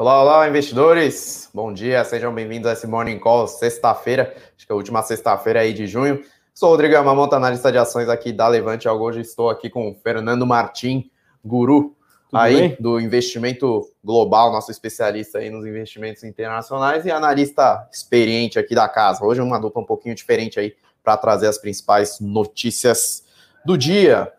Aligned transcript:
Olá, 0.00 0.22
olá, 0.22 0.48
investidores. 0.48 1.50
Bom 1.52 1.72
dia, 1.72 2.04
sejam 2.04 2.32
bem-vindos 2.32 2.70
a 2.70 2.72
esse 2.72 2.86
Morning 2.86 3.18
Call, 3.18 3.48
sexta-feira, 3.48 4.32
acho 4.56 4.64
que 4.64 4.70
é 4.70 4.72
a 4.72 4.76
última 4.76 5.02
sexta-feira 5.02 5.58
aí 5.58 5.72
de 5.72 5.88
junho. 5.88 6.22
Sou 6.54 6.68
o 6.68 6.70
Rodrigo 6.70 6.96
Amamonta, 6.96 7.34
analista 7.34 7.72
de 7.72 7.78
ações 7.78 8.08
aqui 8.08 8.32
da 8.32 8.46
Levante 8.46 8.86
Algo. 8.86 9.02
Hoje 9.02 9.22
estou 9.22 9.50
aqui 9.50 9.68
com 9.68 9.90
o 9.90 9.94
Fernando 9.96 10.46
Martim, 10.46 11.10
guru 11.44 11.96
Tudo 12.30 12.40
aí 12.40 12.54
bem? 12.54 12.76
do 12.78 13.00
investimento 13.00 13.90
global, 14.04 14.52
nosso 14.52 14.70
especialista 14.70 15.38
aí 15.38 15.50
nos 15.50 15.66
investimentos 15.66 16.22
internacionais 16.22 17.04
e 17.04 17.10
analista 17.10 17.88
experiente 17.92 18.56
aqui 18.56 18.76
da 18.76 18.88
casa. 18.88 19.24
Hoje 19.24 19.40
uma 19.40 19.58
dupla 19.58 19.82
um 19.82 19.84
pouquinho 19.84 20.14
diferente 20.14 20.60
aí 20.60 20.76
para 21.02 21.16
trazer 21.16 21.48
as 21.48 21.58
principais 21.58 22.20
notícias 22.20 23.24
do 23.66 23.76
dia. 23.76 24.32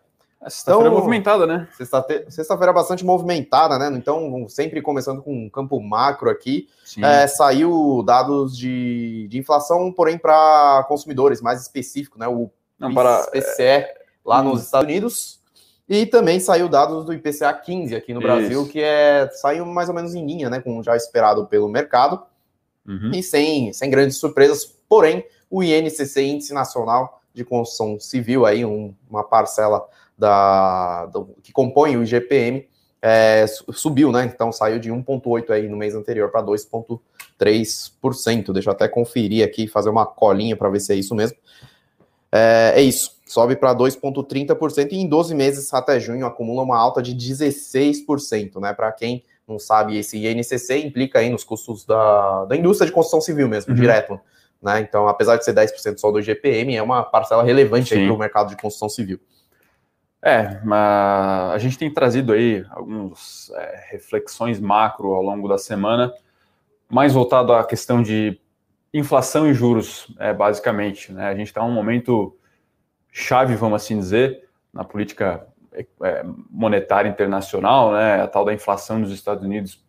Sexta-feira 0.48 0.88
então, 0.88 0.98
movimentada, 0.98 1.46
né? 1.46 1.68
Sexta-feira 2.28 2.72
bastante 2.72 3.04
movimentada, 3.04 3.78
né? 3.78 3.94
Então, 3.94 4.48
sempre 4.48 4.80
começando 4.80 5.22
com 5.22 5.34
um 5.34 5.50
campo 5.50 5.78
macro 5.80 6.30
aqui, 6.30 6.66
é, 7.02 7.26
saiu 7.26 8.02
dados 8.02 8.56
de, 8.56 9.28
de 9.28 9.38
inflação, 9.38 9.92
porém 9.92 10.16
para 10.16 10.84
consumidores, 10.88 11.42
mais 11.42 11.60
específico, 11.60 12.18
né? 12.18 12.26
O 12.26 12.50
Não, 12.78 12.94
para, 12.94 13.24
PCE 13.24 13.62
é, 13.62 13.94
lá 14.24 14.40
hum. 14.40 14.44
nos 14.44 14.64
Estados 14.64 14.86
Unidos. 14.88 15.40
E 15.86 16.06
também 16.06 16.40
saiu 16.40 16.68
dados 16.70 17.04
do 17.04 17.12
IPCA 17.12 17.52
15 17.52 17.94
aqui 17.94 18.14
no 18.14 18.20
Brasil, 18.20 18.62
Isso. 18.62 18.70
que 18.70 18.80
é 18.80 19.28
saiu 19.32 19.66
mais 19.66 19.88
ou 19.90 19.94
menos 19.94 20.14
em 20.14 20.24
linha, 20.24 20.48
né? 20.48 20.60
Com 20.60 20.82
já 20.82 20.96
esperado 20.96 21.46
pelo 21.48 21.68
mercado. 21.68 22.22
Uhum. 22.86 23.10
E 23.12 23.22
sem, 23.22 23.72
sem 23.74 23.90
grandes 23.90 24.16
surpresas. 24.16 24.64
Porém, 24.88 25.22
o 25.50 25.62
INCC, 25.62 26.22
Índice 26.22 26.54
Nacional 26.54 27.20
de 27.34 27.44
Construção 27.44 28.00
Civil, 28.00 28.46
aí 28.46 28.64
um, 28.64 28.94
uma 29.08 29.22
parcela 29.22 29.86
da, 30.20 31.06
do, 31.06 31.34
que 31.42 31.52
compõe 31.52 31.96
o 31.96 32.02
IGPM 32.02 32.68
é, 33.02 33.46
subiu, 33.72 34.12
né? 34.12 34.30
Então 34.32 34.52
saiu 34.52 34.78
de 34.78 34.90
1,8% 34.90 35.50
aí 35.50 35.68
no 35.68 35.76
mês 35.76 35.94
anterior 35.94 36.30
para 36.30 36.42
2,3%. 36.42 38.52
Deixa 38.52 38.68
eu 38.68 38.72
até 38.72 38.86
conferir 38.86 39.44
aqui, 39.44 39.66
fazer 39.66 39.88
uma 39.88 40.04
colinha 40.04 40.54
para 40.54 40.68
ver 40.68 40.80
se 40.80 40.92
é 40.92 40.96
isso 40.96 41.14
mesmo. 41.14 41.36
É, 42.30 42.74
é 42.76 42.82
isso, 42.82 43.18
sobe 43.26 43.56
para 43.56 43.74
2,30% 43.74 44.92
e 44.92 44.96
em 44.96 45.08
12 45.08 45.34
meses 45.34 45.72
até 45.74 45.98
junho 45.98 46.26
acumula 46.26 46.62
uma 46.62 46.78
alta 46.78 47.02
de 47.02 47.12
16%, 47.12 48.60
né? 48.60 48.72
Para 48.72 48.92
quem 48.92 49.24
não 49.48 49.58
sabe, 49.58 49.98
esse 49.98 50.16
INCC 50.16 50.86
implica 50.86 51.18
aí 51.18 51.28
nos 51.28 51.42
custos 51.42 51.84
da, 51.84 52.44
da 52.44 52.56
indústria 52.56 52.86
de 52.86 52.92
construção 52.92 53.20
civil 53.20 53.48
mesmo, 53.48 53.72
uhum. 53.72 53.80
direto. 53.80 54.20
Né? 54.62 54.80
Então, 54.80 55.08
apesar 55.08 55.36
de 55.36 55.44
ser 55.44 55.54
10% 55.54 55.98
só 55.98 56.12
do 56.12 56.20
IGPM, 56.20 56.76
é 56.76 56.82
uma 56.82 57.02
parcela 57.02 57.42
relevante 57.42 57.94
para 57.94 58.12
o 58.12 58.18
mercado 58.18 58.50
de 58.50 58.56
construção 58.56 58.88
civil. 58.88 59.18
É, 60.22 60.60
a 60.70 61.56
gente 61.58 61.78
tem 61.78 61.92
trazido 61.92 62.32
aí 62.32 62.64
algumas 62.70 63.50
é, 63.54 63.88
reflexões 63.90 64.60
macro 64.60 65.14
ao 65.14 65.22
longo 65.22 65.48
da 65.48 65.56
semana, 65.56 66.12
mais 66.88 67.14
voltado 67.14 67.54
à 67.54 67.64
questão 67.64 68.02
de 68.02 68.38
inflação 68.92 69.48
e 69.48 69.54
juros, 69.54 70.14
é, 70.18 70.34
basicamente. 70.34 71.12
Né? 71.12 71.26
A 71.26 71.34
gente 71.34 71.46
está 71.46 71.62
num 71.62 71.72
momento 71.72 72.36
chave, 73.10 73.54
vamos 73.54 73.82
assim 73.82 73.98
dizer, 73.98 74.46
na 74.72 74.84
política 74.84 75.46
é, 75.72 75.86
é, 76.02 76.24
monetária 76.50 77.08
internacional, 77.08 77.92
né? 77.92 78.20
a 78.22 78.26
tal 78.26 78.44
da 78.44 78.52
inflação 78.52 78.98
nos 78.98 79.12
Estados 79.12 79.44
Unidos 79.44 79.82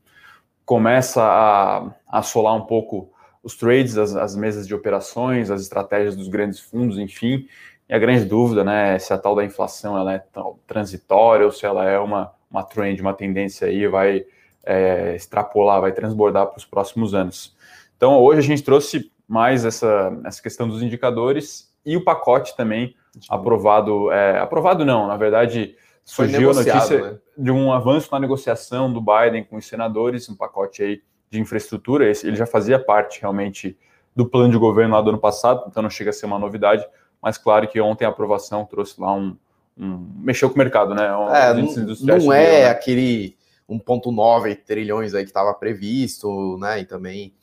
começa 0.63 1.21
a, 1.21 1.91
assolar 2.07 2.55
um 2.55 2.65
pouco 2.65 3.11
os 3.43 3.57
trades, 3.57 3.97
as, 3.97 4.15
as 4.15 4.35
mesas 4.35 4.67
de 4.67 4.73
operações, 4.73 5.49
as 5.49 5.61
estratégias 5.61 6.15
dos 6.15 6.27
grandes 6.27 6.59
fundos, 6.59 6.97
enfim, 6.97 7.47
e 7.91 7.93
a 7.93 7.99
grande 7.99 8.23
dúvida, 8.23 8.63
né, 8.63 8.95
é 8.95 8.99
se 8.99 9.11
a 9.11 9.17
tal 9.17 9.35
da 9.35 9.43
inflação 9.43 9.97
ela 9.97 10.13
é 10.13 10.23
transitória 10.65 11.45
ou 11.45 11.51
se 11.51 11.65
ela 11.65 11.83
é 11.83 11.99
uma, 11.99 12.31
uma 12.49 12.63
trend, 12.63 13.01
uma 13.01 13.13
tendência 13.13 13.67
aí, 13.67 13.85
vai 13.85 14.23
é, 14.63 15.13
extrapolar, 15.13 15.81
vai 15.81 15.91
transbordar 15.91 16.47
para 16.47 16.57
os 16.57 16.63
próximos 16.63 17.13
anos. 17.13 17.53
Então, 17.97 18.17
hoje 18.17 18.39
a 18.39 18.43
gente 18.43 18.63
trouxe 18.63 19.11
mais 19.27 19.65
essa, 19.65 20.17
essa 20.23 20.41
questão 20.41 20.69
dos 20.69 20.81
indicadores 20.81 21.69
e 21.85 21.97
o 21.97 22.03
pacote 22.03 22.55
também 22.55 22.95
aprovado, 23.27 24.09
é, 24.09 24.39
aprovado 24.39 24.85
não, 24.85 25.05
na 25.05 25.17
verdade, 25.17 25.75
surgiu 26.05 26.51
a 26.51 26.53
notícia 26.53 27.11
né? 27.11 27.17
de 27.37 27.51
um 27.51 27.73
avanço 27.73 28.07
na 28.09 28.21
negociação 28.21 28.91
do 28.91 29.01
Biden 29.01 29.43
com 29.43 29.57
os 29.57 29.65
senadores, 29.67 30.29
um 30.29 30.35
pacote 30.37 30.81
aí 30.81 31.01
de 31.29 31.41
infraestrutura, 31.41 32.05
ele 32.05 32.37
já 32.37 32.45
fazia 32.45 32.79
parte 32.79 33.19
realmente 33.19 33.77
do 34.15 34.25
plano 34.25 34.49
de 34.49 34.57
governo 34.57 34.95
lá 34.95 35.01
do 35.01 35.09
ano 35.09 35.19
passado, 35.19 35.65
então 35.67 35.83
não 35.83 35.89
chega 35.89 36.09
a 36.09 36.13
ser 36.13 36.25
uma 36.25 36.39
novidade, 36.39 36.85
mas 37.21 37.37
claro 37.37 37.67
que 37.67 37.79
ontem 37.79 38.05
a 38.05 38.09
aprovação 38.09 38.65
trouxe 38.65 38.99
lá 38.99 39.13
um. 39.13 39.37
um 39.77 40.07
mexeu 40.17 40.49
com 40.49 40.55
o 40.55 40.57
mercado, 40.57 40.95
né? 40.95 41.15
Um, 41.15 41.29
é, 41.33 41.53
não, 41.53 41.95
não 42.01 42.33
é 42.33 42.61
né? 42.61 42.69
aquele 42.69 43.37
1,9 43.69 44.57
trilhões 44.65 45.13
aí 45.13 45.23
que 45.23 45.29
estava 45.29 45.53
previsto, 45.53 46.57
né? 46.57 46.79
E 46.79 46.85
também. 46.85 47.33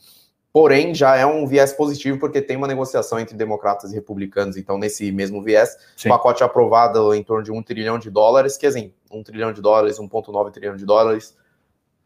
Porém, 0.51 0.95
já 0.95 1.15
é 1.15 1.25
um 1.25 1.47
viés 1.47 1.73
positivo 1.73 2.19
porque 2.19 2.41
tem 2.41 2.57
uma 2.57 2.67
negociação 2.67 3.21
entre 3.21 3.37
democratas 3.37 3.93
e 3.93 3.95
republicanos. 3.95 4.57
Então, 4.57 4.79
nesse 4.79 5.13
mesmo 5.13 5.43
viés, 5.43 5.77
Sim. 5.97 6.09
o 6.09 6.13
pacote 6.13 6.43
aprovado 6.43 7.15
em 7.15 7.23
torno 7.23 7.45
de 7.45 7.53
um 7.53 7.63
trilhão 7.63 7.99
de 7.99 8.11
dólares, 8.11 8.57
que 8.57 8.67
assim, 8.67 8.93
um 9.13 9.23
trilhão 9.23 9.53
de 9.53 9.61
dólares, 9.61 9.99
1,9 9.99 10.51
trilhão 10.51 10.75
de 10.75 10.85
dólares, 10.85 11.37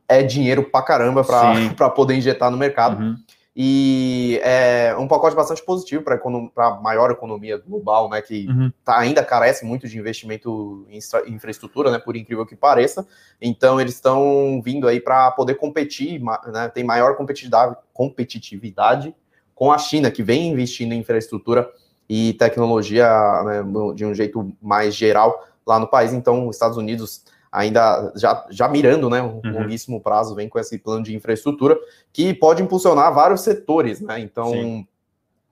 é 0.09 0.23
dinheiro 0.23 0.65
pra 0.65 0.83
caramba 0.83 1.25
para 1.25 1.89
poder 1.91 2.15
injetar 2.15 2.51
no 2.51 2.59
mercado. 2.59 3.01
Uhum 3.01 3.17
e 3.55 4.41
é 4.43 4.97
um 4.99 5.07
pacote 5.07 5.37
bastante 5.37 5.63
positivo 5.63 6.03
para 6.03 6.19
a 6.57 6.81
maior 6.81 7.11
economia 7.11 7.59
global, 7.59 8.09
né, 8.09 8.23
que 8.23 8.47
uhum. 8.49 8.73
tá, 8.83 8.99
ainda 8.99 9.23
carece 9.23 9.65
muito 9.65 9.87
de 9.87 9.99
investimento 9.99 10.87
em 10.89 10.99
infraestrutura, 11.35 11.91
né, 11.91 11.99
por 11.99 12.17
incrível 12.17 12.47
que 12.47 12.57
pareça. 12.57 13.07
Então 13.41 13.79
eles 13.79 13.95
estão 13.95 14.61
vindo 14.65 14.89
aí 14.89 15.01
para 15.01 15.31
poder 15.33 15.57
competir, 15.57 16.23
né, 16.47 16.69
tem 16.69 16.83
maior 16.83 17.15
competitividade, 17.15 17.77
competitividade 17.93 19.15
com 19.55 19.71
a 19.71 19.77
China, 19.77 20.11
que 20.11 20.23
vem 20.23 20.49
investindo 20.49 20.93
em 20.93 21.01
infraestrutura 21.01 21.71
e 22.09 22.33
tecnologia 22.35 23.07
né, 23.45 23.63
de 23.95 24.05
um 24.05 24.15
jeito 24.15 24.51
mais 24.63 24.95
geral 24.95 25.47
lá 25.67 25.79
no 25.79 25.87
país. 25.87 26.15
Então 26.15 26.49
os 26.49 26.57
Estados 26.57 26.79
Unidos 26.79 27.25
ainda 27.53 28.11
já, 28.17 28.47
já 28.49 28.67
mirando, 28.67 29.11
né, 29.11 29.21
um 29.21 29.41
uhum. 29.45 29.53
longuíssimo 29.53 30.01
prazo, 30.01 30.35
vem 30.35 30.49
com 30.49 30.59
esse 30.59 30.79
plano 30.79 31.05
de 31.05 31.15
infraestrutura 31.15 31.79
que 32.11 32.33
pode 32.33 32.63
impulsionar 32.63 33.13
vários 33.13 33.43
setores, 33.43 34.01
né? 34.01 34.19
Então, 34.21 34.51
Sim. 34.51 34.87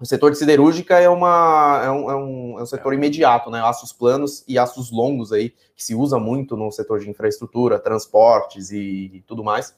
o 0.01 0.07
setor 0.07 0.31
de 0.31 0.39
siderúrgica 0.39 0.99
é, 0.99 1.11
uma, 1.11 1.83
é, 1.85 1.91
um, 1.91 2.11
é 2.11 2.17
um, 2.17 2.59
é 2.59 2.63
um 2.63 2.67
setor 2.67 2.95
é. 2.95 2.97
imediato, 2.97 3.51
né? 3.51 3.61
Aços 3.63 3.93
planos 3.93 4.43
e 4.49 4.59
aços 4.59 4.91
longos 4.91 5.31
aí, 5.31 5.51
que 5.77 5.85
se 5.85 5.95
usa 5.95 6.19
muito 6.19 6.57
no 6.57 6.73
setor 6.73 7.01
de 7.01 7.11
infraestrutura, 7.11 7.79
transportes 7.79 8.71
e, 8.71 9.11
e 9.15 9.25
tudo 9.27 9.45
mais, 9.45 9.75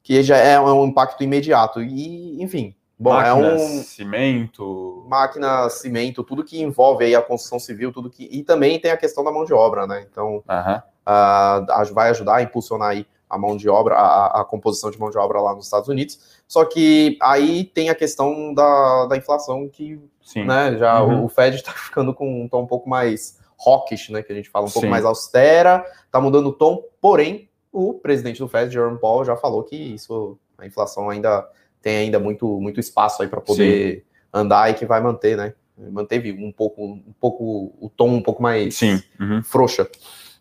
que 0.00 0.22
já 0.22 0.36
é 0.36 0.60
um 0.60 0.86
impacto 0.86 1.24
imediato. 1.24 1.82
E, 1.82 2.40
enfim, 2.40 2.72
Bom, 2.96 3.14
máquina, 3.14 3.48
é 3.48 3.54
um 3.54 3.82
cimento, 3.82 5.04
máquina, 5.08 5.68
cimento, 5.70 6.22
tudo 6.22 6.44
que 6.44 6.60
envolve 6.60 7.04
aí 7.04 7.16
a 7.16 7.22
construção 7.22 7.58
civil, 7.58 7.92
tudo 7.92 8.10
que 8.10 8.28
e 8.30 8.44
também 8.44 8.78
tem 8.78 8.92
a 8.92 8.96
questão 8.96 9.24
da 9.24 9.32
mão 9.32 9.44
de 9.44 9.52
obra, 9.52 9.88
né? 9.88 10.06
Então, 10.08 10.36
uhum 10.48 10.82
uh, 11.08 11.94
vai 11.94 12.10
ajudar 12.10 12.36
a 12.36 12.42
impulsionar 12.42 12.90
aí 12.90 13.06
a 13.28 13.36
mão 13.36 13.56
de 13.56 13.68
obra, 13.68 13.94
a, 13.94 14.40
a, 14.40 14.44
composição 14.44 14.90
de 14.90 14.98
mão 14.98 15.10
de 15.10 15.18
obra 15.18 15.40
lá 15.40 15.54
nos 15.54 15.66
Estados 15.66 15.88
Unidos. 15.88 16.18
Só 16.46 16.64
que 16.64 17.18
aí 17.20 17.64
tem 17.64 17.90
a 17.90 17.94
questão 17.94 18.54
da, 18.54 19.06
da 19.06 19.16
inflação 19.16 19.68
que, 19.68 20.00
Sim. 20.22 20.44
né, 20.44 20.76
já 20.78 21.02
uhum. 21.02 21.24
o 21.24 21.28
Fed 21.28 21.56
está 21.56 21.72
ficando 21.76 22.14
com 22.14 22.42
um 22.42 22.48
tom 22.48 22.62
um 22.62 22.66
pouco 22.66 22.88
mais 22.88 23.38
hawkish, 23.66 24.10
né, 24.10 24.22
que 24.22 24.32
a 24.32 24.34
gente 24.34 24.48
fala 24.48 24.66
um 24.66 24.70
pouco 24.70 24.86
Sim. 24.86 24.90
mais 24.90 25.04
austera, 25.04 25.84
tá 26.10 26.20
mudando 26.20 26.46
o 26.46 26.52
tom, 26.52 26.82
porém, 27.00 27.50
o 27.70 27.92
presidente 27.94 28.38
do 28.38 28.48
Fed, 28.48 28.72
Jerome 28.72 28.98
Powell, 28.98 29.26
já 29.26 29.36
falou 29.36 29.62
que 29.62 29.76
isso, 29.76 30.38
a 30.56 30.66
inflação 30.66 31.10
ainda 31.10 31.46
tem 31.82 31.96
ainda 31.96 32.18
muito, 32.18 32.60
muito 32.60 32.80
espaço 32.80 33.22
aí 33.22 33.28
para 33.28 33.40
poder 33.40 33.96
Sim. 33.96 34.02
andar 34.32 34.70
e 34.70 34.74
que 34.74 34.86
vai 34.86 35.02
manter, 35.02 35.36
né, 35.36 35.52
manteve 35.76 36.32
um 36.32 36.50
pouco, 36.50 36.82
um 36.84 37.14
pouco 37.20 37.74
o 37.80 37.90
tom 37.94 38.08
um 38.08 38.22
pouco 38.22 38.42
mais 38.42 38.76
Sim. 38.76 39.02
Uhum. 39.20 39.42
frouxa. 39.42 39.88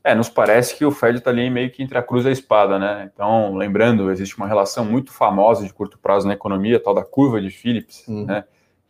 É, 0.07 0.15
nos 0.15 0.29
parece 0.29 0.73
que 0.73 0.85
o 0.85 0.89
Fed 0.91 1.17
está 1.17 1.29
ali 1.31 1.49
meio 1.49 1.69
que 1.69 1.83
entre 1.83 1.97
a 1.97 2.01
cruz 2.01 2.23
e 2.23 2.29
a 2.29 2.31
espada, 2.31 2.79
né? 2.79 3.11
Então, 3.13 3.53
lembrando, 3.55 4.09
existe 4.09 4.37
uma 4.37 4.47
relação 4.47 4.85
muito 4.85 5.11
famosa 5.11 5.65
de 5.65 5.73
curto 5.73 5.99
prazo 5.99 6.25
na 6.25 6.33
economia, 6.33 6.79
tal 6.79 6.93
da 6.93 7.03
curva 7.03 7.41
de 7.41 7.49
Phillips, 7.49 8.07
uhum. 8.07 8.25
né? 8.25 8.45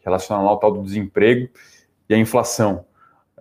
Relacionada 0.06 0.48
ao 0.48 0.60
tal 0.60 0.72
do 0.72 0.84
desemprego 0.84 1.50
e 2.08 2.14
a 2.14 2.18
inflação. 2.19 2.86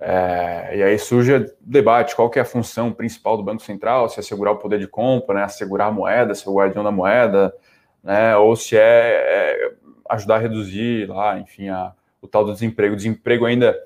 É, 0.01 0.75
e 0.75 0.83
aí 0.83 0.99
surge 0.99 1.35
o 1.35 1.51
debate, 1.61 2.17
qual 2.17 2.31
que 2.31 2.39
é 2.39 2.43
a 2.43 2.47
função 2.47 2.91
principal 2.91 3.37
do 3.37 3.43
Banco 3.43 3.61
Central, 3.63 4.09
se 4.09 4.19
é 4.19 4.21
assegurar 4.21 4.55
o 4.55 4.57
poder 4.57 4.79
de 4.79 4.87
compra, 4.87 5.35
né, 5.35 5.43
assegurar 5.45 5.89
a 5.89 5.93
moeda, 5.93 6.35
ser 6.35 6.49
o 6.49 6.55
guardião 6.55 6.83
da 6.83 6.91
moeda, 6.91 7.55
né, 8.03 8.35
ou 8.39 8.57
se 8.57 8.75
é, 8.75 8.81
é 8.81 9.73
ajudar 10.09 10.37
a 10.37 10.39
reduzir 10.39 11.11
lá, 11.11 11.39
enfim, 11.39 11.69
a, 11.69 11.93
o 12.23 12.27
tal 12.27 12.43
do 12.43 12.55
desemprego. 12.55 12.95
O 12.95 12.97
desemprego 12.97 13.45
ainda, 13.45 13.79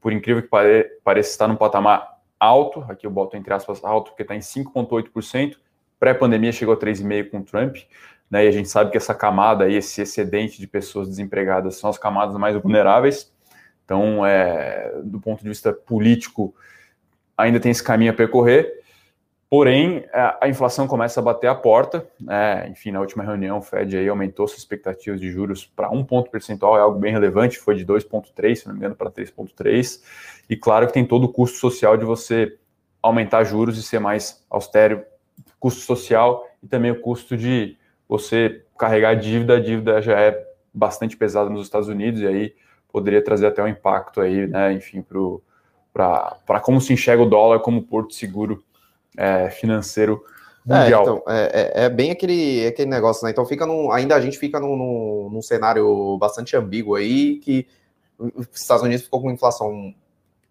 por 0.00 0.12
incrível 0.12 0.40
que 0.40 0.48
pare, 0.48 0.84
pareça, 1.02 1.30
está 1.30 1.48
num 1.48 1.56
patamar 1.56 2.11
alto, 2.42 2.84
aqui 2.88 3.06
eu 3.06 3.10
boto 3.10 3.36
entre 3.36 3.54
aspas 3.54 3.84
alto, 3.84 4.10
porque 4.10 4.22
está 4.22 4.34
em 4.34 4.40
5,8%. 4.40 5.56
Pré-pandemia 6.00 6.50
chegou 6.50 6.74
a 6.74 6.76
3,5% 6.76 7.30
com 7.30 7.38
o 7.38 7.42
Trump, 7.44 7.76
né? 8.28 8.44
E 8.44 8.48
a 8.48 8.50
gente 8.50 8.68
sabe 8.68 8.90
que 8.90 8.96
essa 8.96 9.14
camada 9.14 9.64
aí, 9.64 9.76
esse 9.76 10.02
excedente 10.02 10.58
de 10.58 10.66
pessoas 10.66 11.08
desempregadas, 11.08 11.76
são 11.76 11.88
as 11.88 11.96
camadas 11.96 12.36
mais 12.36 12.60
vulneráveis. 12.60 13.32
Então, 13.84 14.26
é, 14.26 14.92
do 15.04 15.20
ponto 15.20 15.42
de 15.42 15.48
vista 15.48 15.72
político, 15.72 16.54
ainda 17.36 17.60
tem 17.60 17.70
esse 17.70 17.82
caminho 17.82 18.10
a 18.10 18.14
percorrer. 18.14 18.82
Porém, 19.48 20.06
a 20.40 20.48
inflação 20.48 20.88
começa 20.88 21.20
a 21.20 21.22
bater 21.22 21.46
a 21.46 21.54
porta. 21.54 22.06
Né? 22.18 22.68
Enfim, 22.70 22.90
na 22.90 23.00
última 23.00 23.22
reunião, 23.22 23.58
o 23.58 23.62
Fed 23.62 23.94
aí 23.98 24.08
aumentou 24.08 24.48
suas 24.48 24.60
expectativas 24.60 25.20
de 25.20 25.30
juros 25.30 25.66
para 25.66 25.90
um 25.90 26.02
ponto 26.02 26.30
percentual, 26.30 26.78
é 26.78 26.80
algo 26.80 26.98
bem 26.98 27.12
relevante, 27.12 27.58
foi 27.58 27.74
de 27.74 27.84
2,3, 27.84 28.54
se 28.54 28.66
não 28.66 28.72
me 28.72 28.78
engano, 28.78 28.96
para 28.96 29.10
3,3. 29.10 30.00
E 30.52 30.56
claro 30.56 30.86
que 30.86 30.92
tem 30.92 31.02
todo 31.02 31.24
o 31.24 31.32
custo 31.32 31.56
social 31.56 31.96
de 31.96 32.04
você 32.04 32.58
aumentar 33.02 33.42
juros 33.42 33.78
e 33.78 33.82
ser 33.82 33.98
mais 33.98 34.44
austero, 34.50 35.02
custo 35.58 35.80
social 35.80 36.46
e 36.62 36.68
também 36.68 36.90
o 36.90 37.00
custo 37.00 37.38
de 37.38 37.74
você 38.06 38.62
carregar 38.78 39.14
dívida. 39.14 39.56
A 39.56 39.58
dívida 39.58 40.02
já 40.02 40.20
é 40.20 40.46
bastante 40.70 41.16
pesada 41.16 41.48
nos 41.48 41.62
Estados 41.62 41.88
Unidos 41.88 42.20
e 42.20 42.26
aí 42.26 42.54
poderia 42.92 43.24
trazer 43.24 43.46
até 43.46 43.62
um 43.62 43.66
impacto 43.66 44.20
aí, 44.20 44.46
né? 44.46 44.74
Enfim, 44.74 45.02
para 45.90 46.60
como 46.60 46.82
se 46.82 46.92
enxerga 46.92 47.22
o 47.22 47.30
dólar 47.30 47.60
como 47.60 47.82
porto 47.82 48.12
seguro 48.12 48.62
é, 49.16 49.48
financeiro 49.48 50.22
é, 50.68 50.80
mundial. 50.80 51.00
É, 51.00 51.02
então, 51.02 51.22
é, 51.28 51.84
é, 51.84 51.88
bem 51.88 52.10
aquele, 52.10 52.66
aquele 52.66 52.90
negócio, 52.90 53.24
né? 53.24 53.30
Então 53.30 53.46
fica 53.46 53.64
num, 53.64 53.90
ainda 53.90 54.14
a 54.14 54.20
gente 54.20 54.36
fica 54.36 54.60
num, 54.60 54.76
num, 54.76 55.30
num, 55.32 55.40
cenário 55.40 56.18
bastante 56.18 56.54
ambíguo 56.54 56.94
aí, 56.94 57.38
que 57.38 57.66
os 58.18 58.46
Estados 58.52 58.84
Unidos 58.84 59.04
ficou 59.04 59.22
com 59.22 59.30
inflação 59.30 59.94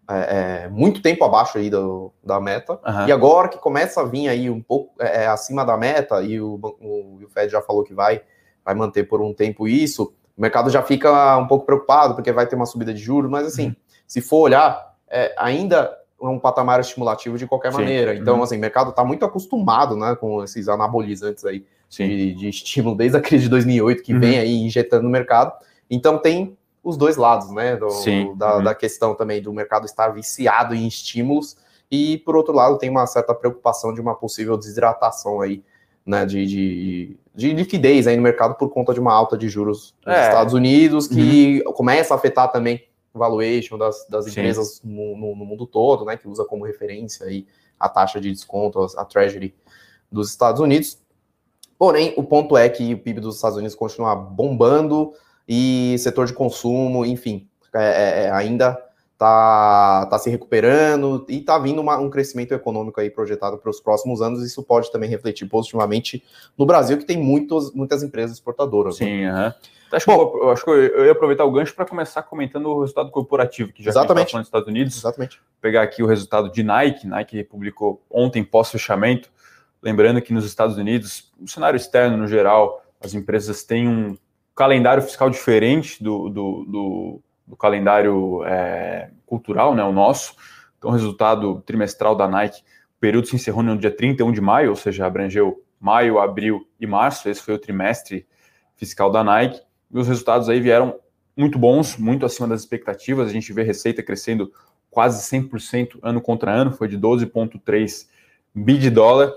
é, 0.08 0.64
é, 0.64 0.68
muito 0.68 1.00
tempo 1.00 1.24
abaixo 1.24 1.58
aí 1.58 1.70
do, 1.70 2.12
da 2.22 2.40
meta, 2.40 2.78
uhum. 2.84 3.06
e 3.06 3.12
agora 3.12 3.48
que 3.48 3.58
começa 3.58 4.00
a 4.00 4.04
vir 4.04 4.28
aí 4.28 4.50
um 4.50 4.60
pouco 4.60 4.92
é, 5.00 5.26
acima 5.26 5.64
da 5.64 5.76
meta, 5.76 6.22
e 6.22 6.40
o, 6.40 6.58
o, 6.80 7.20
o 7.24 7.28
Fed 7.28 7.50
já 7.50 7.62
falou 7.62 7.84
que 7.84 7.94
vai, 7.94 8.22
vai 8.64 8.74
manter 8.74 9.04
por 9.04 9.20
um 9.20 9.32
tempo 9.32 9.66
isso, 9.68 10.12
o 10.36 10.40
mercado 10.40 10.70
já 10.70 10.82
fica 10.82 11.36
um 11.36 11.46
pouco 11.46 11.64
preocupado, 11.66 12.14
porque 12.14 12.32
vai 12.32 12.46
ter 12.46 12.56
uma 12.56 12.66
subida 12.66 12.92
de 12.92 13.00
juros, 13.00 13.30
mas 13.30 13.46
assim, 13.46 13.68
uhum. 13.68 13.76
se 14.06 14.20
for 14.20 14.40
olhar, 14.40 14.92
ainda 15.36 15.96
um 16.30 16.38
patamar 16.38 16.80
estimulativo 16.80 17.36
de 17.36 17.46
qualquer 17.46 17.72
Sim. 17.72 17.78
maneira. 17.78 18.14
Então, 18.14 18.36
uhum. 18.36 18.42
assim, 18.42 18.56
o 18.56 18.60
mercado 18.60 18.90
está 18.90 19.04
muito 19.04 19.24
acostumado, 19.24 19.96
né, 19.96 20.14
com 20.14 20.42
esses 20.42 20.68
anabolizantes 20.68 21.44
aí 21.44 21.64
de, 21.90 22.34
de, 22.34 22.48
estímulo 22.48 22.96
desde 22.96 23.16
a 23.16 23.20
crise 23.20 23.44
de 23.44 23.50
2008 23.50 24.02
que 24.02 24.14
uhum. 24.14 24.20
vem 24.20 24.38
aí 24.38 24.54
injetando 24.54 25.02
no 25.02 25.10
mercado. 25.10 25.52
Então, 25.90 26.18
tem 26.18 26.56
os 26.82 26.96
dois 26.96 27.16
lados, 27.16 27.50
né, 27.50 27.76
do, 27.76 27.88
da, 28.36 28.56
uhum. 28.56 28.64
da, 28.64 28.74
questão 28.74 29.14
também 29.14 29.40
do 29.40 29.52
mercado 29.52 29.86
estar 29.86 30.08
viciado 30.08 30.74
em 30.74 30.86
estímulos 30.86 31.56
e, 31.90 32.18
por 32.18 32.34
outro 32.34 32.52
lado, 32.52 32.78
tem 32.78 32.90
uma 32.90 33.06
certa 33.06 33.34
preocupação 33.34 33.94
de 33.94 34.00
uma 34.00 34.14
possível 34.14 34.56
desidratação 34.56 35.40
aí, 35.40 35.62
né, 36.04 36.26
de, 36.26 36.44
de, 36.46 37.16
de 37.34 37.52
liquidez 37.52 38.06
aí 38.06 38.16
no 38.16 38.22
mercado 38.22 38.56
por 38.56 38.68
conta 38.70 38.92
de 38.92 38.98
uma 38.98 39.12
alta 39.12 39.38
de 39.38 39.48
juros 39.48 39.94
nos 40.04 40.14
é. 40.14 40.28
Estados 40.28 40.54
Unidos 40.54 41.06
que 41.06 41.62
uhum. 41.64 41.72
começa 41.72 42.14
a 42.14 42.16
afetar 42.16 42.50
também 42.50 42.84
valuation 43.14 43.76
das, 43.76 44.06
das 44.08 44.26
empresas 44.26 44.80
no, 44.82 45.16
no, 45.16 45.36
no, 45.36 45.44
mundo 45.44 45.66
todo, 45.66 46.04
né, 46.04 46.16
que 46.16 46.26
usa 46.26 46.44
como 46.44 46.64
referência 46.64 47.26
aí 47.26 47.46
a 47.78 47.88
taxa 47.88 48.20
de 48.20 48.30
desconto, 48.30 48.80
a 48.96 49.04
Treasury 49.04 49.54
dos 50.10 50.30
Estados 50.30 50.60
Unidos. 50.60 50.98
Porém, 51.78 52.14
o 52.16 52.22
ponto 52.22 52.56
é 52.56 52.68
que 52.68 52.94
o 52.94 52.98
PIB 52.98 53.20
dos 53.20 53.36
Estados 53.36 53.58
Unidos 53.58 53.74
continua 53.74 54.14
bombando 54.14 55.12
e 55.54 55.98
setor 55.98 56.24
de 56.26 56.32
consumo, 56.32 57.04
enfim, 57.04 57.46
é, 57.74 57.84
é, 57.84 58.24
é 58.24 58.30
ainda 58.30 58.82
está 59.12 60.06
tá 60.06 60.18
se 60.18 60.30
recuperando 60.30 61.26
e 61.28 61.40
está 61.40 61.58
vindo 61.58 61.78
uma, 61.78 61.98
um 61.98 62.08
crescimento 62.08 62.54
econômico 62.54 62.98
aí 62.98 63.10
projetado 63.10 63.58
para 63.58 63.70
os 63.70 63.78
próximos 63.78 64.22
anos. 64.22 64.42
Isso 64.42 64.62
pode 64.62 64.90
também 64.90 65.10
refletir 65.10 65.46
positivamente 65.46 66.24
no 66.56 66.64
Brasil, 66.64 66.96
que 66.96 67.04
tem 67.04 67.18
muitos, 67.18 67.70
muitas 67.74 68.02
empresas 68.02 68.38
exportadoras. 68.38 68.98
Né? 68.98 69.06
Sim, 69.06 69.22
né? 69.26 69.54
Acho, 69.92 70.06
Bom, 70.06 70.30
que 70.30 70.38
eu, 70.38 70.50
acho 70.50 70.64
que 70.64 70.70
eu 70.70 71.04
ia 71.04 71.12
aproveitar 71.12 71.44
o 71.44 71.52
gancho 71.52 71.74
para 71.74 71.84
começar 71.84 72.22
comentando 72.22 72.70
o 72.70 72.80
resultado 72.80 73.10
corporativo, 73.10 73.74
que 73.74 73.82
já 73.82 73.90
exatamente. 73.90 74.34
nos 74.34 74.46
Estados 74.46 74.66
Unidos. 74.66 74.96
Exatamente. 74.96 75.36
Vou 75.36 75.44
pegar 75.60 75.82
aqui 75.82 76.02
o 76.02 76.06
resultado 76.06 76.50
de 76.50 76.62
Nike. 76.62 77.06
Nike 77.06 77.44
publicou 77.44 78.02
ontem 78.10 78.42
pós-fechamento. 78.42 79.28
Lembrando 79.82 80.22
que 80.22 80.32
nos 80.32 80.46
Estados 80.46 80.78
Unidos, 80.78 81.30
no 81.38 81.46
cenário 81.46 81.76
externo 81.76 82.16
no 82.16 82.26
geral, 82.26 82.82
as 83.02 83.12
empresas 83.12 83.64
têm 83.64 83.86
um 83.86 84.16
calendário 84.54 85.02
fiscal 85.02 85.30
diferente 85.30 86.02
do, 86.02 86.28
do, 86.28 86.64
do, 86.64 87.20
do 87.46 87.56
calendário 87.56 88.44
é, 88.44 89.10
cultural, 89.26 89.74
né, 89.74 89.82
o 89.82 89.92
nosso. 89.92 90.34
Então, 90.78 90.90
o 90.90 90.92
resultado 90.92 91.62
trimestral 91.66 92.14
da 92.14 92.28
Nike, 92.28 92.60
o 92.96 93.00
período 93.00 93.26
se 93.26 93.36
encerrou 93.36 93.62
no 93.62 93.78
dia 93.78 93.90
31 93.90 94.32
de 94.32 94.40
maio, 94.40 94.70
ou 94.70 94.76
seja, 94.76 95.06
abrangeu 95.06 95.62
maio, 95.80 96.18
abril 96.18 96.66
e 96.80 96.86
março. 96.86 97.28
Esse 97.28 97.42
foi 97.42 97.54
o 97.54 97.58
trimestre 97.58 98.26
fiscal 98.76 99.10
da 99.10 99.22
Nike 99.22 99.60
e 99.90 99.98
os 99.98 100.08
resultados 100.08 100.48
aí 100.48 100.60
vieram 100.60 100.98
muito 101.36 101.58
bons, 101.58 101.96
muito 101.96 102.26
acima 102.26 102.48
das 102.48 102.60
expectativas. 102.60 103.28
A 103.28 103.32
gente 103.32 103.52
vê 103.52 103.62
receita 103.62 104.02
crescendo 104.02 104.52
quase 104.90 105.22
100% 105.30 105.98
ano 106.02 106.20
contra 106.20 106.52
ano, 106.52 106.72
foi 106.72 106.88
de 106.88 106.98
12,3 106.98 108.06
bi 108.54 108.76
de 108.76 108.90
dólar, 108.90 109.32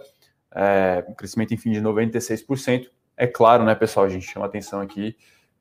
é, 0.53 1.05
um 1.07 1.13
crescimento, 1.13 1.53
enfim, 1.53 1.71
de 1.71 1.81
96%. 1.81 2.89
É 3.17 3.25
claro, 3.27 3.63
né, 3.63 3.73
pessoal, 3.75 4.05
a 4.05 4.09
gente 4.09 4.27
chama 4.27 4.45
atenção 4.45 4.81
aqui, 4.81 5.15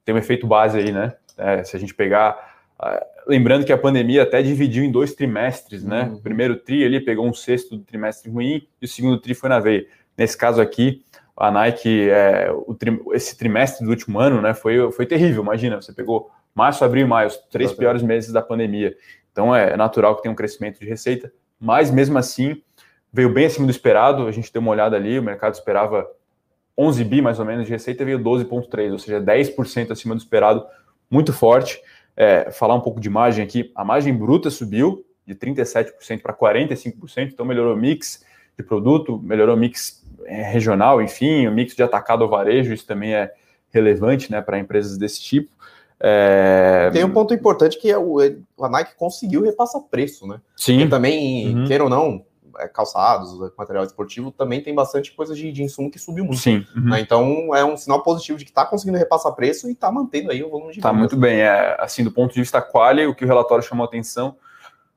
tem 0.04 0.14
um 0.14 0.18
efeito 0.18 0.46
base 0.46 0.78
aí, 0.78 0.92
né? 0.92 1.14
É, 1.36 1.64
se 1.64 1.76
a 1.76 1.80
gente 1.80 1.94
pegar. 1.94 2.54
Uh, 2.80 3.04
lembrando 3.26 3.64
que 3.64 3.72
a 3.72 3.78
pandemia 3.78 4.24
até 4.24 4.42
dividiu 4.42 4.84
em 4.84 4.90
dois 4.90 5.14
trimestres, 5.14 5.84
né? 5.84 6.04
Uhum. 6.04 6.14
O 6.16 6.20
primeiro 6.20 6.56
tri 6.56 6.84
ali 6.84 7.00
pegou 7.00 7.26
um 7.26 7.32
sexto 7.32 7.76
do 7.76 7.84
trimestre 7.84 8.30
ruim 8.30 8.66
e 8.80 8.84
o 8.84 8.88
segundo 8.88 9.18
tri 9.18 9.34
foi 9.34 9.48
na 9.48 9.58
veia. 9.60 9.86
Nesse 10.16 10.36
caso 10.36 10.60
aqui, 10.60 11.02
a 11.36 11.50
Nike, 11.50 12.10
é, 12.10 12.48
tri, 12.78 13.00
esse 13.12 13.36
trimestre 13.36 13.84
do 13.84 13.90
último 13.90 14.18
ano, 14.18 14.40
né, 14.40 14.54
foi, 14.54 14.90
foi 14.92 15.06
terrível. 15.06 15.42
Imagina, 15.42 15.80
você 15.80 15.92
pegou 15.92 16.30
março, 16.54 16.84
abril 16.84 17.04
e 17.04 17.08
maio, 17.08 17.28
os 17.28 17.36
três 17.36 17.70
Exatamente. 17.70 17.78
piores 17.78 18.02
meses 18.02 18.32
da 18.32 18.42
pandemia. 18.42 18.94
Então 19.32 19.54
é 19.54 19.76
natural 19.76 20.14
que 20.16 20.22
tenha 20.22 20.32
um 20.32 20.36
crescimento 20.36 20.78
de 20.78 20.86
receita, 20.86 21.32
mas 21.58 21.90
mesmo 21.90 22.18
assim 22.18 22.62
veio 23.12 23.32
bem 23.32 23.46
acima 23.46 23.66
do 23.66 23.70
esperado. 23.70 24.26
A 24.26 24.32
gente 24.32 24.52
deu 24.52 24.62
uma 24.62 24.70
olhada 24.70 24.94
ali, 24.96 25.18
o 25.18 25.22
mercado 25.22 25.54
esperava 25.54 26.06
11 26.76 27.04
bi 27.04 27.22
mais 27.22 27.38
ou 27.38 27.44
menos 27.44 27.66
de 27.66 27.72
receita, 27.72 28.04
veio 28.04 28.18
12,3, 28.18 28.92
ou 28.92 28.98
seja, 28.98 29.20
10% 29.20 29.90
acima 29.90 30.14
do 30.14 30.18
esperado, 30.18 30.64
muito 31.10 31.32
forte. 31.32 31.80
É, 32.16 32.50
falar 32.52 32.74
um 32.74 32.80
pouco 32.80 33.00
de 33.00 33.10
margem 33.10 33.44
aqui, 33.44 33.72
a 33.74 33.84
margem 33.84 34.16
bruta 34.16 34.48
subiu 34.48 35.04
de 35.26 35.34
37% 35.34 36.22
para 36.22 36.32
45%, 36.32 37.30
então 37.32 37.44
melhorou 37.44 37.74
o 37.74 37.76
mix 37.76 38.24
de 38.56 38.62
produto, 38.62 39.18
melhorou 39.22 39.56
o 39.56 39.58
mix 39.58 40.04
é, 40.24 40.42
regional, 40.42 41.02
enfim, 41.02 41.46
o 41.46 41.52
mix 41.52 41.74
de 41.74 41.82
atacado 41.82 42.22
ao 42.22 42.30
varejo, 42.30 42.72
isso 42.72 42.86
também 42.86 43.14
é 43.14 43.32
relevante 43.72 44.30
né, 44.30 44.40
para 44.40 44.58
empresas 44.58 44.96
desse 44.96 45.20
tipo. 45.20 45.50
É... 46.00 46.90
Tem 46.92 47.04
um 47.04 47.10
ponto 47.10 47.32
importante 47.32 47.78
que 47.78 47.90
é 47.90 47.98
o, 47.98 48.18
a 48.60 48.68
Nike 48.68 48.94
conseguiu 48.96 49.42
repassar 49.42 49.80
preço, 49.82 50.26
né? 50.26 50.40
Sim. 50.56 50.78
Porque 50.78 50.90
também, 50.90 51.54
uhum. 51.54 51.66
queira 51.66 51.84
ou 51.84 51.90
não, 51.90 52.16
é, 52.16 52.22
calçados, 52.72 53.52
material 53.56 53.84
esportivo, 53.84 54.30
também 54.30 54.62
tem 54.62 54.74
bastante 54.74 55.12
coisa 55.12 55.34
de, 55.34 55.50
de 55.52 55.62
insumo 55.62 55.90
que 55.90 55.98
subiu 55.98 56.24
muito. 56.24 56.40
Sim. 56.40 56.66
Uhum. 56.76 56.90
Né? 56.90 57.00
Então 57.00 57.54
é 57.54 57.64
um 57.64 57.76
sinal 57.76 58.02
positivo 58.02 58.38
de 58.38 58.44
que 58.44 58.50
está 58.50 58.64
conseguindo 58.64 58.98
repassar 58.98 59.32
preço 59.34 59.68
e 59.68 59.72
está 59.72 59.90
mantendo 59.90 60.30
aí 60.30 60.42
o 60.42 60.50
volume 60.50 60.72
de 60.72 60.78
Está 60.78 60.92
muito 60.92 61.16
bem. 61.16 61.40
É, 61.40 61.76
assim, 61.78 62.02
do 62.04 62.10
ponto 62.10 62.32
de 62.32 62.40
vista 62.40 62.60
quali, 62.62 63.06
o 63.06 63.14
que 63.14 63.24
o 63.24 63.28
relatório 63.28 63.64
chamou 63.64 63.84
atenção 63.84 64.36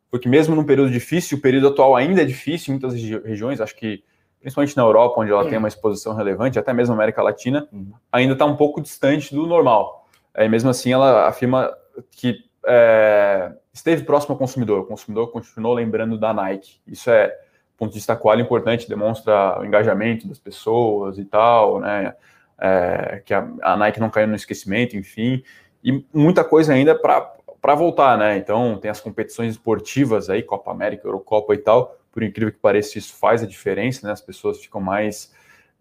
foi 0.10 0.20
que 0.20 0.30
mesmo 0.30 0.56
num 0.56 0.64
período 0.64 0.92
difícil, 0.92 1.38
o 1.38 1.42
período 1.42 1.68
atual 1.68 1.96
ainda 1.96 2.22
é 2.22 2.26
difícil 2.26 2.74
em 2.74 2.80
muitas 2.80 2.94
regiões, 3.24 3.60
acho 3.60 3.76
que 3.76 4.04
principalmente 4.40 4.78
na 4.78 4.84
Europa, 4.84 5.20
onde 5.20 5.32
ela 5.32 5.48
tem 5.50 5.58
uma 5.58 5.68
exposição 5.68 6.14
relevante, 6.14 6.58
até 6.58 6.72
mesmo 6.72 6.96
na 6.96 7.02
América 7.02 7.22
Latina, 7.22 7.68
uhum. 7.72 7.92
ainda 8.12 8.34
está 8.34 8.46
um 8.46 8.56
pouco 8.56 8.80
distante 8.80 9.34
do 9.36 9.46
normal. 9.46 10.08
É, 10.34 10.48
mesmo 10.48 10.70
assim, 10.70 10.94
ela 10.94 11.28
afirma 11.28 11.76
que 12.12 12.38
é, 12.66 13.52
esteve 13.74 14.04
próximo 14.04 14.34
ao 14.34 14.38
consumidor. 14.40 14.82
O 14.82 14.86
consumidor 14.86 15.32
continuou 15.32 15.74
lembrando 15.74 16.18
da 16.18 16.34
Nike. 16.34 16.80
Isso 16.86 17.10
é, 17.10 17.36
ponto 17.78 17.92
de 17.92 18.00
vista 18.00 18.16
qual 18.16 18.40
importante, 18.40 18.90
demonstra 18.90 19.60
o 19.60 19.66
engajamento 19.66 20.28
das 20.28 20.40
pessoas 20.40 21.18
e 21.18 21.26
tal, 21.26 21.80
né? 21.80 22.14
É, 22.60 23.22
que 23.24 23.34
a, 23.34 23.48
a, 23.62 23.78
Nike 23.78 24.00
não 24.00 24.10
caiu 24.10 24.28
no 24.28 24.36
esquecimento, 24.36 24.98
enfim, 24.98 25.44
e 25.84 26.04
muita 26.12 26.44
coisa 26.44 26.74
ainda 26.74 26.96
para 26.96 27.76
voltar, 27.76 28.18
né? 28.18 28.38
Então, 28.38 28.78
tem 28.80 28.90
as 28.90 29.00
competições 29.00 29.52
esportivas 29.52 30.28
aí, 30.28 30.42
Copa 30.42 30.72
América, 30.72 31.08
Eurocopa 31.08 31.54
e 31.54 31.60
tal, 31.60 31.96
por 32.12 32.24
incrível 32.24 32.52
que 32.52 32.60
pareça, 32.60 32.98
isso 32.98 33.14
faz 33.16 33.44
a 33.44 33.46
diferença, 33.46 34.08
né? 34.08 34.12
As 34.12 34.22
pessoas 34.22 34.60
ficam 34.60 34.82
mais 34.82 35.32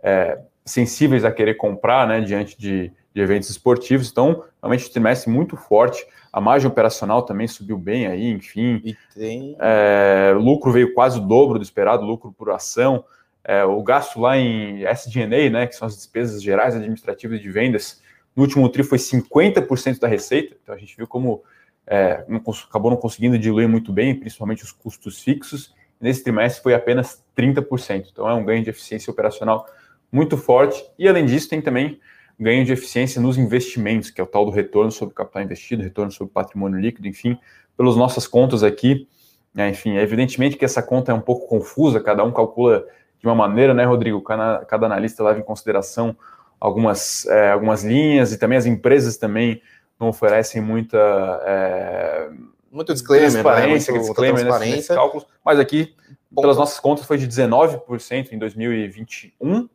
é, 0.02 0.38
sensíveis 0.66 1.24
a 1.24 1.32
querer 1.32 1.54
comprar, 1.54 2.06
né? 2.06 2.20
Diante 2.20 2.58
de, 2.58 2.92
de 3.16 3.22
eventos 3.22 3.48
esportivos. 3.48 4.10
Então, 4.10 4.44
realmente, 4.62 4.86
o 4.86 4.92
trimestre 4.92 5.30
muito 5.30 5.56
forte. 5.56 6.06
A 6.30 6.38
margem 6.38 6.68
operacional 6.68 7.22
também 7.22 7.48
subiu 7.48 7.78
bem 7.78 8.06
aí, 8.06 8.30
enfim. 8.30 8.82
E 8.84 8.94
tem... 9.14 9.56
É, 9.58 10.34
lucro 10.38 10.70
veio 10.70 10.92
quase 10.92 11.18
o 11.18 11.22
dobro 11.22 11.58
do 11.58 11.62
esperado, 11.62 12.04
lucro 12.04 12.30
por 12.30 12.50
ação. 12.50 13.02
É, 13.42 13.64
o 13.64 13.82
gasto 13.82 14.20
lá 14.20 14.36
em 14.36 14.84
SG&A, 14.84 15.48
né, 15.48 15.66
que 15.66 15.74
são 15.74 15.88
as 15.88 15.96
despesas 15.96 16.42
gerais 16.42 16.76
administrativas 16.76 17.40
de 17.40 17.48
vendas, 17.48 18.02
no 18.36 18.42
último 18.42 18.68
tri 18.68 18.82
foi 18.82 18.98
50% 18.98 19.98
da 19.98 20.06
receita. 20.06 20.54
Então 20.62 20.74
a 20.74 20.78
gente 20.78 20.94
viu 20.94 21.06
como 21.06 21.42
é, 21.86 22.22
não, 22.28 22.42
acabou 22.68 22.90
não 22.90 22.98
conseguindo 22.98 23.38
diluir 23.38 23.66
muito 23.66 23.94
bem, 23.94 24.14
principalmente 24.14 24.62
os 24.62 24.72
custos 24.72 25.22
fixos. 25.22 25.74
Nesse 25.98 26.22
trimestre 26.22 26.62
foi 26.62 26.74
apenas 26.74 27.24
30%. 27.34 28.08
Então 28.12 28.28
é 28.28 28.34
um 28.34 28.44
ganho 28.44 28.62
de 28.62 28.68
eficiência 28.68 29.10
operacional 29.10 29.64
muito 30.12 30.36
forte. 30.36 30.84
E 30.98 31.08
além 31.08 31.24
disso, 31.24 31.48
tem 31.48 31.62
também 31.62 31.98
ganho 32.38 32.64
de 32.64 32.72
eficiência 32.72 33.20
nos 33.20 33.38
investimentos, 33.38 34.10
que 34.10 34.20
é 34.20 34.24
o 34.24 34.26
tal 34.26 34.44
do 34.44 34.50
retorno 34.50 34.90
sobre 34.90 35.14
capital 35.14 35.42
investido, 35.42 35.82
retorno 35.82 36.12
sobre 36.12 36.32
patrimônio 36.32 36.78
líquido, 36.78 37.08
enfim, 37.08 37.38
pelas 37.76 37.96
nossas 37.96 38.26
contas 38.26 38.62
aqui. 38.62 39.08
Né, 39.54 39.70
enfim, 39.70 39.96
é 39.96 40.02
evidentemente 40.02 40.56
que 40.56 40.64
essa 40.64 40.82
conta 40.82 41.12
é 41.12 41.14
um 41.14 41.20
pouco 41.20 41.48
confusa, 41.48 41.98
cada 41.98 42.22
um 42.22 42.30
calcula 42.30 42.84
de 43.18 43.26
uma 43.26 43.34
maneira, 43.34 43.72
né, 43.72 43.84
Rodrigo? 43.84 44.20
Cada, 44.20 44.64
cada 44.66 44.86
analista 44.86 45.24
leva 45.24 45.40
em 45.40 45.42
consideração 45.42 46.14
algumas, 46.60 47.24
é, 47.26 47.52
algumas 47.52 47.82
linhas 47.82 48.32
e 48.32 48.38
também 48.38 48.58
as 48.58 48.66
empresas 48.66 49.16
também 49.16 49.62
não 49.98 50.08
oferecem 50.08 50.60
muita 50.60 50.98
é, 51.46 52.28
muito 52.70 52.92
disclaimer, 52.92 53.32
né? 53.32 53.42
transparência, 53.42 53.92
né? 53.92 53.98
Muito, 53.98 54.08
disclaimer 54.08 54.40
transparência. 54.42 54.94
Cálculos, 54.94 55.26
mas 55.42 55.58
aqui, 55.58 55.94
Ponto. 56.34 56.42
pelas 56.42 56.56
nossas 56.58 56.78
contas, 56.78 57.06
foi 57.06 57.16
de 57.16 57.26
19% 57.26 58.32
em 58.32 58.38
2021, 58.38 59.68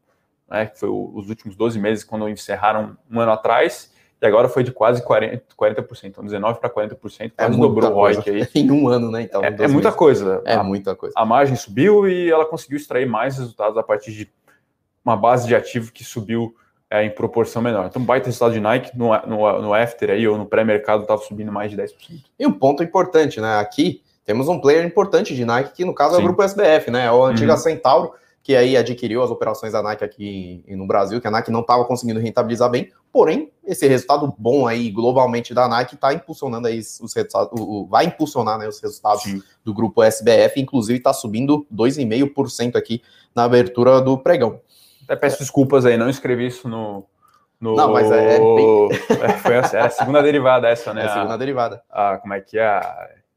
né, 0.52 0.66
que 0.66 0.78
foi 0.78 0.90
os 0.90 1.30
últimos 1.30 1.56
12 1.56 1.80
meses 1.80 2.04
quando 2.04 2.28
encerraram 2.28 2.98
um 3.10 3.20
ano 3.20 3.32
atrás, 3.32 3.92
e 4.22 4.26
agora 4.28 4.50
foi 4.50 4.64
de 4.64 4.72
quase 4.72 5.04
40%, 5.04 5.42
40% 5.58 6.04
então 6.04 6.24
19% 6.24 6.58
para 6.58 6.70
40%, 6.70 6.98
quase 7.00 7.32
é 7.38 7.50
dobrou 7.50 7.90
o 7.90 7.94
ROIC 7.94 8.30
aí. 8.30 8.48
Em 8.54 8.70
um 8.70 8.88
ano, 8.88 9.10
né? 9.10 9.24
Então, 9.24 9.44
é, 9.44 9.48
é 9.48 9.68
muita 9.68 9.92
coisa. 9.92 10.44
É 10.46 10.54
a, 10.54 10.64
muita 10.64 10.96
coisa. 10.96 11.16
A 11.18 11.26
margem 11.26 11.56
subiu 11.56 12.08
e 12.08 12.30
ela 12.30 12.46
conseguiu 12.46 12.78
extrair 12.78 13.08
mais 13.08 13.38
resultados 13.38 13.78
a 13.78 13.82
partir 13.82 14.12
de 14.12 14.32
uma 15.04 15.16
base 15.16 15.48
de 15.48 15.56
ativo 15.56 15.92
que 15.92 16.04
subiu 16.04 16.56
é, 16.88 17.04
em 17.04 17.10
proporção 17.10 17.62
menor. 17.62 17.88
Então, 17.88 18.04
baita 18.04 18.28
resultado 18.28 18.54
de 18.54 18.60
Nike 18.60 18.96
no, 18.96 19.10
no, 19.26 19.62
no 19.62 19.74
after 19.74 20.12
aí, 20.12 20.28
ou 20.28 20.38
no 20.38 20.46
pré-mercado, 20.46 21.02
estava 21.02 21.22
subindo 21.22 21.52
mais 21.52 21.72
de 21.72 21.78
10%. 21.78 21.94
E 22.38 22.46
um 22.46 22.52
ponto 22.52 22.84
importante, 22.84 23.42
né? 23.42 23.58
Aqui 23.58 24.04
temos 24.24 24.48
um 24.48 24.60
player 24.60 24.86
importante 24.86 25.34
de 25.34 25.44
Nike, 25.46 25.74
que 25.74 25.86
no 25.86 25.96
caso 25.96 26.16
Sim. 26.16 26.22
é 26.22 26.24
o 26.24 26.28
grupo 26.28 26.44
SBF, 26.44 26.92
né? 26.92 27.06
É 27.06 27.08
a 27.08 27.14
antiga 27.14 27.54
uhum. 27.54 27.58
Centauro, 27.58 28.14
que 28.44 28.56
aí 28.56 28.76
adquiriu 28.76 29.22
as 29.22 29.30
operações 29.30 29.74
da 29.74 29.84
Nike 29.84 30.04
aqui 30.04 30.64
no 30.70 30.88
Brasil, 30.88 31.22
que 31.22 31.28
a 31.28 31.32
Nike 31.32 31.52
não 31.52 31.62
estava 31.62 31.86
conseguindo 31.86 32.20
rentabilizar 32.20 32.70
bem, 32.70 32.92
porém, 33.12 33.52
esse 33.64 33.88
resultado 33.88 34.34
bom 34.38 34.66
aí 34.66 34.90
globalmente 34.90 35.54
da 35.54 35.68
Nike 35.68 35.96
está 35.96 36.14
impulsionando 36.14 36.68
aí 36.68 36.80
os 36.80 37.14
resultados, 37.14 37.50
o, 37.54 37.86
vai 37.88 38.06
impulsionar 38.06 38.58
né, 38.58 38.68
os 38.68 38.82
resultados 38.82 39.24
Sim. 39.24 39.42
do 39.64 39.74
grupo 39.74 40.02
SBF, 40.02 40.60
inclusive 40.60 40.98
está 40.98 41.14
subindo 41.14 41.66
2,5% 41.74 42.76
aqui 42.76 43.02
na 43.36 43.44
abertura 43.44 44.02
do 44.02 44.18
pregão. 44.18 44.60
Até 45.04 45.16
peço 45.16 45.40
desculpas 45.40 45.86
aí, 45.86 45.98
não 45.98 46.10
escrevi 46.10 46.48
isso 46.48 46.68
no. 46.68 47.06
no... 47.60 47.76
Não, 47.76 47.92
mas 47.92 48.12
é. 48.12 48.36
é 48.36 48.40
bem... 48.40 48.90
é 49.22 49.30
foi 49.38 49.58
a, 49.58 49.70
era 49.74 49.86
a 49.86 49.90
segunda 49.90 50.22
derivada 50.24 50.68
essa, 50.68 50.94
né? 50.94 51.04
É 51.04 51.06
a 51.06 51.14
segunda 51.14 51.38
derivada. 51.38 51.84
A, 51.90 52.18
como 52.18 52.34
é 52.34 52.42
que 52.42 52.58
é? 52.58 52.82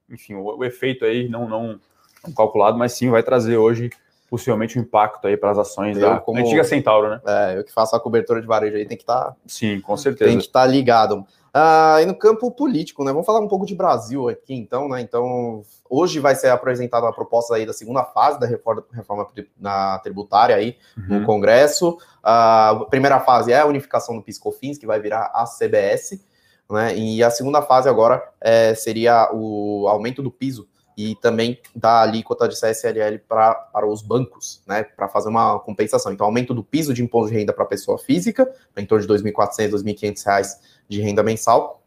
enfim, 0.09 0.35
o, 0.35 0.59
o, 0.59 0.65
efeito 0.65 1.05
aí 1.05 1.29
não, 1.29 1.49
não, 1.49 1.81
não 2.25 2.35
calculado, 2.35 2.79
mas 2.79 2.93
sim 2.93 3.11
vai 3.11 3.23
trazer 3.23 3.57
hoje 3.57 3.91
possivelmente 4.35 4.77
um 4.77 4.83
impacto 4.83 5.29
aí 5.29 5.37
para 5.37 5.53
as 5.53 5.59
ações 5.59 5.97
eu, 5.97 6.11
da 6.11 6.19
como, 6.19 6.41
antiga 6.41 6.65
Centauro, 6.65 7.09
né? 7.09 7.21
É, 7.25 7.59
eu 7.59 7.63
que 7.63 7.73
faço 7.73 7.95
a 7.95 8.01
cobertura 8.01 8.41
de 8.41 8.49
varejo 8.49 8.77
aí 8.77 8.85
tem 8.85 8.97
que 8.97 9.05
estar. 9.05 9.27
Tá, 9.27 9.37
sim, 9.47 9.81
com 9.81 9.97
certeza. 9.97 10.29
Tem 10.29 10.39
que 10.39 10.47
estar 10.47 10.63
tá 10.63 10.67
ligado. 10.67 11.25
Ah, 11.53 11.99
e 12.03 12.07
no 12.07 12.19
campo 12.19 12.51
político, 12.51 13.05
né? 13.05 13.13
Vamos 13.13 13.25
falar 13.25 13.39
um 13.39 13.47
pouco 13.47 13.65
de 13.65 13.77
Brasil 13.77 14.29
aqui, 14.29 14.53
então, 14.53 14.89
né? 14.89 15.01
Então, 15.01 15.63
hoje 15.89 16.19
vai 16.19 16.35
ser 16.35 16.49
apresentada 16.49 17.09
a 17.09 17.13
proposta 17.13 17.55
aí 17.55 17.65
da 17.65 17.73
segunda 17.73 18.03
fase 18.03 18.41
da 18.41 18.47
reforma, 18.49 18.83
reforma 18.93 19.25
na 19.57 20.01
tributária 20.01 20.57
aí 20.57 20.77
uhum. 20.99 21.21
no 21.21 21.27
Congresso. 21.27 21.97
Ah, 22.21 22.71
a 22.71 22.85
primeira 22.87 23.21
fase 23.21 23.53
é 23.53 23.61
a 23.61 23.67
unificação 23.67 24.17
do 24.17 24.23
PiscoFins, 24.23 24.79
que 24.79 24.87
vai 24.87 24.99
virar 24.99 25.31
a 25.33 25.45
CBS, 25.45 26.21
né? 26.69 26.97
E 26.97 27.23
a 27.23 27.31
segunda 27.31 27.63
fase 27.63 27.89
agora 27.89 28.21
é, 28.41 28.75
seria 28.75 29.31
o 29.33 29.87
aumento 29.87 30.25
do 30.25 30.31
piso 30.33 30.67
e 30.97 31.17
também 31.17 31.61
da 31.75 32.03
alíquota 32.03 32.49
de 32.49 32.55
CSLL 32.55 33.19
pra, 33.29 33.55
para 33.55 33.87
os 33.87 34.03
bancos, 34.03 34.63
né, 34.67 34.85
para 34.85 35.09
fazer 35.09 35.29
uma 35.29 35.59
compensação. 35.59 36.13
Então, 36.13 36.27
aumento 36.27 36.55
do 36.55 36.63
piso 36.63 36.95
de 36.95 37.03
imposto 37.03 37.33
de 37.33 37.39
renda 37.39 37.53
para 37.53 37.65
pessoa 37.65 37.99
física, 37.99 38.51
em 38.77 38.87
torno 38.87 39.07
de 39.07 39.13
R$ 39.13 39.33
2.400, 39.33 39.59
R$ 39.59 39.95
2.500 39.95 40.47
de 40.89 41.01
renda 41.01 41.23
mensal. 41.23 41.83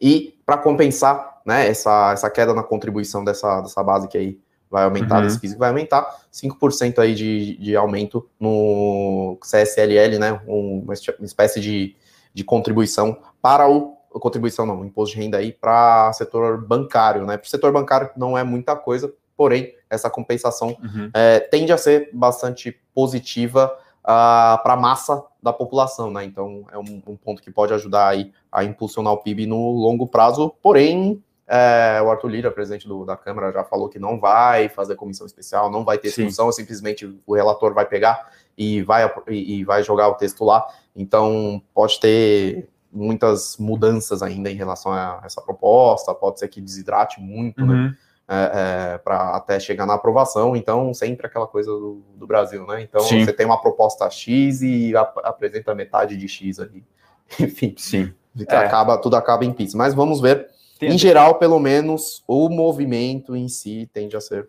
E 0.00 0.38
para 0.44 0.58
compensar 0.58 1.40
né, 1.46 1.68
essa, 1.68 2.12
essa 2.12 2.30
queda 2.30 2.52
na 2.52 2.62
contribuição 2.62 3.24
dessa, 3.24 3.60
dessa 3.60 3.82
base 3.82 4.08
que 4.08 4.18
aí 4.18 4.40
vai 4.70 4.84
aumentar, 4.84 5.18
uhum. 5.18 5.22
desse 5.22 5.38
físico 5.38 5.60
vai 5.60 5.68
aumentar, 5.68 6.04
5% 6.32 6.98
aí 6.98 7.14
de, 7.14 7.56
de 7.58 7.76
aumento 7.76 8.28
no 8.40 9.38
CSLL, 9.40 10.18
né, 10.18 10.40
uma 10.46 10.92
espécie 10.92 11.60
de, 11.60 11.94
de 12.32 12.42
contribuição 12.42 13.16
para 13.40 13.68
o 13.68 13.96
contribuição 14.20 14.66
não, 14.66 14.84
imposto 14.84 15.14
de 15.14 15.22
renda 15.22 15.38
aí 15.38 15.52
para 15.52 16.12
setor 16.12 16.64
bancário, 16.66 17.24
né? 17.26 17.36
Para 17.36 17.46
o 17.46 17.50
setor 17.50 17.72
bancário 17.72 18.10
não 18.16 18.36
é 18.36 18.44
muita 18.44 18.76
coisa, 18.76 19.12
porém 19.36 19.74
essa 19.90 20.10
compensação 20.10 20.76
uhum. 20.82 21.10
é, 21.12 21.40
tende 21.40 21.72
a 21.72 21.78
ser 21.78 22.10
bastante 22.12 22.78
positiva 22.94 23.72
uh, 24.02 24.62
para 24.62 24.74
a 24.74 24.76
massa 24.76 25.24
da 25.42 25.52
população, 25.52 26.10
né? 26.10 26.24
Então 26.24 26.64
é 26.72 26.78
um, 26.78 27.02
um, 27.06 27.16
ponto 27.16 27.42
que 27.42 27.50
pode 27.50 27.72
ajudar 27.74 28.08
aí 28.08 28.32
a 28.50 28.64
impulsionar 28.64 29.12
o 29.12 29.18
PIB 29.18 29.46
no 29.46 29.72
longo 29.72 30.06
prazo, 30.06 30.54
porém 30.62 31.22
é, 31.46 32.00
o 32.02 32.10
Arthur 32.10 32.28
Lira, 32.28 32.50
presidente 32.50 32.88
do, 32.88 33.04
da 33.04 33.16
Câmara, 33.16 33.52
já 33.52 33.64
falou 33.64 33.88
que 33.88 33.98
não 33.98 34.18
vai 34.18 34.68
fazer 34.68 34.96
comissão 34.96 35.26
especial, 35.26 35.70
não 35.70 35.84
vai 35.84 35.98
ter 35.98 36.08
discussão, 36.08 36.50
simplesmente 36.50 37.04
o 37.26 37.34
relator 37.34 37.74
vai 37.74 37.84
pegar 37.84 38.30
e 38.56 38.82
vai, 38.82 39.10
e, 39.28 39.58
e 39.58 39.64
vai 39.64 39.82
jogar 39.82 40.08
o 40.08 40.14
texto 40.14 40.44
lá. 40.44 40.66
Então 40.96 41.60
pode 41.74 42.00
ter 42.00 42.68
muitas 42.94 43.56
mudanças 43.58 44.22
ainda 44.22 44.50
em 44.50 44.54
relação 44.54 44.92
a 44.92 45.20
essa 45.24 45.42
proposta, 45.42 46.14
pode 46.14 46.38
ser 46.38 46.48
que 46.48 46.60
desidrate 46.60 47.20
muito, 47.20 47.64
né? 47.64 47.74
uhum. 47.74 47.84
né? 47.88 47.96
É, 48.26 48.94
é, 48.94 48.98
para 48.98 49.36
até 49.36 49.60
chegar 49.60 49.84
na 49.84 49.92
aprovação, 49.92 50.56
então 50.56 50.94
sempre 50.94 51.26
aquela 51.26 51.46
coisa 51.46 51.70
do, 51.70 52.02
do 52.14 52.26
Brasil, 52.26 52.66
né? 52.66 52.80
Então 52.80 53.02
Sim. 53.02 53.22
você 53.22 53.34
tem 53.34 53.44
uma 53.44 53.60
proposta 53.60 54.08
X 54.08 54.62
e 54.62 54.96
ap 54.96 55.18
apresenta 55.22 55.74
metade 55.74 56.16
de 56.16 56.26
X 56.26 56.58
ali. 56.58 56.82
Enfim, 57.38 57.74
Sim. 57.76 58.14
É. 58.48 58.56
Acaba, 58.56 58.96
tudo 58.96 59.16
acaba 59.16 59.44
em 59.44 59.52
pizza. 59.52 59.76
Mas 59.76 59.92
vamos 59.92 60.22
ver. 60.22 60.48
Em 60.80 60.98
geral, 60.98 61.36
pelo 61.36 61.58
menos, 61.60 62.24
o 62.26 62.48
movimento 62.48 63.36
em 63.36 63.46
si 63.46 63.88
tende 63.92 64.16
a 64.16 64.20
ser 64.20 64.48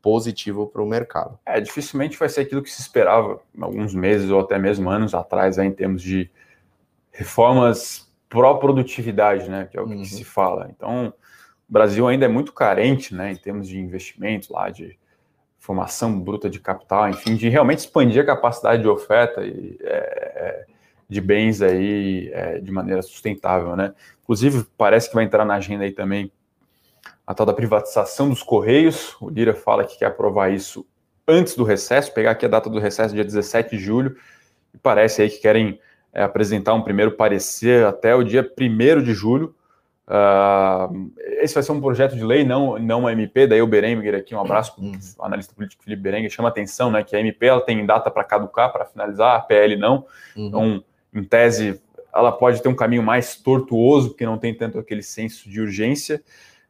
positivo 0.00 0.66
para 0.66 0.82
o 0.82 0.86
mercado. 0.86 1.38
É, 1.46 1.58
dificilmente 1.60 2.18
vai 2.18 2.28
ser 2.28 2.42
aquilo 2.42 2.62
que 2.62 2.70
se 2.70 2.80
esperava 2.80 3.40
alguns 3.58 3.94
meses 3.94 4.30
ou 4.30 4.40
até 4.40 4.58
mesmo 4.58 4.90
anos 4.90 5.14
atrás, 5.14 5.58
aí, 5.58 5.66
em 5.66 5.72
termos 5.72 6.02
de 6.02 6.30
reformas 7.14 8.12
pró-produtividade, 8.28 9.48
né, 9.48 9.68
que 9.70 9.78
é 9.78 9.80
o 9.80 9.86
que, 9.86 9.94
uhum. 9.94 10.04
se 10.04 10.24
fala. 10.24 10.68
Então, 10.74 11.14
o 11.68 11.72
Brasil 11.72 12.06
ainda 12.08 12.24
é 12.24 12.28
muito 12.28 12.52
carente, 12.52 13.14
né, 13.14 13.30
em 13.30 13.36
termos 13.36 13.68
de 13.68 13.78
investimento 13.78 14.52
lá, 14.52 14.68
de 14.70 14.98
formação 15.56 16.20
bruta 16.20 16.50
de 16.50 16.58
capital, 16.58 17.08
enfim, 17.08 17.36
de 17.36 17.48
realmente 17.48 17.78
expandir 17.78 18.20
a 18.20 18.26
capacidade 18.26 18.82
de 18.82 18.88
oferta 18.88 19.42
e, 19.42 19.78
é, 19.80 19.86
é, 19.86 20.66
de 21.08 21.20
bens 21.20 21.62
aí 21.62 22.28
é, 22.32 22.58
de 22.58 22.72
maneira 22.72 23.00
sustentável, 23.00 23.76
né. 23.76 23.94
Inclusive, 24.24 24.66
parece 24.76 25.08
que 25.08 25.14
vai 25.14 25.24
entrar 25.24 25.44
na 25.44 25.54
agenda 25.54 25.84
aí 25.84 25.92
também 25.92 26.32
a 27.26 27.32
tal 27.32 27.46
da 27.46 27.52
privatização 27.52 28.28
dos 28.28 28.42
Correios. 28.42 29.16
O 29.20 29.30
Lira 29.30 29.54
fala 29.54 29.84
que 29.84 29.98
quer 29.98 30.06
aprovar 30.06 30.52
isso 30.52 30.84
antes 31.26 31.54
do 31.54 31.62
recesso, 31.62 32.12
pegar 32.12 32.32
aqui 32.32 32.44
a 32.44 32.48
data 32.48 32.68
do 32.68 32.78
recesso, 32.78 33.14
dia 33.14 33.24
17 33.24 33.76
de 33.76 33.82
julho, 33.82 34.16
e 34.74 34.78
parece 34.78 35.22
aí 35.22 35.30
que 35.30 35.38
querem 35.38 35.78
é, 36.14 36.22
apresentar 36.22 36.72
um 36.74 36.82
primeiro 36.82 37.10
parecer 37.12 37.84
até 37.84 38.14
o 38.14 38.22
dia 38.22 38.48
1 38.58 39.02
de 39.02 39.12
julho. 39.12 39.54
Uh, 40.06 41.10
esse 41.40 41.54
vai 41.54 41.62
ser 41.62 41.72
um 41.72 41.80
projeto 41.80 42.14
de 42.14 42.22
lei, 42.22 42.44
não, 42.44 42.78
não 42.78 43.00
uma 43.00 43.12
MP, 43.12 43.46
daí 43.46 43.62
o 43.62 43.66
Berenguer 43.66 44.14
aqui, 44.14 44.34
um 44.34 44.40
abraço 44.40 44.74
para 44.74 44.84
o 44.84 45.24
analista 45.24 45.54
político 45.54 45.82
Felipe 45.82 46.02
Berenguer, 46.02 46.30
chama 46.30 46.50
atenção, 46.50 46.90
né, 46.90 47.02
que 47.02 47.16
a 47.16 47.20
MP 47.20 47.46
ela 47.46 47.62
tem 47.62 47.84
data 47.86 48.10
para 48.10 48.22
caducar, 48.22 48.70
para 48.70 48.84
finalizar, 48.84 49.34
a 49.34 49.40
PL 49.40 49.76
não, 49.76 50.06
uhum. 50.36 50.46
então, 50.46 50.84
em 51.14 51.24
tese, 51.24 51.80
ela 52.14 52.30
pode 52.30 52.62
ter 52.62 52.68
um 52.68 52.76
caminho 52.76 53.02
mais 53.02 53.36
tortuoso, 53.36 54.10
porque 54.10 54.26
não 54.26 54.36
tem 54.36 54.54
tanto 54.54 54.78
aquele 54.78 55.02
senso 55.02 55.48
de 55.48 55.58
urgência, 55.58 56.22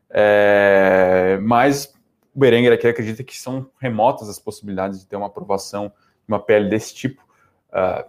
é, 0.09 1.37
mas 1.43 1.93
o 2.33 2.39
Berenguer 2.39 2.73
aqui 2.73 2.87
acredita 2.87 3.25
que 3.25 3.37
são 3.37 3.67
remotas 3.81 4.29
as 4.29 4.39
possibilidades 4.39 5.01
de 5.01 5.07
ter 5.07 5.17
uma 5.17 5.27
aprovação 5.27 5.89
de 5.89 6.33
uma 6.33 6.39
PL 6.39 6.69
desse 6.69 6.95
tipo, 6.95 7.21
uh, 7.71 8.09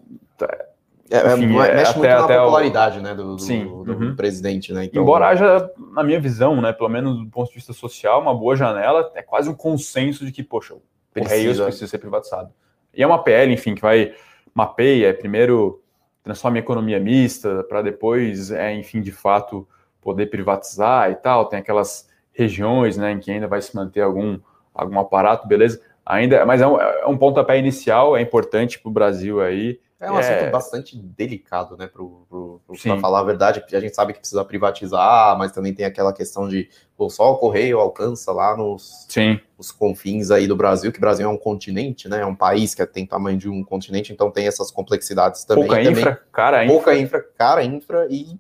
é, 1.10 1.18
é 1.18 1.34
Enfim, 1.34 1.46
é, 1.60 1.76
mexe 1.76 1.92
até, 1.92 2.00
muito 2.00 2.30
na 2.30 2.38
popularidade 2.40 3.00
o... 3.00 3.02
né, 3.02 3.14
do, 3.14 3.36
do, 3.36 3.84
do 3.84 3.94
uhum. 3.94 4.16
presidente, 4.16 4.74
né? 4.74 4.86
Então... 4.86 5.02
Embora 5.02 5.28
haja, 5.28 5.70
na 5.94 6.04
minha 6.04 6.20
visão, 6.20 6.60
né, 6.62 6.74
pelo 6.74 6.90
menos 6.90 7.18
do 7.18 7.30
ponto 7.30 7.50
de 7.50 7.56
vista 7.56 7.74
social, 7.74 8.22
uma 8.22 8.34
boa 8.34 8.56
janela, 8.56 9.12
é 9.16 9.22
quase 9.22 9.50
um 9.50 9.54
consenso 9.54 10.26
de 10.26 10.32
que, 10.32 10.44
poxa, 10.44 10.74
o 10.74 10.82
Correios 11.14 11.60
precisa 11.60 11.88
ser 11.88 12.00
privatizado. 12.00 12.52
E 12.94 13.04
é 13.04 13.08
uma 13.08 13.24
PL, 13.24 13.54
enfim, 13.54 13.76
que 13.76 13.82
vai 13.82 14.14
mapeia, 14.54 15.14
primeiro 15.14 15.82
transforma 16.24 16.58
em 16.58 16.62
economia 16.62 17.00
mista, 17.00 17.64
para 17.70 17.84
depois, 17.84 18.50
é, 18.50 18.74
enfim, 18.74 19.00
de 19.00 19.12
fato, 19.12 19.68
poder 20.02 20.26
privatizar 20.26 21.12
e 21.12 21.16
tal. 21.16 21.46
Tem 21.46 21.60
aquelas 21.60 22.10
regiões, 22.34 22.98
né, 22.98 23.12
em 23.12 23.20
que 23.20 23.32
ainda 23.32 23.48
vai 23.48 23.62
se 23.62 23.76
manter 23.76 24.02
algum, 24.02 24.40
algum 24.74 25.00
aparato, 25.00 25.48
beleza? 25.48 25.80
Ainda, 26.04 26.44
mas 26.44 26.62
é 26.62 26.68
um, 26.68 26.82
é 26.82 27.06
um 27.06 27.18
pontapé 27.18 27.60
inicial, 27.60 28.18
é 28.18 28.22
importante 28.22 28.80
para 28.80 28.90
o 28.90 28.92
Brasil 28.92 29.40
aí. 29.40 29.80
É 30.00 30.12
um 30.12 30.20
é... 30.20 30.20
assunto 30.20 30.52
bastante 30.52 30.98
delicado, 30.98 31.78
né? 31.78 31.88
Para 31.88 33.00
falar 33.00 33.20
a 33.20 33.24
verdade, 33.24 33.64
a 33.72 33.80
gente 33.80 33.96
sabe 33.96 34.14
que 34.14 34.20
precisa 34.20 34.44
privatizar, 34.44 35.38
mas 35.38 35.54
também 35.54 35.74
tem 35.74 35.86
aquela 35.86 36.12
questão 36.12 36.48
de 36.48 36.70
pô, 36.98 37.10
só 37.10 37.32
o 37.32 37.38
correio 37.38 37.80
alcança 37.80 38.32
lá 38.32 38.58
nos, 38.58 39.06
Sim. 39.08 39.40
nos 39.58 39.72
confins 39.72 40.32
aí 40.32 40.48
do 40.48 40.56
Brasil, 40.56 40.92
que 40.92 40.98
o 40.98 41.02
Brasil 41.02 41.26
é 41.26 41.32
um 41.32 41.38
continente, 41.38 42.10
né? 42.10 42.22
É 42.22 42.26
um 42.26 42.36
país 42.36 42.76
que 42.76 42.86
tem 42.86 43.06
tamanho 43.06 43.38
de 43.38 43.50
um 43.50 43.64
continente, 43.64 44.12
então 44.12 44.30
tem 44.30 44.48
essas 44.48 44.70
complexidades 44.70 45.46
também. 45.46 45.66
Pouca 45.66 45.82
também, 45.82 46.00
infra, 46.00 46.24
cara 46.32 46.68
Pouca 46.68 46.94
infra, 46.94 47.20
infra 47.20 47.34
cara 47.38 47.64
infra, 47.64 48.08
e 48.10 48.38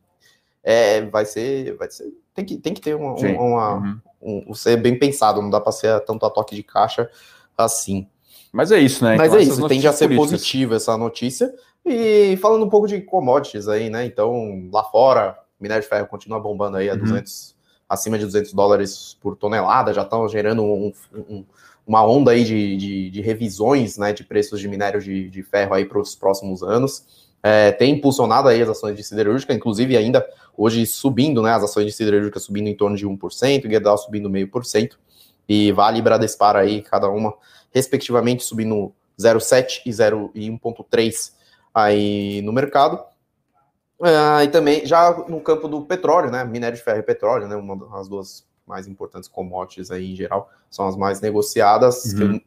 é, 0.61 1.01
vai 1.05 1.25
ser. 1.25 1.75
Vai 1.77 1.89
ser 1.89 2.11
tem, 2.33 2.43
que, 2.43 2.57
tem 2.57 2.73
que 2.73 2.81
ter 2.81 2.95
uma, 2.95 3.13
uma 3.13 3.75
uhum. 3.75 4.01
um, 4.21 4.45
um, 4.49 4.53
ser 4.53 4.75
bem 4.75 4.99
pensado, 4.99 5.41
não 5.41 5.49
dá 5.49 5.61
para 5.61 5.71
ser 5.71 5.97
tanto 6.01 6.25
a 6.25 6.29
toque 6.29 6.53
de 6.53 6.63
caixa 6.63 7.09
assim. 7.57 8.09
Mas 8.55 8.71
é 8.71 8.79
isso, 8.79 9.03
né? 9.03 9.17
Mas 9.17 9.27
então, 9.27 9.37
é 9.37 9.43
isso, 9.43 9.67
tende 9.67 9.85
a 9.85 9.91
ser 9.91 10.15
positiva 10.15 10.77
essa 10.77 10.95
notícia. 10.95 11.53
E 11.85 12.37
falando 12.37 12.65
um 12.65 12.69
pouco 12.69 12.87
de 12.87 13.01
commodities 13.01 13.67
aí, 13.67 13.89
né? 13.89 14.05
Então, 14.05 14.69
lá 14.71 14.81
fora, 14.81 15.37
minério 15.59 15.83
de 15.83 15.89
ferro 15.89 16.07
continua 16.07 16.39
bombando 16.39 16.77
aí 16.77 16.89
a 16.89 16.93
uhum. 16.93 16.99
200, 16.99 17.53
acima 17.89 18.17
de 18.17 18.23
200 18.23 18.53
dólares 18.53 19.17
por 19.21 19.35
tonelada, 19.35 19.93
já 19.93 20.03
estão 20.03 20.25
gerando 20.29 20.63
um, 20.63 20.93
um, 21.13 21.43
uma 21.85 22.07
onda 22.07 22.31
aí 22.31 22.45
de, 22.45 22.77
de, 22.77 23.09
de, 23.09 23.21
revisões, 23.21 23.97
né, 23.97 24.13
de 24.13 24.23
preços 24.23 24.57
de 24.61 24.69
minério 24.69 25.01
de, 25.01 25.29
de 25.29 25.43
ferro 25.43 25.73
aí 25.73 25.83
para 25.83 25.99
os 25.99 26.15
próximos 26.15 26.63
anos. 26.63 27.25
É, 27.43 27.73
tem 27.73 27.95
impulsionado 27.95 28.47
aí 28.47 28.61
as 28.61 28.69
ações 28.69 28.95
de 28.95 29.03
siderúrgica, 29.03 29.53
inclusive 29.53 29.97
ainda 29.97 30.25
hoje 30.57 30.85
subindo, 30.85 31.41
né, 31.41 31.51
as 31.51 31.63
ações 31.63 31.87
de 31.87 31.91
siderúrgica 31.91 32.39
subindo 32.39 32.67
em 32.67 32.75
torno 32.75 32.95
de 32.95 33.05
1%, 33.05 33.69
Gerdau 33.69 33.97
subindo 33.97 34.29
meio 34.29 34.47
por 34.47 34.65
cento, 34.65 34.97
e 35.47 35.71
Vale 35.71 35.99
e 35.99 36.01
Bradespar 36.01 36.55
aí, 36.55 36.81
cada 36.81 37.09
uma, 37.09 37.33
respectivamente, 37.73 38.43
subindo 38.43 38.93
0,7 39.19 39.81
e 39.85 39.93
0 39.93 40.31
e 40.33 40.49
1,3 40.49 41.33
aí 41.73 42.41
no 42.43 42.51
mercado. 42.51 43.03
Uh, 43.99 44.43
e 44.43 44.47
também 44.49 44.85
já 44.85 45.11
no 45.27 45.39
campo 45.39 45.67
do 45.67 45.81
petróleo, 45.81 46.29
né? 46.29 46.43
Minério 46.43 46.77
de 46.77 46.83
ferro 46.83 46.99
e 46.99 47.03
petróleo, 47.03 47.47
né? 47.47 47.55
Uma 47.55 47.75
das 47.97 48.07
duas 48.07 48.45
mais 48.67 48.87
importantes 48.87 49.29
commodities 49.29 49.91
aí 49.91 50.11
em 50.11 50.15
geral, 50.15 50.49
são 50.69 50.87
as 50.87 50.97
mais 50.97 51.21
negociadas. 51.21 52.03
Uhum. 52.13 52.41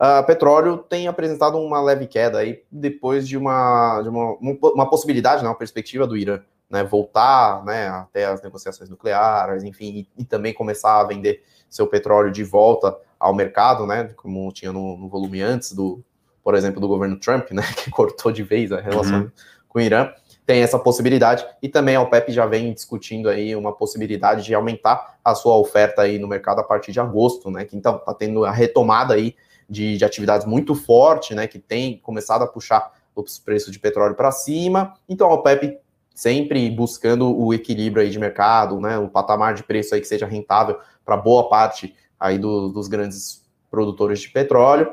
Uh, 0.00 0.26
petróleo 0.26 0.78
tem 0.78 1.06
apresentado 1.06 1.58
uma 1.58 1.80
leve 1.80 2.06
queda 2.06 2.38
aí 2.38 2.62
depois 2.72 3.28
de 3.28 3.36
uma, 3.36 4.00
de 4.02 4.08
uma, 4.08 4.36
uma 4.40 4.88
possibilidade, 4.88 5.42
né, 5.42 5.48
uma 5.48 5.54
perspectiva 5.54 6.06
do 6.06 6.16
Irã 6.16 6.40
né, 6.70 6.84
voltar 6.84 7.64
né, 7.64 7.88
até 7.88 8.26
as 8.26 8.40
negociações 8.40 8.88
nucleares, 8.88 9.64
enfim, 9.64 10.06
e, 10.16 10.22
e, 10.22 10.24
também 10.24 10.54
começar 10.54 11.00
a 11.00 11.04
vender 11.04 11.42
seu 11.70 11.86
petróleo 11.86 12.32
de 12.32 12.42
volta 12.42 12.96
ao 13.18 13.34
mercado, 13.34 13.86
né, 13.86 14.10
como 14.16 14.50
tinha 14.50 14.72
no, 14.72 14.96
no 14.96 15.08
volume 15.08 15.40
antes 15.40 15.72
do, 15.72 16.02
por 16.42 16.54
exemplo, 16.54 16.80
do 16.80 16.88
governo 16.88 17.18
Trump, 17.18 17.50
né, 17.52 17.62
que 17.76 17.90
cortou 17.90 18.32
de 18.32 18.42
vez 18.42 18.72
a 18.72 18.80
relação 18.80 19.20
uhum. 19.20 19.30
com 19.68 19.78
o 19.78 19.82
Irã, 19.82 20.10
tem 20.46 20.62
essa 20.62 20.78
possibilidade, 20.78 21.46
e 21.62 21.68
também 21.68 21.94
a 21.94 22.00
OPEP 22.00 22.32
já 22.32 22.44
vem 22.44 22.72
discutindo 22.72 23.28
aí 23.28 23.54
uma 23.54 23.72
possibilidade 23.72 24.42
de 24.42 24.52
aumentar 24.52 25.18
a 25.24 25.34
sua 25.34 25.54
oferta 25.54 26.02
aí 26.02 26.18
no 26.18 26.26
mercado 26.26 26.60
a 26.60 26.64
partir 26.64 26.90
de 26.90 26.98
agosto, 26.98 27.50
né, 27.50 27.64
que 27.64 27.76
então 27.76 27.96
está 27.96 28.12
tendo 28.14 28.44
a 28.44 28.50
retomada 28.50 29.14
aí 29.14 29.36
de, 29.68 29.96
de 29.96 30.04
atividades 30.04 30.46
muito 30.46 30.74
forte, 30.74 31.34
né, 31.34 31.46
que 31.46 31.58
tem 31.58 31.98
começado 31.98 32.42
a 32.42 32.46
puxar 32.48 32.90
os 33.14 33.38
preços 33.38 33.70
de 33.70 33.78
petróleo 33.78 34.14
para 34.14 34.32
cima, 34.32 34.94
então 35.08 35.28
a 35.28 35.34
OPEP 35.34 35.78
sempre 36.14 36.68
buscando 36.70 37.34
o 37.34 37.54
equilíbrio 37.54 38.02
aí 38.02 38.10
de 38.10 38.18
mercado, 38.18 38.80
né, 38.80 38.98
o 38.98 39.08
patamar 39.08 39.54
de 39.54 39.62
preço 39.62 39.94
aí 39.94 40.00
que 40.00 40.08
seja 40.08 40.26
rentável 40.26 40.78
para 41.04 41.16
boa 41.16 41.48
parte 41.48 41.94
aí 42.18 42.38
do, 42.38 42.68
dos 42.68 42.88
grandes 42.88 43.44
produtores 43.70 44.20
de 44.20 44.28
petróleo, 44.28 44.92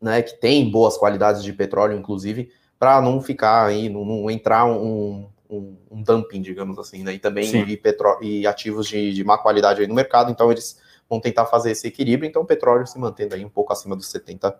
né, 0.00 0.22
que 0.22 0.34
tem 0.40 0.70
boas 0.70 0.96
qualidades 0.96 1.42
de 1.42 1.52
petróleo, 1.52 1.96
inclusive, 1.98 2.50
para 2.78 3.00
não 3.00 3.20
ficar 3.20 3.66
aí, 3.66 3.88
não, 3.88 4.04
não 4.04 4.30
entrar 4.30 4.64
um, 4.64 5.28
um, 5.50 5.76
um, 5.90 6.02
dumping, 6.02 6.40
digamos 6.40 6.78
assim, 6.78 7.02
né, 7.02 7.14
e 7.14 7.18
também 7.18 7.50
e, 7.68 7.76
petróleo, 7.76 8.22
e 8.22 8.46
ativos 8.46 8.86
de, 8.86 9.12
de 9.12 9.24
má 9.24 9.36
qualidade 9.36 9.80
aí 9.80 9.86
no 9.86 9.94
mercado, 9.94 10.30
então 10.30 10.50
eles 10.50 10.80
vão 11.08 11.20
tentar 11.20 11.46
fazer 11.46 11.70
esse 11.70 11.86
equilíbrio, 11.86 12.28
então 12.28 12.42
o 12.42 12.46
petróleo 12.46 12.86
se 12.86 12.98
mantendo 12.98 13.34
aí 13.34 13.44
um 13.44 13.48
pouco 13.48 13.72
acima 13.72 13.96
dos 13.96 14.08
70 14.08 14.54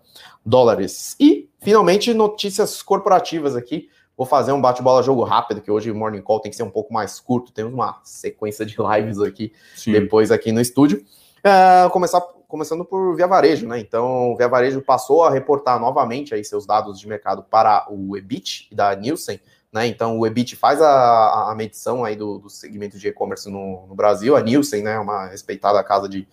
dólares. 0.45 1.15
E, 1.21 1.49
finalmente, 1.61 2.15
notícias 2.15 2.83
corporativas 2.83 3.55
aqui, 3.55 3.89
Vou 4.19 4.27
fazer 4.27 4.51
um 4.51 4.61
bate-bola 4.61 5.01
jogo 5.01 5.23
rápido, 5.23 5.61
que 5.61 5.71
hoje 5.71 5.93
o 5.93 5.95
Morning 5.95 6.21
Call 6.21 6.41
tem 6.41 6.51
que 6.51 6.57
ser 6.57 6.65
um 6.65 6.71
pouco 6.71 6.93
mais 6.93 7.21
curto. 7.21 7.53
Temos 7.53 7.73
uma 7.73 8.01
sequência 8.03 8.67
de 8.67 8.75
lives 8.77 9.21
aqui 9.21 9.53
Sim. 9.77 9.93
depois 9.93 10.33
aqui 10.33 10.51
no 10.51 10.61
estúdio. 10.61 11.05
Uh, 11.39 11.89
começar, 11.91 12.21
começando 12.49 12.85
por 12.85 13.15
Via 13.15 13.29
Varejo, 13.29 13.69
né? 13.69 13.79
Então, 13.79 14.33
o 14.33 14.37
Via 14.37 14.49
Varejo 14.49 14.83
passou 14.83 15.23
a 15.23 15.31
reportar 15.31 15.79
novamente 15.79 16.35
aí 16.35 16.45
seus 16.45 16.67
dados 16.67 16.99
de 16.99 17.07
mercado 17.07 17.45
para 17.45 17.87
o 17.89 18.17
EBIT 18.17 18.69
da 18.73 18.93
Nielsen, 18.97 19.39
né? 19.73 19.87
Então, 19.87 20.19
o 20.19 20.27
EBIT 20.27 20.57
faz 20.57 20.83
a, 20.83 21.53
a 21.53 21.55
medição 21.55 22.05
aí 22.05 22.17
do, 22.17 22.41
do 22.41 22.51
segmento 22.51 22.99
de 22.99 23.07
e-commerce 23.07 23.49
no, 23.49 23.87
no, 23.87 23.95
Brasil. 23.95 24.35
A 24.35 24.41
Nielsen, 24.41 24.83
né, 24.83 24.99
uma 24.99 25.29
respeitada 25.29 25.81
casa 25.85 26.09
de, 26.09 26.27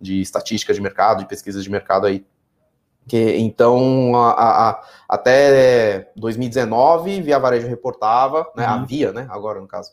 de 0.00 0.22
estatística 0.22 0.72
de 0.72 0.80
mercado, 0.80 1.18
de 1.18 1.28
pesquisa 1.28 1.60
de 1.60 1.70
mercado 1.70 2.06
aí 2.06 2.24
que, 3.06 3.36
então, 3.36 4.16
a, 4.16 4.70
a, 4.70 4.82
até 5.08 6.10
2019, 6.16 7.20
Via 7.22 7.38
Varejo 7.38 7.68
reportava, 7.68 8.50
né, 8.56 8.66
uhum. 8.66 8.72
havia, 8.72 9.12
né, 9.12 9.26
agora 9.30 9.60
no 9.60 9.66
caso, 9.68 9.92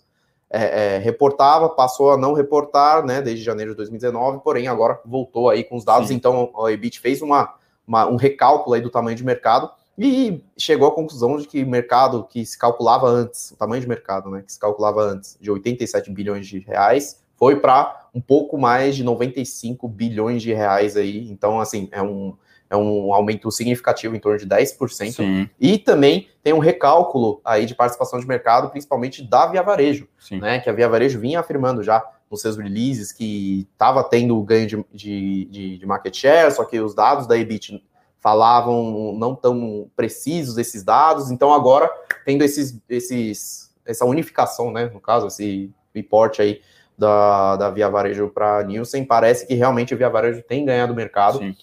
é, 0.50 0.96
é, 0.96 0.98
reportava, 1.00 1.70
passou 1.70 2.12
a 2.12 2.18
não 2.18 2.34
reportar, 2.34 3.06
né, 3.06 3.22
desde 3.22 3.44
janeiro 3.44 3.72
de 3.72 3.78
2019, 3.78 4.42
porém 4.44 4.68
agora 4.68 5.00
voltou 5.06 5.50
aí 5.50 5.64
com 5.64 5.76
os 5.76 5.86
dados, 5.86 6.10
Sim. 6.10 6.16
então 6.16 6.52
a 6.64 6.72
EBIT 6.72 7.00
fez 7.00 7.22
uma, 7.22 7.54
uma, 7.88 8.08
um 8.08 8.16
recálculo 8.16 8.76
aí 8.76 8.82
do 8.82 8.90
tamanho 8.90 9.18
de 9.18 9.24
mercado 9.24 9.70
e 9.98 10.44
chegou 10.58 10.88
à 10.88 10.92
conclusão 10.92 11.38
de 11.38 11.48
que 11.48 11.64
mercado 11.64 12.24
que 12.24 12.44
se 12.44 12.58
calculava 12.58 13.08
antes, 13.08 13.52
o 13.52 13.56
tamanho 13.56 13.82
de 13.82 13.88
mercado, 13.88 14.30
né, 14.32 14.42
que 14.42 14.52
se 14.52 14.60
calculava 14.60 15.02
antes 15.02 15.38
de 15.40 15.52
87 15.52 16.10
bilhões 16.12 16.48
de 16.48 16.60
reais, 16.60 17.22
foi 17.36 17.60
para 17.60 18.08
um 18.14 18.22
pouco 18.22 18.58
mais 18.58 18.96
de 18.96 19.04
95 19.04 19.88
bilhões 19.88 20.42
de 20.42 20.54
reais 20.54 20.98
aí, 20.98 21.30
então 21.30 21.60
assim, 21.60 21.90
é 21.92 22.02
um 22.02 22.36
é 22.74 22.78
um 22.78 23.14
aumento 23.14 23.52
significativo, 23.52 24.16
em 24.16 24.20
torno 24.20 24.40
de 24.40 24.48
10%. 24.48 25.12
Sim. 25.12 25.50
E 25.60 25.78
também 25.78 26.28
tem 26.42 26.54
um 26.54 26.60
recálculo 26.60 27.40
aí 27.46 27.66
de 27.66 27.76
participação 27.76 28.20
de 28.20 28.28
mercado, 28.28 28.70
principalmente 28.70 29.24
da 29.24 29.46
Via 29.46 29.62
Varejo, 29.62 30.08
Sim. 30.18 30.40
né? 30.40 30.60
Que 30.60 30.70
a 30.70 30.74
Via 30.74 30.90
Varejo 30.90 31.20
vinha 31.20 31.40
afirmando 31.40 31.84
já 31.84 32.04
nos 32.30 32.42
seus 32.42 32.58
releases 32.58 33.12
que 33.12 33.68
estava 33.72 34.04
tendo 34.04 34.42
ganho 34.42 34.68
de, 34.68 34.86
de, 34.92 35.46
de, 35.46 35.78
de, 35.78 35.86
market 35.86 36.16
share, 36.16 36.52
só 36.52 36.66
que 36.66 36.80
os 36.80 36.96
dados 36.96 37.28
da 37.28 37.38
EBIT 37.38 37.84
falavam 38.20 39.14
não 39.16 39.36
tão 39.36 39.88
precisos 39.96 40.58
esses 40.58 40.84
dados, 40.84 41.30
então 41.30 41.54
agora 41.54 41.88
tendo 42.26 42.44
esses, 42.44 42.80
esses 42.90 43.72
essa 43.86 44.06
unificação, 44.06 44.72
né, 44.72 44.90
no 44.92 45.00
caso, 45.00 45.28
esse 45.28 45.70
reporte 45.94 46.42
aí 46.42 46.62
da, 46.98 47.56
da 47.56 47.70
Via 47.70 47.90
Varejo 47.90 48.30
para 48.30 48.64
Nielsen, 48.64 49.06
parece 49.06 49.46
que 49.46 49.54
realmente 49.54 49.94
a 49.94 49.98
Via 49.98 50.10
Varejo 50.10 50.42
tem 50.42 50.66
ganhado 50.66 50.96
mercado, 50.96 51.38
Sim. 51.38 51.56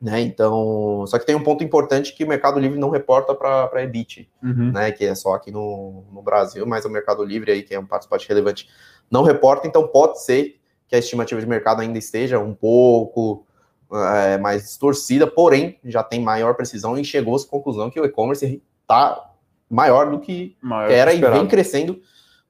Né, 0.00 0.22
então, 0.22 1.04
só 1.06 1.18
que 1.18 1.26
tem 1.26 1.34
um 1.34 1.42
ponto 1.42 1.62
importante 1.62 2.14
que 2.14 2.24
o 2.24 2.26
Mercado 2.26 2.58
Livre 2.58 2.78
não 2.78 2.88
reporta 2.88 3.34
para 3.34 3.70
a 3.70 3.82
EBIT, 3.82 4.30
uhum. 4.42 4.72
né, 4.72 4.90
que 4.92 5.04
é 5.04 5.14
só 5.14 5.34
aqui 5.34 5.50
no, 5.50 6.04
no 6.10 6.22
Brasil, 6.22 6.64
mas 6.66 6.86
o 6.86 6.88
Mercado 6.88 7.22
Livre 7.22 7.52
aí, 7.52 7.62
que 7.62 7.74
é 7.74 7.78
um 7.78 7.84
participante 7.84 8.26
relevante, 8.26 8.66
não 9.10 9.22
reporta, 9.22 9.68
então 9.68 9.86
pode 9.86 10.22
ser 10.22 10.58
que 10.88 10.96
a 10.96 10.98
estimativa 10.98 11.38
de 11.38 11.46
mercado 11.46 11.82
ainda 11.82 11.98
esteja 11.98 12.38
um 12.38 12.54
pouco 12.54 13.46
é, 13.92 14.38
mais 14.38 14.62
distorcida, 14.62 15.26
porém 15.26 15.78
já 15.84 16.02
tem 16.02 16.20
maior 16.20 16.54
precisão 16.54 16.98
e 16.98 17.04
chegou 17.04 17.36
à 17.36 17.46
conclusão 17.46 17.90
que 17.90 18.00
o 18.00 18.04
e-commerce 18.04 18.62
está 18.80 19.30
maior 19.68 20.10
do 20.10 20.18
que 20.18 20.56
maior 20.60 20.90
era 20.90 21.10
que 21.12 21.18
e 21.18 21.30
vem 21.30 21.46
crescendo 21.46 22.00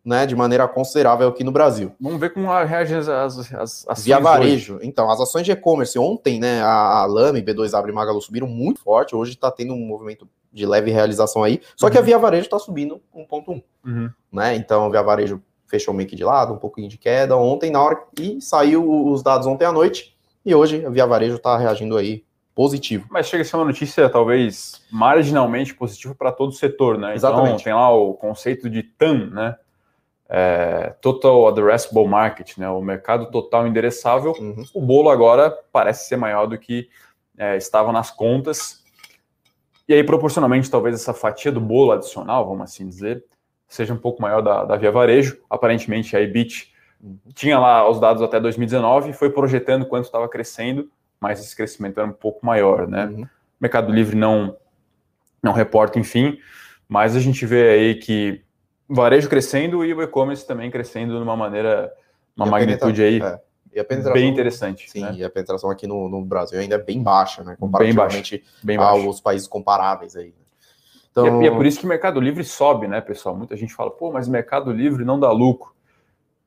né, 0.04 0.26
de 0.26 0.34
maneira 0.34 0.66
considerável 0.66 1.28
aqui 1.28 1.44
no 1.44 1.52
Brasil. 1.52 1.92
Vamos 2.00 2.18
ver 2.18 2.32
como 2.32 2.46
reagem 2.46 2.96
as, 2.96 3.08
as, 3.08 3.38
as 3.52 3.88
ações. 3.88 4.04
Via 4.04 4.18
varejo. 4.18 4.76
Hoje. 4.76 4.86
Então, 4.86 5.10
as 5.10 5.20
ações 5.20 5.44
de 5.44 5.52
e-commerce 5.52 5.98
ontem, 5.98 6.40
né, 6.40 6.62
a, 6.62 7.02
a 7.02 7.06
Lame, 7.06 7.42
B2W 7.42 7.88
e 7.88 7.92
Magalu 7.92 8.20
subiram 8.20 8.46
muito 8.46 8.80
forte. 8.80 9.14
Hoje 9.14 9.32
está 9.32 9.50
tendo 9.50 9.74
um 9.74 9.86
movimento 9.86 10.26
de 10.52 10.66
leve 10.66 10.90
realização 10.90 11.42
aí. 11.42 11.60
Só 11.76 11.86
uhum. 11.86 11.92
que 11.92 11.98
a 11.98 12.00
uhum. 12.00 12.06
Via 12.06 12.18
Varejo 12.18 12.44
está 12.44 12.58
subindo 12.58 13.00
1,1. 13.14 13.62
Uhum. 13.84 14.10
Né? 14.32 14.56
Então, 14.56 14.86
a 14.86 14.88
Via 14.88 15.02
Varejo 15.02 15.42
fechou 15.66 15.94
meio 15.94 16.08
que 16.08 16.16
de 16.16 16.24
lado, 16.24 16.52
um 16.52 16.58
pouquinho 16.58 16.88
de 16.88 16.98
queda 16.98 17.36
ontem, 17.36 17.70
na 17.70 17.80
hora 17.80 18.02
e 18.18 18.40
saiu 18.40 19.08
os 19.08 19.22
dados 19.22 19.46
ontem 19.46 19.64
à 19.64 19.72
noite. 19.72 20.16
E 20.44 20.54
hoje 20.54 20.84
a 20.84 20.90
Via 20.90 21.06
Varejo 21.06 21.36
está 21.36 21.56
reagindo 21.56 21.96
aí 21.96 22.24
positivo. 22.54 23.06
Mas 23.10 23.26
chega 23.26 23.42
a 23.42 23.46
ser 23.46 23.56
uma 23.56 23.64
notícia 23.64 24.08
talvez 24.08 24.82
marginalmente 24.90 25.74
positiva 25.74 26.14
para 26.14 26.32
todo 26.32 26.50
o 26.50 26.52
setor, 26.52 26.98
né? 26.98 27.14
Então, 27.14 27.30
Exatamente. 27.30 27.52
Então 27.52 27.64
tem 27.64 27.74
lá 27.74 27.94
o 27.94 28.14
conceito 28.14 28.68
de 28.68 28.82
TAM, 28.82 29.30
né? 29.30 29.56
É, 30.32 30.94
Total 31.00 31.48
Addressable 31.48 32.06
Market, 32.06 32.56
né, 32.56 32.70
o 32.70 32.80
mercado 32.80 33.30
total 33.32 33.66
endereçável, 33.66 34.32
uhum. 34.38 34.64
o 34.72 34.80
bolo 34.80 35.10
agora 35.10 35.50
parece 35.72 36.06
ser 36.08 36.16
maior 36.16 36.46
do 36.46 36.56
que 36.56 36.88
é, 37.36 37.56
estava 37.56 37.90
nas 37.90 38.12
contas. 38.12 38.84
E 39.88 39.92
aí, 39.92 40.04
proporcionalmente, 40.04 40.70
talvez 40.70 40.94
essa 40.94 41.12
fatia 41.12 41.50
do 41.50 41.60
bolo 41.60 41.90
adicional, 41.90 42.46
vamos 42.46 42.62
assim 42.62 42.88
dizer, 42.88 43.24
seja 43.66 43.92
um 43.92 43.96
pouco 43.96 44.22
maior 44.22 44.40
da, 44.40 44.64
da 44.64 44.76
Via 44.76 44.92
Varejo. 44.92 45.36
Aparentemente, 45.50 46.16
a 46.16 46.20
EBIT 46.20 46.72
uhum. 47.02 47.18
tinha 47.34 47.58
lá 47.58 47.88
os 47.90 47.98
dados 47.98 48.22
até 48.22 48.38
2019 48.38 49.10
e 49.10 49.12
foi 49.12 49.30
projetando 49.30 49.84
quanto 49.84 50.04
estava 50.04 50.28
crescendo, 50.28 50.88
mas 51.18 51.40
esse 51.40 51.56
crescimento 51.56 51.98
era 51.98 52.08
um 52.08 52.12
pouco 52.12 52.46
maior, 52.46 52.86
né? 52.86 53.06
Uhum. 53.06 53.26
Mercado 53.60 53.92
Livre 53.92 54.16
não, 54.16 54.56
não 55.42 55.52
reporta, 55.52 55.98
enfim, 55.98 56.38
mas 56.88 57.16
a 57.16 57.20
gente 57.20 57.44
vê 57.44 57.70
aí 57.70 57.94
que 57.96 58.44
varejo 58.90 59.28
crescendo 59.28 59.84
e 59.84 59.94
o 59.94 60.02
e-commerce 60.02 60.46
também 60.46 60.70
crescendo 60.70 61.16
de 61.16 61.22
uma 61.22 61.36
maneira, 61.36 61.92
uma 62.36 62.46
magnitude 62.46 63.02
aí 63.02 63.20
é. 63.22 63.84
bem 64.12 64.28
interessante. 64.28 64.90
Sim, 64.90 65.02
né? 65.02 65.14
e 65.14 65.24
a 65.24 65.30
penetração 65.30 65.70
aqui 65.70 65.86
no, 65.86 66.08
no, 66.08 66.24
Brasil 66.24 66.58
ainda 66.58 66.74
é 66.74 66.78
bem 66.78 67.02
baixa, 67.02 67.44
né? 67.44 67.56
Comparativamente 67.58 68.44
bem 68.62 68.76
baixa, 68.76 68.94
bem 68.94 69.06
aos 69.06 69.20
países 69.20 69.46
comparáveis 69.46 70.16
aí. 70.16 70.34
Então... 71.10 71.24
E, 71.24 71.28
é, 71.28 71.44
e 71.44 71.46
é 71.48 71.56
por 71.56 71.64
isso 71.64 71.78
que 71.78 71.86
o 71.86 71.88
Mercado 71.88 72.20
Livre 72.20 72.42
sobe, 72.42 72.88
né, 72.88 73.00
pessoal? 73.00 73.36
Muita 73.36 73.56
gente 73.56 73.72
fala, 73.72 73.90
pô, 73.90 74.10
mas 74.10 74.28
Mercado 74.28 74.72
Livre 74.72 75.04
não 75.04 75.20
dá 75.20 75.30
lucro. 75.30 75.72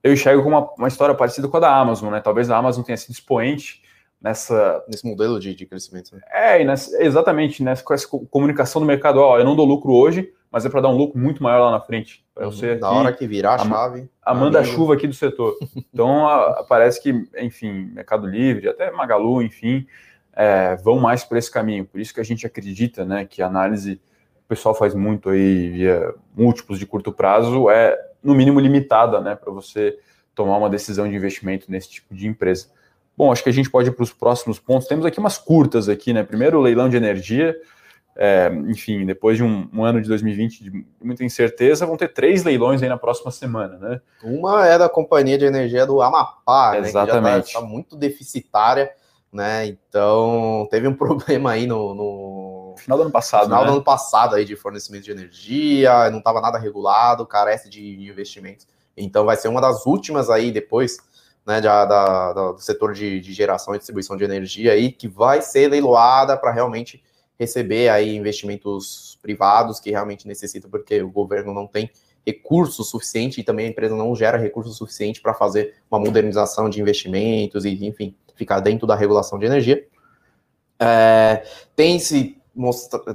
Eu 0.04 0.12
enxergo 0.12 0.44
com 0.44 0.50
uma, 0.50 0.70
uma 0.78 0.88
história 0.90 1.16
parecida 1.16 1.48
com 1.48 1.56
a 1.58 1.62
da 1.62 1.74
Amazon, 1.74 2.12
né? 2.12 2.20
Talvez 2.20 2.50
a 2.50 2.58
Amazon 2.58 2.84
tenha 2.84 2.98
sido 2.98 3.12
expoente 3.12 3.82
nessa. 4.24 4.84
Nesse 4.88 5.06
modelo 5.06 5.40
de, 5.40 5.54
de 5.54 5.66
crescimento. 5.66 6.16
Né? 6.16 6.22
É, 6.32 6.64
nessa, 6.64 7.04
exatamente, 7.04 7.62
nessa 7.62 7.84
com 7.84 7.94
essa 7.94 8.08
comunicação 8.08 8.82
do 8.82 8.88
mercado, 8.88 9.18
ó, 9.18 9.38
eu 9.38 9.44
não 9.44 9.56
dou 9.56 9.66
lucro 9.66 9.92
hoje, 9.92 10.32
mas 10.50 10.66
é 10.66 10.70
para 10.70 10.82
dar 10.82 10.90
um 10.90 10.96
lucro 10.96 11.20
muito 11.20 11.44
maior 11.44 11.66
lá 11.66 11.72
na 11.72 11.82
frente. 11.82 12.24
Para 12.34 12.48
uhum, 12.48 12.80
Na 12.80 12.92
hora 12.92 13.12
que 13.12 13.28
virar 13.28 13.52
a, 13.52 13.56
a 13.56 13.68
chave. 13.68 14.10
A 14.24 14.34
manda-chuva 14.34 14.94
aqui 14.94 15.06
do 15.06 15.14
setor. 15.14 15.58
Então, 15.94 16.28
a, 16.28 16.64
parece 16.64 17.02
que, 17.02 17.28
enfim, 17.38 17.92
Mercado 17.94 18.26
Livre, 18.26 18.70
até 18.70 18.90
Magalu, 18.90 19.44
enfim, 19.44 19.86
é, 20.36 20.76
vão 20.78 21.00
mais 21.00 21.24
por 21.24 21.38
esse 21.38 21.52
caminho. 21.52 21.86
Por 21.86 22.00
isso 22.00 22.14
que 22.14 22.20
a 22.20 22.24
gente 22.24 22.48
acredita 22.48 23.06
né, 23.06 23.26
que 23.26 23.42
a 23.44 23.48
análise 23.48 24.02
o 24.44 24.48
pessoal 24.48 24.74
faz 24.76 24.94
muito 24.94 25.30
aí 25.30 25.70
via 25.70 26.14
múltiplos 26.36 26.80
de 26.80 26.86
curto 26.86 27.12
prazo 27.12 27.70
é, 27.70 27.98
no 28.24 28.34
mínimo, 28.34 28.60
limitada 28.60 29.22
né, 29.22 29.36
para 29.36 29.52
você 29.52 29.98
tomar 30.36 30.58
uma 30.58 30.70
decisão 30.70 31.08
de 31.08 31.16
investimento 31.16 31.72
nesse 31.72 31.90
tipo 31.90 32.14
de 32.14 32.28
empresa. 32.28 32.68
Bom, 33.15 33.32
acho 33.32 33.43
que 33.43 33.49
a 33.49 33.54
gente 33.54 33.69
pode 33.69 33.89
ir 33.89 33.91
para 33.91 34.04
os 34.04 34.12
próximos 34.12 34.60
pontos. 34.60 34.88
Temos 34.88 35.06
aqui 35.06 35.19
umas 35.19 35.38
curtas 35.38 35.88
aqui, 35.88 36.13
né? 36.13 36.23
Primeiro, 36.23 36.58
o 36.58 36.62
leilão 36.62 36.89
de 36.89 36.97
energia. 36.97 37.56
É, 38.15 38.52
enfim, 38.67 39.06
depois 39.06 39.38
de 39.38 39.43
um, 39.43 39.67
um, 39.73 39.84
ano 39.84 39.99
de 39.99 40.08
2020 40.08 40.63
de 40.63 40.86
muita 41.02 41.23
incerteza, 41.23 41.86
vão 41.86 41.97
ter 41.97 42.13
três 42.13 42.43
leilões 42.43 42.84
aí 42.84 42.89
na 42.89 42.97
próxima 42.97 43.32
semana, 43.32 43.78
né? 43.78 44.02
Uma 44.23 44.67
é 44.67 44.78
da 44.78 44.88
companhia 44.88 45.38
de 45.38 45.45
energia 45.45 45.86
do 45.86 45.99
Amapá, 45.99 46.78
Exatamente. 46.78 47.23
né? 47.23 47.30
Que 47.32 47.36
já 47.36 47.39
está 47.39 47.62
tá 47.62 47.65
muito 47.65 47.95
deficitária, 47.95 48.91
né? 49.32 49.65
Então 49.65 50.67
teve 50.69 50.88
um 50.88 50.93
problema 50.95 51.52
aí 51.52 51.65
no, 51.65 51.95
no... 51.95 52.76
final 52.78 52.99
do 52.99 53.04
ano 53.04 53.12
passado, 53.12 53.45
final 53.45 53.62
né? 53.62 53.67
do 53.67 53.73
ano 53.73 53.84
passado 53.84 54.36
aí 54.36 54.45
de 54.45 54.56
fornecimento 54.56 55.06
de 55.06 55.12
energia, 55.12 56.12
não 56.12 56.19
estava 56.19 56.39
nada 56.39 56.60
regulado, 56.60 57.26
carece 57.26 57.67
de 57.67 58.08
investimentos. 58.08 58.67
Então 58.95 59.26
vai 59.26 59.36
ser 59.38 59.47
uma 59.47 59.60
das 59.60 59.88
últimas 59.88 60.30
aí 60.30 60.52
depois 60.52 60.99
né, 61.46 61.60
da, 61.60 61.86
da, 61.86 62.52
do 62.52 62.60
setor 62.60 62.94
de, 62.94 63.20
de, 63.20 63.34
geração 63.34 63.76
e 63.76 63.78
distribuição 63.78 64.16
de 64.16 64.24
energia 64.24 64.72
aí, 64.72 64.92
que 64.92 65.08
vai 65.08 65.42
ser 65.42 65.70
leiloada 65.70 66.38
para 66.38 66.52
realmente 66.52 67.04
receber 67.40 67.90
aí 67.90 68.16
investimentos 68.16 69.18
privados 69.22 69.80
que 69.80 69.90
realmente 69.90 70.28
necessitam, 70.28 70.70
porque 70.70 71.02
o 71.02 71.10
governo 71.10 71.54
não 71.54 71.68
tem 71.68 71.90
recurso 72.26 72.84
suficiente 72.84 73.42
e 73.42 73.44
também 73.44 73.68
a 73.68 73.70
empresa 73.70 73.96
não 73.96 74.16
gera 74.16 74.38
recurso 74.38 74.72
suficiente 74.72 75.22
para 75.22 75.34
fazer 75.34 75.76
uma 75.92 76.00
modernização 76.00 76.70
de 76.70 76.80
investimentos 76.80 77.66
e, 77.66 77.86
enfim, 77.86 78.16
ficar 78.36 78.60
dentro 78.62 78.88
da 78.88 78.96
regulação 78.96 79.38
de 79.38 79.46
energia. 79.46 79.86
É, 80.80 81.44
tem 81.76 82.00
se 82.00 82.38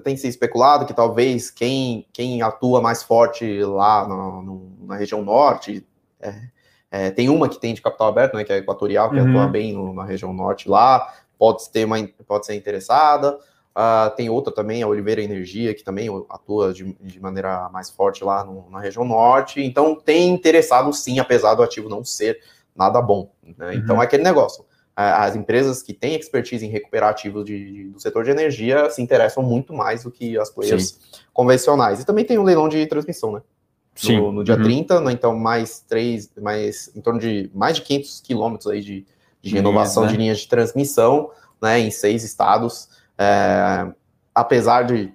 tem 0.02 0.16
se 0.16 0.26
especulado 0.26 0.84
que 0.84 0.92
talvez 0.92 1.48
quem, 1.48 2.06
quem 2.12 2.42
atua 2.42 2.82
mais 2.82 3.04
forte 3.04 3.62
lá 3.62 4.06
no, 4.06 4.42
no, 4.42 4.86
na 4.86 4.96
região 4.96 5.22
norte 5.22 5.86
é, 6.20 6.48
é, 6.90 7.10
tem 7.10 7.28
uma 7.28 7.48
que 7.48 7.60
tem 7.60 7.74
de 7.74 7.82
capital 7.82 8.08
aberto, 8.08 8.34
né, 8.34 8.44
que 8.44 8.52
é 8.52 8.56
a 8.56 8.58
Equatorial, 8.58 9.10
que 9.10 9.16
uhum. 9.16 9.28
atua 9.28 9.46
bem 9.46 9.72
no, 9.72 9.92
na 9.92 10.04
região 10.04 10.32
norte 10.32 10.68
lá, 10.68 11.12
pode, 11.38 11.68
ter 11.70 11.84
uma, 11.84 11.96
pode 12.26 12.46
ser 12.46 12.54
interessada. 12.54 13.38
Uh, 13.76 14.10
tem 14.16 14.28
outra 14.28 14.52
também, 14.52 14.82
a 14.82 14.88
Oliveira 14.88 15.22
Energia, 15.22 15.72
que 15.72 15.84
também 15.84 16.08
atua 16.28 16.72
de, 16.72 16.92
de 17.00 17.20
maneira 17.20 17.68
mais 17.68 17.90
forte 17.90 18.24
lá 18.24 18.42
no, 18.42 18.68
na 18.70 18.80
região 18.80 19.04
norte. 19.04 19.62
Então, 19.62 19.94
tem 19.94 20.30
interessado 20.30 20.92
sim, 20.92 21.20
apesar 21.20 21.54
do 21.54 21.62
ativo 21.62 21.88
não 21.88 22.02
ser 22.02 22.40
nada 22.74 23.00
bom. 23.00 23.30
Né? 23.56 23.68
Uhum. 23.68 23.72
Então, 23.74 24.02
é 24.02 24.04
aquele 24.04 24.24
negócio. 24.24 24.64
As 24.96 25.36
empresas 25.36 25.80
que 25.80 25.94
têm 25.94 26.16
expertise 26.16 26.66
em 26.66 26.70
recuperar 26.70 27.10
ativos 27.10 27.44
de, 27.44 27.72
de, 27.72 27.84
do 27.90 28.00
setor 28.00 28.24
de 28.24 28.32
energia 28.32 28.90
se 28.90 29.00
interessam 29.00 29.44
muito 29.44 29.72
mais 29.72 30.02
do 30.02 30.10
que 30.10 30.36
as 30.36 30.50
players 30.50 30.88
sim. 30.88 31.20
convencionais. 31.32 32.00
E 32.00 32.04
também 32.04 32.24
tem 32.24 32.36
o 32.36 32.40
um 32.40 32.44
leilão 32.44 32.68
de 32.68 32.84
transmissão, 32.86 33.30
né? 33.30 33.42
Sim. 33.98 34.16
No, 34.18 34.32
no 34.32 34.44
dia 34.44 34.54
uhum. 34.54 34.62
30, 34.62 35.00
né, 35.00 35.12
então 35.12 35.36
mais 35.36 35.80
três, 35.80 36.30
mais 36.40 36.90
em 36.94 37.00
torno 37.00 37.18
de 37.18 37.50
mais 37.52 37.76
de 37.76 37.82
500 37.82 38.20
quilômetros 38.20 38.70
aí 38.70 38.80
de, 38.80 39.04
de 39.42 39.50
renovação 39.50 40.04
né? 40.04 40.10
de 40.10 40.16
linhas 40.16 40.38
de 40.38 40.48
transmissão, 40.48 41.30
né, 41.60 41.80
em 41.80 41.90
seis 41.90 42.22
estados. 42.22 42.88
É, 43.18 43.88
apesar 44.32 44.82
de 44.82 45.12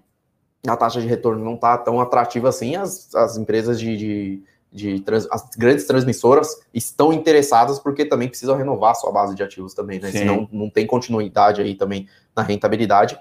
a 0.68 0.76
taxa 0.76 1.02
de 1.02 1.08
retorno 1.08 1.44
não 1.44 1.56
estar 1.56 1.78
tá 1.78 1.84
tão 1.84 2.00
atrativa 2.00 2.50
assim, 2.50 2.76
as, 2.76 3.14
as 3.16 3.38
empresas 3.38 3.80
de, 3.80 3.96
de, 3.96 4.44
de 4.72 5.00
trans, 5.00 5.28
as 5.32 5.50
grandes 5.58 5.86
transmissoras 5.86 6.50
estão 6.74 7.14
interessadas 7.14 7.80
porque 7.80 8.04
também 8.04 8.28
precisam 8.28 8.58
renovar 8.58 8.96
sua 8.96 9.12
base 9.12 9.34
de 9.34 9.44
ativos 9.44 9.74
também, 9.74 10.00
né? 10.00 10.12
Sim. 10.12 10.20
Senão 10.20 10.50
não 10.52 10.70
tem 10.70 10.86
continuidade 10.86 11.62
aí 11.62 11.76
também 11.76 12.08
na 12.36 12.44
rentabilidade. 12.44 13.18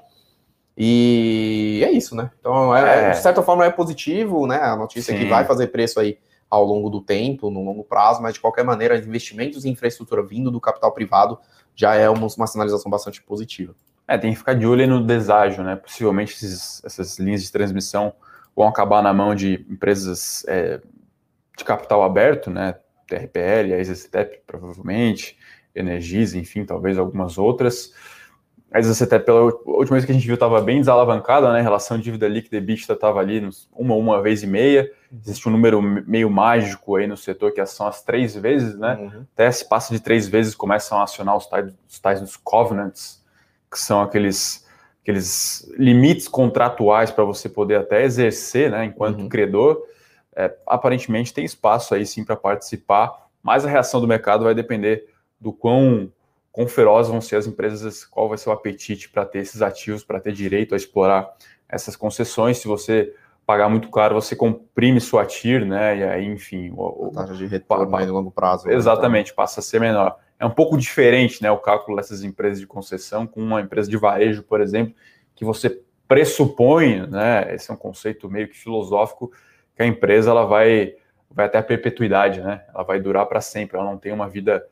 E 0.76 1.82
é 1.84 1.90
isso, 1.90 2.14
né? 2.16 2.30
Então, 2.40 2.74
é, 2.74 3.08
é. 3.08 3.10
de 3.10 3.18
certa 3.18 3.42
forma, 3.42 3.64
é 3.64 3.70
positivo, 3.70 4.46
né? 4.46 4.56
A 4.56 4.76
notícia 4.76 5.12
Sim. 5.14 5.20
que 5.20 5.28
vai 5.28 5.44
fazer 5.44 5.68
preço 5.68 6.00
aí 6.00 6.18
ao 6.48 6.64
longo 6.64 6.90
do 6.90 7.00
tempo, 7.00 7.50
no 7.50 7.64
longo 7.64 7.84
prazo, 7.84 8.22
mas 8.22 8.34
de 8.34 8.40
qualquer 8.40 8.64
maneira, 8.64 8.96
investimentos 8.96 9.64
em 9.64 9.70
infraestrutura 9.70 10.22
vindo 10.22 10.50
do 10.50 10.60
capital 10.60 10.92
privado 10.92 11.38
já 11.74 11.94
é 11.94 12.08
uma, 12.08 12.26
uma 12.36 12.46
sinalização 12.46 12.90
bastante 12.90 13.22
positiva. 13.22 13.74
É, 14.06 14.18
tem 14.18 14.32
que 14.32 14.38
ficar 14.38 14.54
de 14.54 14.66
olho 14.66 14.86
no 14.86 15.06
deságio, 15.06 15.62
né? 15.62 15.76
Possivelmente 15.76 16.34
esses, 16.34 16.82
essas 16.84 17.18
linhas 17.18 17.42
de 17.42 17.50
transmissão 17.50 18.12
vão 18.54 18.68
acabar 18.68 19.02
na 19.02 19.14
mão 19.14 19.34
de 19.34 19.64
empresas 19.70 20.44
é, 20.46 20.80
de 21.56 21.64
capital 21.64 22.02
aberto, 22.02 22.50
né? 22.50 22.74
TRPL, 23.06 23.74
a 23.74 23.78
EasyStep, 23.78 24.42
provavelmente, 24.46 25.38
Energisa, 25.74 26.38
enfim, 26.38 26.66
talvez 26.66 26.98
algumas 26.98 27.38
outras. 27.38 27.94
A 28.72 28.78
EasyStep, 28.78 29.26
pela 29.26 29.42
última 29.42 29.96
vez 29.96 30.04
que 30.06 30.12
a 30.12 30.14
gente 30.14 30.26
viu, 30.26 30.34
estava 30.34 30.58
bem 30.62 30.78
desalavancada, 30.78 31.52
né? 31.52 31.58
A 31.60 31.62
relação 31.62 31.98
dívida 31.98 32.26
líquida 32.26 32.56
e 32.56 32.58
EBITDA 32.58 32.94
estava 32.94 33.20
ali 33.20 33.38
nos 33.38 33.68
uma, 33.70 33.94
uma 33.94 34.22
vez 34.22 34.42
e 34.42 34.46
meia. 34.46 34.90
Existe 35.12 35.46
um 35.46 35.52
número 35.52 35.82
meio 35.82 36.30
mágico 36.30 36.96
aí 36.96 37.06
no 37.06 37.16
setor, 37.16 37.52
que 37.52 37.64
são 37.66 37.86
as 37.86 38.02
três 38.02 38.34
vezes, 38.34 38.78
né? 38.78 38.94
Uhum. 38.94 39.26
Até 39.34 39.50
se 39.50 39.68
passa 39.68 39.92
de 39.92 40.00
três 40.00 40.26
vezes, 40.26 40.54
começam 40.54 40.98
a 40.98 41.02
acionar 41.02 41.36
os 41.36 41.46
tais, 41.46 41.70
os 41.86 41.98
tais 41.98 42.20
dos 42.20 42.34
covenants, 42.34 43.22
que 43.70 43.78
são 43.78 44.00
aqueles, 44.00 44.66
aqueles 45.02 45.70
limites 45.76 46.26
contratuais 46.26 47.10
para 47.10 47.24
você 47.24 47.50
poder 47.50 47.76
até 47.76 48.02
exercer, 48.04 48.70
né? 48.70 48.86
Enquanto 48.86 49.20
uhum. 49.20 49.28
credor. 49.28 49.82
É, 50.34 50.50
aparentemente 50.66 51.34
tem 51.34 51.44
espaço 51.44 51.94
aí 51.94 52.06
sim 52.06 52.24
para 52.24 52.36
participar, 52.36 53.28
mas 53.42 53.66
a 53.66 53.68
reação 53.68 54.00
do 54.00 54.08
mercado 54.08 54.44
vai 54.44 54.54
depender 54.54 55.10
do 55.38 55.52
quão 55.52 56.10
quão 56.52 56.68
ferozes 56.68 57.10
vão 57.10 57.20
ser 57.20 57.36
as 57.36 57.46
empresas, 57.46 58.04
qual 58.04 58.28
vai 58.28 58.36
ser 58.36 58.50
o 58.50 58.52
apetite 58.52 59.08
para 59.08 59.24
ter 59.24 59.38
esses 59.38 59.62
ativos, 59.62 60.04
para 60.04 60.20
ter 60.20 60.32
direito 60.32 60.74
a 60.74 60.76
explorar 60.76 61.34
essas 61.68 61.96
concessões. 61.96 62.58
Se 62.58 62.68
você 62.68 63.14
pagar 63.46 63.68
muito 63.70 63.90
caro, 63.90 64.14
você 64.14 64.36
comprime 64.36 65.00
sua 65.00 65.24
TIR, 65.24 65.64
né? 65.64 65.98
E 65.98 66.04
aí, 66.04 66.26
enfim, 66.26 66.70
o, 66.76 67.10
a 67.14 67.22
taxa 67.22 67.34
de 67.34 67.46
retorno 67.46 67.86
no 67.86 68.12
longo 68.12 68.30
prazo. 68.30 68.68
Né, 68.68 68.74
exatamente, 68.74 69.30
né? 69.30 69.34
passa 69.34 69.60
a 69.60 69.62
ser 69.62 69.80
menor. 69.80 70.16
É 70.38 70.44
um 70.44 70.50
pouco 70.50 70.76
diferente, 70.76 71.42
né? 71.42 71.50
O 71.50 71.58
cálculo 71.58 71.96
dessas 71.96 72.22
empresas 72.22 72.60
de 72.60 72.66
concessão 72.66 73.26
com 73.26 73.40
uma 73.40 73.60
empresa 73.60 73.88
de 73.88 73.96
varejo, 73.96 74.42
por 74.42 74.60
exemplo, 74.60 74.94
que 75.34 75.44
você 75.44 75.80
pressupõe, 76.06 77.06
né? 77.06 77.54
Esse 77.54 77.70
é 77.70 77.74
um 77.74 77.76
conceito 77.76 78.28
meio 78.28 78.48
que 78.48 78.56
filosófico 78.56 79.32
que 79.74 79.82
a 79.82 79.86
empresa 79.86 80.30
ela 80.30 80.44
vai 80.44 80.94
vai 81.34 81.46
até 81.46 81.56
a 81.56 81.62
perpetuidade, 81.62 82.42
né? 82.42 82.62
Ela 82.74 82.84
vai 82.84 83.00
durar 83.00 83.24
para 83.24 83.40
sempre, 83.40 83.78
ela 83.78 83.86
não 83.86 83.96
tem 83.96 84.12
uma 84.12 84.28
vida 84.28 84.62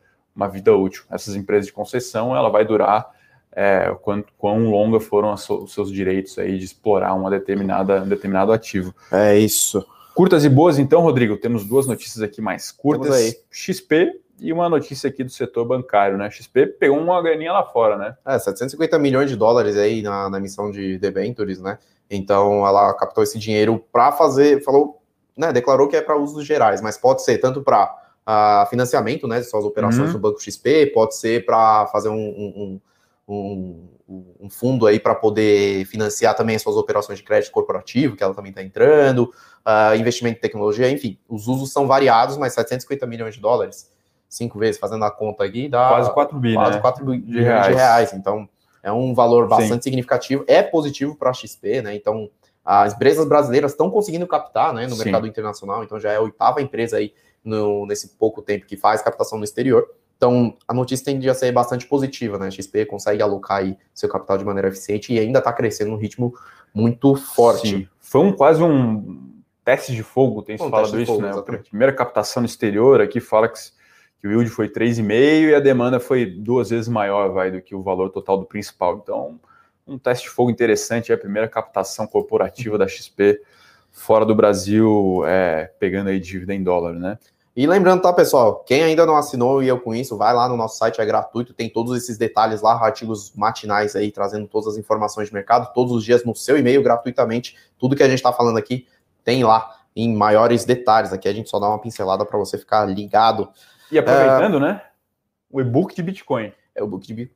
uma 0.40 0.48
vida 0.48 0.74
útil. 0.74 1.05
Essas 1.11 1.37
empresas 1.37 1.66
de 1.66 1.72
concessão, 1.72 2.35
ela 2.35 2.48
vai 2.48 2.64
durar 2.64 3.11
é, 3.53 3.94
quanto, 4.03 4.33
quão 4.38 4.70
longa 4.70 4.98
foram 5.00 5.35
os 5.35 5.72
seus 5.72 5.92
direitos 5.92 6.38
aí 6.38 6.59
de 6.59 6.64
explorar 6.64 7.14
uma 7.14 7.29
determinada, 7.29 8.03
um 8.03 8.09
determinado 8.09 8.53
ativo. 8.53 8.94
É 9.12 9.37
isso. 9.37 9.85
Curtas 10.14 10.44
e 10.44 10.48
boas, 10.48 10.79
então, 10.79 11.03
Rodrigo, 11.03 11.37
temos 11.37 11.64
duas 11.64 11.87
notícias 11.87 12.22
aqui 12.22 12.40
mais 12.40 12.70
curtas. 12.70 13.37
XP 13.50 14.12
e 14.38 14.53
uma 14.53 14.68
notícia 14.68 15.09
aqui 15.09 15.22
do 15.22 15.31
setor 15.31 15.66
bancário, 15.66 16.16
né? 16.16 16.31
XP 16.31 16.66
pegou 16.66 16.98
uma 16.98 17.22
graninha 17.22 17.53
lá 17.53 17.64
fora, 17.64 17.96
né? 17.96 18.16
É, 18.26 18.38
750 18.38 18.98
milhões 18.98 19.29
de 19.29 19.37
dólares 19.37 19.76
aí 19.76 20.03
na, 20.03 20.31
na 20.31 20.38
emissão 20.38 20.70
de 20.70 20.98
debentures, 20.98 21.61
né? 21.61 21.79
Então 22.11 22.66
ela 22.66 22.92
captou 22.94 23.22
esse 23.22 23.38
dinheiro 23.38 23.85
para 23.92 24.11
fazer, 24.12 24.62
falou, 24.64 25.00
né? 25.37 25.53
Declarou 25.53 25.88
que 25.88 25.96
é 25.96 26.03
para 26.03 26.16
usos 26.16 26.44
gerais, 26.46 26.81
mas 26.81 26.96
pode 26.96 27.22
ser 27.22 27.38
tanto 27.38 27.62
para 27.62 27.94
uh, 28.31 28.66
financiamento, 28.69 29.27
né? 29.27 29.43
Suas 29.43 29.64
operações 29.64 30.09
uhum. 30.09 30.12
do 30.12 30.19
Banco 30.19 30.40
XP, 30.40 30.87
pode 30.95 31.16
ser 31.16 31.45
para 31.45 31.87
fazer 31.87 32.09
um, 32.09 32.14
um, 32.16 32.81
um, 33.29 33.88
um, 34.40 34.51
fundo 34.51 34.87
aí 34.87 34.99
para 35.01 35.14
poder 35.14 35.85
financiar 35.87 36.35
também 36.35 36.57
as 36.57 36.62
suas 36.62 36.77
operações 36.77 37.19
de 37.19 37.25
crédito 37.25 37.51
corporativo, 37.51 38.16
que 38.16 38.23
ela 38.23 38.35
também 38.35 38.51
está 38.51 38.62
entrando, 38.62 39.33
uh, 39.66 39.95
investimento 39.97 40.38
em 40.38 40.40
tecnologia, 40.40 40.90
enfim, 40.90 41.19
os 41.29 41.47
usos 41.47 41.73
são 41.73 41.87
variados, 41.87 42.37
mas 42.37 42.53
750 42.55 43.07
milhões 43.07 43.35
de 43.35 43.40
dólares, 43.40 43.90
cinco 44.29 44.59
vezes 44.59 44.81
fazendo 44.81 45.05
a 45.05 45.11
conta 45.11 45.45
aqui, 45.45 45.69
dá 45.69 45.88
quase 45.88 46.12
4 46.12 46.38
bi, 46.38 46.55
quase 46.55 46.77
né? 46.77 46.81
4 46.81 47.05
bilhões 47.05 47.27
de 47.27 47.40
reais. 47.40 47.66
de 47.66 47.75
reais. 47.75 48.12
Então, 48.12 48.49
é 48.83 48.90
um 48.90 49.12
valor 49.14 49.47
bastante 49.47 49.85
Sim. 49.85 49.90
significativo, 49.90 50.45
é 50.47 50.62
positivo 50.62 51.14
para 51.14 51.31
a 51.31 51.35
XP, 51.35 51.83
né? 51.83 51.95
Então, 51.95 52.31
as 52.64 52.95
empresas 52.95 53.27
brasileiras 53.27 53.73
estão 53.73 53.90
conseguindo 53.90 54.27
captar 54.27 54.73
né, 54.73 54.87
no 54.87 54.95
Sim. 54.95 55.05
mercado 55.05 55.27
internacional, 55.27 55.83
então 55.83 55.99
já 55.99 56.12
é 56.12 56.16
a 56.16 56.21
oitava 56.21 56.62
empresa 56.62 56.99
aí 56.99 57.12
no, 57.44 57.87
nesse 57.87 58.16
pouco 58.16 58.42
tempo 58.42 58.66
que 58.66 58.76
faz 58.76 59.03
captação 59.03 59.38
no 59.38 59.44
exterior. 59.44 59.88
Então, 60.16 60.55
a 60.68 60.74
notícia 60.74 61.07
tende 61.07 61.31
a 61.31 61.35
ser 61.35 61.50
bastante 61.50 61.87
positiva, 61.87 62.38
né? 62.38 62.48
A 62.48 62.50
XP 62.50 62.85
consegue 62.85 63.22
alocar 63.22 63.59
aí 63.59 63.79
seu 63.94 64.07
capital 64.07 64.37
de 64.37 64.44
maneira 64.44 64.68
eficiente 64.68 65.12
e 65.14 65.18
ainda 65.18 65.38
está 65.38 65.50
crescendo 65.50 65.92
num 65.92 65.96
ritmo 65.96 66.35
muito 66.74 67.16
forte. 67.16 67.68
Sim. 67.68 67.88
Foi 67.98 68.20
um, 68.20 68.33
quase 68.33 68.62
um 68.62 69.40
teste 69.64 69.94
de 69.94 70.03
fogo, 70.03 70.42
tem 70.42 70.59
se 70.59 70.62
um 70.62 70.68
falado 70.68 71.00
isso, 71.00 71.12
fogo, 71.12 71.22
né? 71.22 71.31
Exatamente. 71.31 71.68
A 71.68 71.70
primeira 71.70 71.92
captação 71.94 72.42
no 72.42 72.46
exterior 72.46 73.00
aqui 73.00 73.18
fala 73.18 73.48
que, 73.48 73.59
que 74.20 74.29
o 74.29 74.31
yield 74.31 74.50
foi 74.50 74.68
3,5 74.68 75.48
e 75.48 75.55
a 75.55 75.61
demanda 75.61 75.98
foi 75.98 76.26
duas 76.26 76.68
vezes 76.68 76.88
maior 76.88 77.33
vai, 77.33 77.50
do 77.50 77.62
que 77.62 77.74
o 77.74 77.83
valor 77.83 78.11
total 78.11 78.37
do 78.37 78.44
principal. 78.44 79.00
Então, 79.03 79.40
um 79.87 79.98
teste 79.98 80.24
de 80.24 80.31
fogo 80.31 80.50
interessante, 80.50 81.12
é 81.12 81.14
a 81.14 81.18
primeira 81.18 81.48
captação 81.48 82.07
corporativa 82.07 82.76
da 82.76 82.87
XP 82.87 83.40
fora 83.90 84.24
do 84.24 84.35
Brasil, 84.35 85.22
é, 85.26 85.70
pegando 85.79 86.09
aí 86.09 86.18
dívida 86.18 86.55
em 86.55 86.62
dólar, 86.62 86.94
né? 86.94 87.18
E 87.55 87.66
lembrando, 87.66 88.00
tá, 88.00 88.12
pessoal, 88.12 88.62
quem 88.64 88.83
ainda 88.83 89.05
não 89.05 89.16
assinou 89.16 89.62
e 89.62 89.68
eu 89.68 89.79
com 89.81 89.94
isso, 89.94 90.16
vai 90.16 90.33
lá 90.33 90.48
no 90.48 90.57
nosso 90.57 90.79
site, 90.79 91.00
é 91.00 91.05
gratuito, 91.05 91.53
tem 91.53 91.68
todos 91.68 91.96
esses 91.96 92.16
detalhes 92.16 92.62
lá, 92.62 92.72
artigos 92.72 93.35
matinais 93.35 93.96
aí, 93.96 94.12
trazendo 94.12 94.46
todas 94.46 94.68
as 94.68 94.79
informações 94.79 95.29
de 95.29 95.35
mercado, 95.35 95.72
todos 95.74 95.92
os 95.92 96.05
dias 96.05 96.24
no 96.24 96.35
seu 96.35 96.57
e-mail, 96.57 96.83
gratuitamente. 96.83 97.57
Tudo 97.76 97.96
que 97.96 98.03
a 98.03 98.09
gente 98.09 98.18
está 98.18 98.33
falando 98.33 98.57
aqui 98.57 98.87
tem 99.24 99.42
lá 99.42 99.76
em 99.94 100.14
maiores 100.14 100.64
detalhes. 100.64 101.12
Aqui 101.12 101.29
a 101.29 101.33
gente 101.33 101.50
só 101.50 101.59
dá 101.59 101.68
uma 101.68 101.81
pincelada 101.81 102.24
para 102.24 102.38
você 102.38 102.57
ficar 102.57 102.85
ligado. 102.87 103.50
E 103.90 103.98
aproveitando, 103.98 104.57
é... 104.59 104.61
né? 104.61 104.83
O 105.50 105.61
e-book 105.61 105.94
de 105.94 106.03
Bitcoin. 106.03 106.53
É 106.74 106.83
o 106.83 106.87
e-book 106.87 107.07
de. 107.07 107.31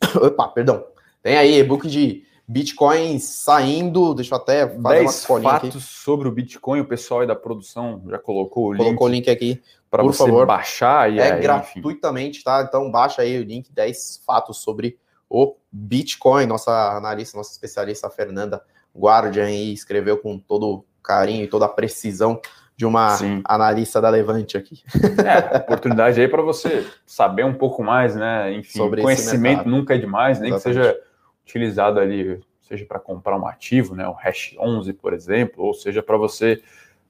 Opa, 0.14 0.48
perdão. 0.48 0.86
Tem 1.22 1.36
aí 1.36 1.58
e-book 1.58 1.88
de 1.88 2.24
Bitcoin 2.48 3.18
saindo, 3.18 4.14
deixa 4.14 4.34
eu 4.34 4.38
até 4.38 4.68
fazer 4.68 5.00
10 5.00 5.26
uma 5.28 5.40
fatos 5.40 5.68
aqui. 5.76 5.80
sobre 5.80 6.28
o 6.28 6.32
Bitcoin, 6.32 6.80
o 6.80 6.84
pessoal 6.84 7.20
aí 7.20 7.26
da 7.26 7.34
produção 7.34 8.02
já 8.08 8.18
colocou 8.18 8.68
o 8.68 8.72
link. 8.72 8.84
Colocou 8.84 9.06
o 9.08 9.10
link 9.10 9.28
aqui 9.28 9.60
para 9.90 10.02
você 10.02 10.18
favor. 10.24 10.46
baixar. 10.46 11.12
E 11.12 11.18
é 11.18 11.32
aí, 11.32 11.40
gratuitamente, 11.40 12.36
enfim. 12.38 12.44
tá? 12.44 12.64
Então 12.66 12.90
baixa 12.90 13.22
aí 13.22 13.40
o 13.40 13.44
link 13.44 13.72
10 13.72 14.22
fatos 14.24 14.58
sobre 14.58 14.96
o 15.28 15.56
Bitcoin. 15.72 16.46
Nossa 16.46 16.70
analista, 16.96 17.36
nossa 17.36 17.50
especialista 17.50 18.08
Fernanda 18.10 18.62
Guardian 18.94 19.46
aí 19.46 19.72
escreveu 19.72 20.16
com 20.18 20.38
todo 20.38 20.84
carinho 21.02 21.44
e 21.44 21.48
toda 21.48 21.66
a 21.66 21.68
precisão 21.68 22.40
de 22.76 22.84
uma 22.84 23.16
Sim. 23.16 23.42
analista 23.44 24.00
da 24.00 24.10
Levante 24.10 24.56
aqui. 24.56 24.82
É, 25.24 25.56
oportunidade 25.56 26.20
aí 26.20 26.28
para 26.28 26.42
você 26.42 26.86
saber 27.06 27.44
um 27.44 27.54
pouco 27.54 27.82
mais, 27.82 28.14
né? 28.14 28.52
Enfim, 28.52 28.78
Sobre 28.78 29.02
conhecimento 29.02 29.68
nunca 29.68 29.94
é 29.94 29.98
demais, 29.98 30.38
nem 30.38 30.52
Exatamente. 30.52 30.78
que 30.78 30.84
seja 30.92 31.05
utilizado 31.46 32.00
ali, 32.00 32.40
seja 32.60 32.84
para 32.84 32.98
comprar 32.98 33.38
um 33.38 33.46
ativo, 33.46 33.94
né, 33.94 34.06
o 34.08 34.12
Hash 34.12 34.56
11, 34.58 34.92
por 34.92 35.14
exemplo, 35.14 35.64
ou 35.64 35.72
seja 35.72 36.02
para 36.02 36.16
você 36.16 36.60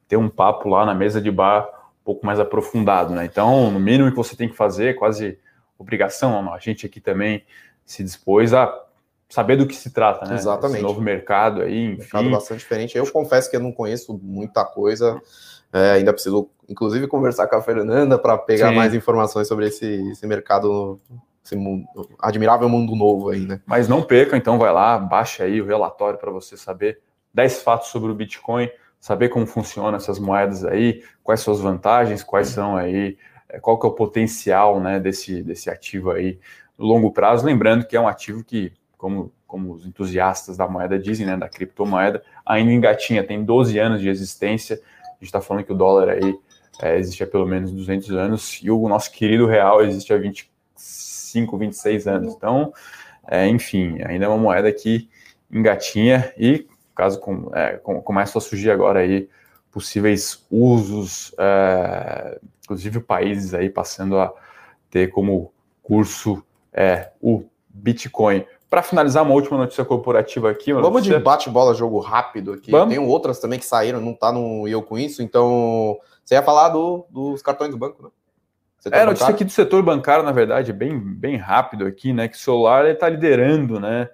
ter 0.06 0.16
um 0.16 0.28
papo 0.28 0.68
lá 0.68 0.84
na 0.84 0.94
mesa 0.94 1.20
de 1.20 1.30
bar 1.30 1.66
um 2.02 2.04
pouco 2.04 2.24
mais 2.24 2.38
aprofundado, 2.38 3.12
né? 3.12 3.24
Então, 3.24 3.70
no 3.70 3.80
mínimo 3.80 4.10
que 4.10 4.16
você 4.16 4.36
tem 4.36 4.48
que 4.48 4.54
fazer, 4.54 4.94
quase 4.94 5.38
obrigação, 5.76 6.52
a 6.52 6.58
gente 6.58 6.86
aqui 6.86 7.00
também 7.00 7.42
se 7.84 8.04
dispôs 8.04 8.52
a 8.54 8.72
saber 9.28 9.56
do 9.56 9.66
que 9.66 9.74
se 9.74 9.90
trata, 9.90 10.24
né? 10.26 10.36
Exatamente. 10.36 10.76
Esse 10.76 10.86
novo 10.86 11.00
mercado 11.00 11.62
aí, 11.62 11.84
enfim. 11.84 11.98
Mercado 11.98 12.30
bastante 12.30 12.58
diferente. 12.60 12.96
Eu 12.96 13.10
confesso 13.10 13.50
que 13.50 13.56
eu 13.56 13.60
não 13.60 13.72
conheço 13.72 14.16
muita 14.22 14.64
coisa, 14.64 15.20
é, 15.72 15.92
ainda 15.92 16.12
preciso, 16.12 16.48
inclusive, 16.68 17.08
conversar 17.08 17.48
com 17.48 17.56
a 17.56 17.62
Fernanda 17.62 18.16
para 18.16 18.38
pegar 18.38 18.68
Sim. 18.68 18.76
mais 18.76 18.94
informações 18.94 19.48
sobre 19.48 19.66
esse, 19.66 20.10
esse 20.12 20.24
mercado 20.26 21.00
esse 21.46 21.56
mundo, 21.56 21.86
admirável 22.18 22.68
mundo 22.68 22.94
novo 22.96 23.30
aí, 23.30 23.40
né? 23.40 23.60
Mas 23.64 23.88
não 23.88 24.02
perca, 24.02 24.36
então 24.36 24.58
vai 24.58 24.72
lá, 24.72 24.98
baixa 24.98 25.44
aí 25.44 25.60
o 25.60 25.66
relatório 25.66 26.18
para 26.18 26.30
você 26.30 26.56
saber 26.56 27.00
10 27.32 27.62
fatos 27.62 27.88
sobre 27.88 28.10
o 28.10 28.14
Bitcoin, 28.14 28.68
saber 28.98 29.28
como 29.28 29.46
funcionam 29.46 29.96
essas 29.96 30.18
moedas 30.18 30.64
aí, 30.64 31.02
quais 31.22 31.40
são 31.40 31.54
as 31.54 31.60
vantagens, 31.60 32.22
quais 32.22 32.48
são 32.48 32.76
aí, 32.76 33.16
é, 33.48 33.60
qual 33.60 33.78
que 33.78 33.86
é 33.86 33.88
o 33.88 33.92
potencial, 33.92 34.80
né, 34.80 34.98
desse, 34.98 35.42
desse 35.42 35.70
ativo 35.70 36.10
aí 36.10 36.40
no 36.76 36.84
longo 36.84 37.12
prazo, 37.12 37.46
lembrando 37.46 37.86
que 37.86 37.96
é 37.96 38.00
um 38.00 38.08
ativo 38.08 38.42
que, 38.42 38.72
como, 38.98 39.32
como 39.46 39.72
os 39.72 39.86
entusiastas 39.86 40.56
da 40.56 40.68
moeda 40.68 40.98
dizem, 40.98 41.26
né, 41.26 41.36
da 41.36 41.48
criptomoeda, 41.48 42.22
ainda 42.44 42.72
engatinha, 42.72 43.24
tem 43.24 43.44
12 43.44 43.78
anos 43.78 44.00
de 44.00 44.08
existência, 44.08 44.80
a 45.04 45.12
gente 45.14 45.24
está 45.26 45.40
falando 45.40 45.64
que 45.64 45.72
o 45.72 45.76
dólar 45.76 46.08
aí 46.10 46.38
é, 46.82 46.98
existe 46.98 47.22
há 47.22 47.26
pelo 47.26 47.46
menos 47.46 47.70
200 47.70 48.10
anos, 48.12 48.60
e 48.62 48.70
o 48.70 48.88
nosso 48.88 49.12
querido 49.12 49.46
real 49.46 49.82
existe 49.82 50.12
há 50.12 50.18
20 50.18 50.50
25, 51.36 51.58
26 51.58 52.06
anos. 52.06 52.34
Então, 52.34 52.72
é, 53.28 53.46
enfim, 53.46 54.02
ainda 54.04 54.24
é 54.24 54.28
uma 54.28 54.38
moeda 54.38 54.72
que 54.72 55.08
engatinha 55.50 56.32
e, 56.38 56.66
caso 56.94 57.20
com, 57.20 57.50
é, 57.54 57.76
com, 57.76 58.18
a 58.18 58.26
surgir 58.26 58.70
agora 58.70 59.00
aí 59.00 59.28
possíveis 59.70 60.44
usos, 60.50 61.34
é, 61.38 62.38
inclusive 62.64 63.00
países 63.00 63.52
aí 63.52 63.68
passando 63.68 64.18
a 64.18 64.32
ter 64.88 65.08
como 65.08 65.52
curso 65.82 66.42
é, 66.72 67.10
o 67.20 67.44
Bitcoin. 67.68 68.44
Para 68.68 68.82
finalizar, 68.82 69.22
uma 69.22 69.34
última 69.34 69.58
notícia 69.58 69.84
corporativa 69.84 70.50
aqui. 70.50 70.72
Vamos 70.72 70.90
notícia... 70.90 71.18
de 71.18 71.22
bate-bola, 71.22 71.74
jogo 71.74 72.00
rápido 72.00 72.52
aqui. 72.52 72.70
Vamos? 72.70 72.94
Tem 72.94 72.98
outras 72.98 73.38
também 73.38 73.58
que 73.58 73.66
saíram, 73.66 74.00
não 74.00 74.12
tá 74.12 74.32
no 74.32 74.66
eu 74.66 74.82
com 74.82 74.98
isso, 74.98 75.22
então 75.22 75.98
você 76.24 76.34
ia 76.34 76.42
falar 76.42 76.70
do, 76.70 77.06
dos 77.10 77.42
cartões 77.42 77.70
do 77.70 77.78
banco, 77.78 78.02
né? 78.02 78.08
Setor 78.78 78.98
é, 78.98 79.04
notícia 79.04 79.28
aqui 79.28 79.44
do 79.44 79.50
setor 79.50 79.82
bancário, 79.82 80.24
na 80.24 80.32
verdade, 80.32 80.72
bem, 80.72 80.98
bem 80.98 81.36
rápido 81.36 81.86
aqui, 81.86 82.12
né? 82.12 82.28
Que 82.28 82.36
o 82.36 82.40
celular 82.40 82.86
está 82.86 83.08
liderando, 83.08 83.80
né? 83.80 84.08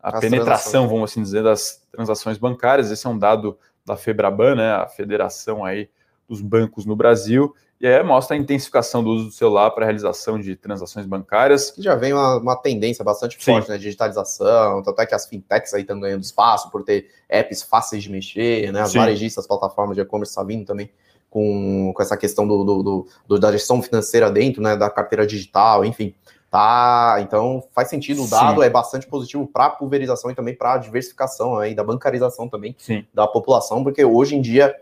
A 0.00 0.10
As 0.10 0.20
penetração, 0.20 0.88
vamos 0.88 1.10
assim 1.10 1.22
dizer, 1.22 1.42
das 1.42 1.82
transações 1.90 2.38
bancárias. 2.38 2.90
Esse 2.90 3.06
é 3.06 3.10
um 3.10 3.18
dado 3.18 3.58
da 3.84 3.96
Febraban, 3.96 4.54
né? 4.54 4.72
A 4.72 4.86
federação 4.86 5.64
aí 5.64 5.88
dos 6.28 6.40
bancos 6.40 6.84
no 6.84 6.94
Brasil. 6.94 7.54
E 7.80 7.86
aí 7.86 8.02
mostra 8.02 8.36
a 8.36 8.38
intensificação 8.38 9.04
do 9.04 9.10
uso 9.10 9.24
do 9.26 9.30
celular 9.30 9.70
para 9.70 9.84
a 9.84 9.86
realização 9.86 10.38
de 10.38 10.56
transações 10.56 11.06
bancárias. 11.06 11.70
Que 11.70 11.80
já 11.80 11.94
vem 11.94 12.12
uma, 12.12 12.36
uma 12.36 12.56
tendência 12.56 13.04
bastante 13.04 13.36
Sim. 13.36 13.52
forte, 13.52 13.70
né? 13.70 13.78
Digitalização, 13.78 14.82
tanto 14.82 15.00
é 15.00 15.06
que 15.06 15.14
as 15.14 15.26
fintechs 15.26 15.72
aí 15.72 15.82
estão 15.82 15.98
ganhando 15.98 16.22
espaço 16.22 16.70
por 16.70 16.82
ter 16.82 17.08
apps 17.28 17.62
fáceis 17.62 18.02
de 18.02 18.10
mexer, 18.10 18.72
né? 18.72 18.80
As 18.80 18.90
Sim. 18.90 18.98
varejistas, 18.98 19.46
plataformas 19.46 19.96
de 19.96 20.02
e-commerce 20.02 20.32
estão 20.32 20.42
tá 20.42 20.48
vindo 20.48 20.66
também 20.66 20.90
com, 21.30 21.92
com 21.94 22.02
essa 22.02 22.16
questão 22.16 22.46
do, 22.46 22.64
do, 22.64 23.06
do, 23.26 23.38
da 23.38 23.52
gestão 23.52 23.82
financeira 23.82 24.30
dentro, 24.30 24.62
né, 24.62 24.76
da 24.76 24.88
carteira 24.90 25.26
digital, 25.26 25.84
enfim. 25.84 26.14
Tá, 26.50 27.18
então 27.20 27.62
faz 27.74 27.88
sentido, 27.88 28.24
o 28.24 28.26
dado 28.26 28.60
Sim. 28.60 28.66
é 28.66 28.70
bastante 28.70 29.06
positivo 29.06 29.46
para 29.46 29.66
a 29.66 29.70
pulverização 29.70 30.30
e 30.30 30.34
também 30.34 30.54
para 30.54 30.74
a 30.74 30.78
diversificação 30.78 31.58
aí 31.58 31.74
da 31.74 31.84
bancarização 31.84 32.48
também 32.48 32.74
Sim. 32.78 33.04
da 33.12 33.26
população, 33.26 33.84
porque 33.84 34.02
hoje 34.02 34.34
em 34.34 34.40
dia, 34.40 34.74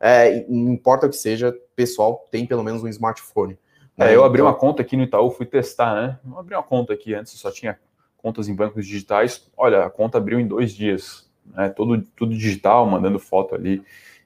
é, 0.00 0.44
não 0.48 0.72
importa 0.72 1.06
o 1.06 1.08
que 1.08 1.16
seja, 1.16 1.50
o 1.50 1.76
pessoal 1.76 2.26
tem 2.28 2.44
pelo 2.44 2.64
menos 2.64 2.82
um 2.82 2.88
smartphone. 2.88 3.56
Né? 3.96 4.10
É, 4.10 4.16
eu 4.16 4.24
abri 4.24 4.40
então... 4.40 4.50
uma 4.50 4.58
conta 4.58 4.82
aqui 4.82 4.96
no 4.96 5.04
Itaú, 5.04 5.30
fui 5.30 5.46
testar, 5.46 5.94
né? 5.94 6.18
Eu 6.26 6.38
abri 6.38 6.56
uma 6.56 6.62
conta 6.62 6.92
aqui 6.92 7.14
antes, 7.14 7.32
só 7.34 7.52
tinha 7.52 7.78
contas 8.16 8.48
em 8.48 8.54
bancos 8.54 8.84
digitais. 8.84 9.48
Olha, 9.56 9.84
a 9.84 9.90
conta 9.90 10.18
abriu 10.18 10.40
em 10.40 10.46
dois 10.46 10.72
dias, 10.72 11.30
né? 11.54 11.68
Tudo, 11.68 12.02
tudo 12.16 12.34
digital, 12.34 12.84
mandando 12.84 13.18
foto 13.18 13.54
ali. 13.54 13.82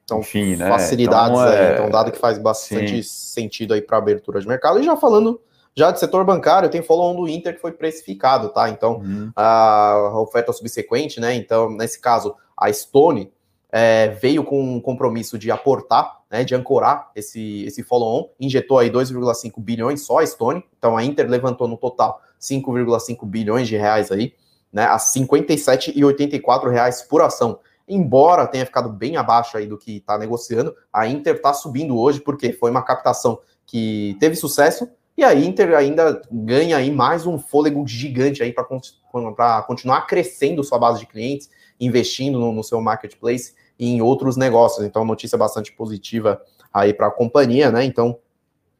Então, 0.07 0.21
Enfim, 0.21 0.55
né? 0.55 0.69
facilidades 0.69 1.37
então, 1.37 1.53
é... 1.53 1.67
aí. 1.67 1.75
Então, 1.75 1.91
dado 1.91 2.13
que 2.13 2.19
faz 2.19 2.39
bastante 2.39 3.03
Sim. 3.03 3.43
sentido 3.43 3.75
aí 3.75 3.83
para 3.83 3.99
abertura 3.99 4.41
de 4.41 4.47
mercado. 4.47 4.79
E 4.79 4.85
já 4.85 4.97
falando 4.97 5.41
já 5.75 5.91
de 5.91 6.01
setor 6.01 6.25
bancário, 6.25 6.71
tem 6.71 6.81
follow-on 6.81 7.17
do 7.17 7.29
Inter 7.29 7.55
que 7.55 7.61
foi 7.61 7.73
precificado, 7.73 8.49
tá? 8.49 8.71
Então, 8.71 8.99
uhum. 8.99 9.31
a 9.37 10.13
oferta 10.15 10.53
subsequente, 10.53 11.21
né? 11.21 11.35
Então, 11.35 11.69
nesse 11.69 12.01
caso, 12.01 12.35
a 12.57 12.73
Stone 12.73 13.31
é, 13.71 14.09
veio 14.09 14.43
com 14.43 14.77
um 14.77 14.81
compromisso 14.81 15.37
de 15.37 15.51
aportar, 15.51 16.21
né, 16.31 16.45
de 16.45 16.55
ancorar 16.55 17.11
esse, 17.15 17.65
esse 17.65 17.83
follow-on, 17.83 18.31
injetou 18.41 18.79
aí 18.79 18.91
2,5 18.91 19.53
bilhões 19.59 20.01
só 20.03 20.21
a 20.21 20.27
Stone, 20.27 20.65
então 20.79 20.97
a 20.97 21.05
Inter 21.05 21.29
levantou 21.29 21.69
no 21.69 21.77
total 21.77 22.23
5,5 22.41 23.27
bilhões 23.27 23.69
de 23.69 23.77
reais 23.77 24.11
aí, 24.11 24.33
né, 24.73 24.85
a 24.85 24.97
57,84 24.97 26.71
reais 26.71 27.03
por 27.03 27.21
ação 27.21 27.59
embora 27.89 28.47
tenha 28.47 28.67
ficado 28.67 28.89
bem 28.89 29.17
abaixo 29.17 29.57
aí 29.57 29.67
do 29.67 29.79
que 29.79 29.99
está 29.99 30.19
negociando, 30.19 30.75
a 30.93 31.07
Inter 31.07 31.37
está 31.37 31.53
subindo 31.53 31.99
hoje 31.99 32.21
porque 32.21 32.53
foi 32.53 32.71
uma 32.71 32.83
captação 32.83 33.39
que 33.65 34.17
teve 34.21 34.37
sucesso 34.37 34.89
e 35.17 35.25
a 35.25 35.35
Inter 35.35 35.75
ainda 35.75 36.21
ganha 36.31 36.77
aí 36.77 36.91
mais 36.91 37.27
um 37.27 37.39
fôlego 37.39 37.87
gigante 37.87 38.43
aí 38.43 38.53
para 38.53 39.63
continuar 39.63 40.03
crescendo 40.03 40.63
sua 40.63 40.79
base 40.79 41.01
de 41.01 41.07
clientes, 41.07 41.49
investindo 41.81 42.39
no, 42.39 42.53
no, 42.53 42.63
seu 42.63 42.81
marketplace 42.83 43.55
e 43.79 43.89
em 43.89 44.03
outros 44.03 44.37
negócios. 44.37 44.85
Então, 44.85 45.05
notícia 45.07 45.39
bastante 45.39 45.73
positiva 45.73 46.41
aí 46.73 46.93
para 46.93 47.07
a 47.07 47.11
companhia, 47.11 47.71
né? 47.71 47.83
Então, 47.83 48.19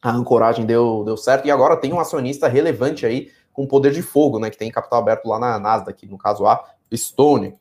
a 0.03 0.11
ancoragem 0.11 0.67
deu, 0.67 1.03
deu 1.05 1.17
certo 1.17 1.47
e 1.47 1.51
agora 1.51 1.77
tem 1.77 1.93
um 1.93 2.01
acionista 2.01 2.49
relevante 2.49 3.07
aí 3.07 3.31
com 3.51 3.67
poder 3.67 3.93
de 3.93 4.03
fogo, 4.03 4.39
né? 4.39 4.51
Que 4.51 4.59
tem 4.59 4.71
capital 4.71 4.99
aberto 4.99 5.27
lá 5.27 5.39
na 5.39 5.59
Nasdaq, 5.59 6.07
no 6.07 6.19
caso 6.19 6.47
a 6.47 6.63
Stone. 6.95 7.55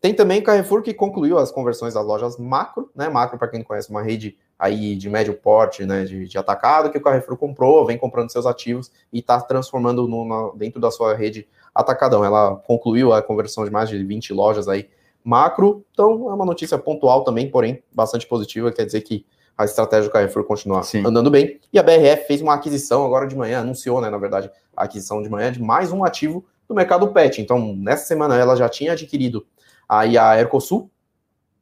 Tem 0.00 0.14
também 0.14 0.42
Carrefour 0.42 0.82
que 0.82 0.94
concluiu 0.94 1.38
as 1.38 1.50
conversões 1.50 1.94
das 1.94 2.04
lojas 2.04 2.36
macro, 2.36 2.90
né? 2.94 3.08
Macro, 3.08 3.38
para 3.38 3.48
quem 3.48 3.62
conhece, 3.62 3.90
uma 3.90 4.02
rede 4.02 4.36
aí 4.58 4.94
de 4.94 5.10
médio 5.10 5.34
porte, 5.34 5.84
né? 5.84 6.04
De, 6.04 6.26
de, 6.26 6.38
atacado, 6.38 6.90
que 6.90 6.98
o 6.98 7.00
Carrefour 7.00 7.36
comprou, 7.36 7.84
vem 7.84 7.98
comprando 7.98 8.30
seus 8.30 8.46
ativos 8.46 8.92
e 9.12 9.18
está 9.18 9.40
transformando 9.40 10.06
no, 10.06 10.24
na, 10.24 10.52
dentro 10.54 10.80
da 10.80 10.90
sua 10.90 11.14
rede 11.14 11.48
atacadão. 11.74 12.24
Ela 12.24 12.56
concluiu 12.56 13.12
a 13.12 13.22
conversão 13.22 13.64
de 13.64 13.70
mais 13.70 13.88
de 13.88 14.02
20 14.04 14.32
lojas 14.32 14.68
aí 14.68 14.88
macro, 15.24 15.84
então 15.92 16.30
é 16.30 16.34
uma 16.34 16.46
notícia 16.46 16.78
pontual 16.78 17.24
também, 17.24 17.50
porém 17.50 17.82
bastante 17.92 18.26
positiva, 18.26 18.72
quer 18.72 18.86
dizer 18.86 19.02
que 19.02 19.26
a 19.58 19.64
estratégia 19.64 20.08
do 20.08 20.12
Carrefour 20.12 20.44
continua 20.44 20.84
Sim. 20.84 21.04
andando 21.04 21.30
bem. 21.30 21.60
E 21.72 21.78
a 21.78 21.82
BRF 21.82 22.28
fez 22.28 22.40
uma 22.40 22.54
aquisição 22.54 23.04
agora 23.04 23.26
de 23.26 23.36
manhã, 23.36 23.60
anunciou, 23.60 24.00
né, 24.00 24.08
na 24.08 24.16
verdade, 24.16 24.48
a 24.76 24.84
aquisição 24.84 25.20
de 25.20 25.28
manhã 25.28 25.50
de 25.50 25.60
mais 25.60 25.90
um 25.90 26.04
ativo 26.04 26.46
do 26.68 26.74
mercado 26.74 27.08
pet. 27.08 27.42
Então, 27.42 27.74
nessa 27.74 28.06
semana 28.06 28.36
ela 28.36 28.54
já 28.54 28.68
tinha 28.68 28.92
adquirido 28.92 29.44
Aí 29.88 30.18
a 30.18 30.38
Ercosul, 30.38 30.90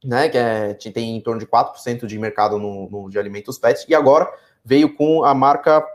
né, 0.03 0.29
que 0.29 0.37
é, 0.37 0.73
tem 0.73 1.15
em 1.15 1.21
torno 1.21 1.39
de 1.39 1.47
4% 1.47 2.05
de 2.05 2.19
mercado 2.19 2.59
no, 2.59 2.89
no, 2.89 3.09
de 3.09 3.17
alimentos 3.17 3.57
pets, 3.57 3.85
e 3.87 3.95
agora 3.95 4.31
veio 4.63 4.93
com 4.95 5.23
a 5.23 5.33
marca 5.33 5.85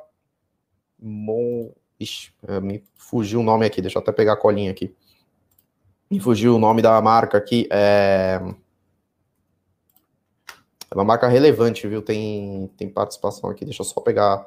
Mon... 0.99 1.71
Ixi, 2.01 2.33
é, 2.49 2.61
me 2.61 2.83
fugiu 2.97 3.40
o 3.40 3.42
nome 3.42 3.66
aqui, 3.66 3.81
deixa 3.81 3.99
eu 3.99 4.03
até 4.03 4.11
pegar 4.11 4.33
a 4.33 4.37
colinha 4.37 4.71
aqui. 4.71 4.95
Me 6.11 6.18
fugiu 6.18 6.57
o 6.57 6.59
nome 6.59 6.83
da 6.83 7.01
marca 7.01 7.38
aqui. 7.38 7.68
É, 7.71 8.40
é 10.90 10.95
uma 10.95 11.05
marca 11.05 11.29
relevante, 11.29 11.87
viu? 11.88 12.03
Tem, 12.03 12.71
tem 12.77 12.88
participação 12.88 13.49
aqui, 13.49 13.64
deixa 13.64 13.83
eu 13.83 13.87
só 13.87 14.01
pegar. 14.01 14.45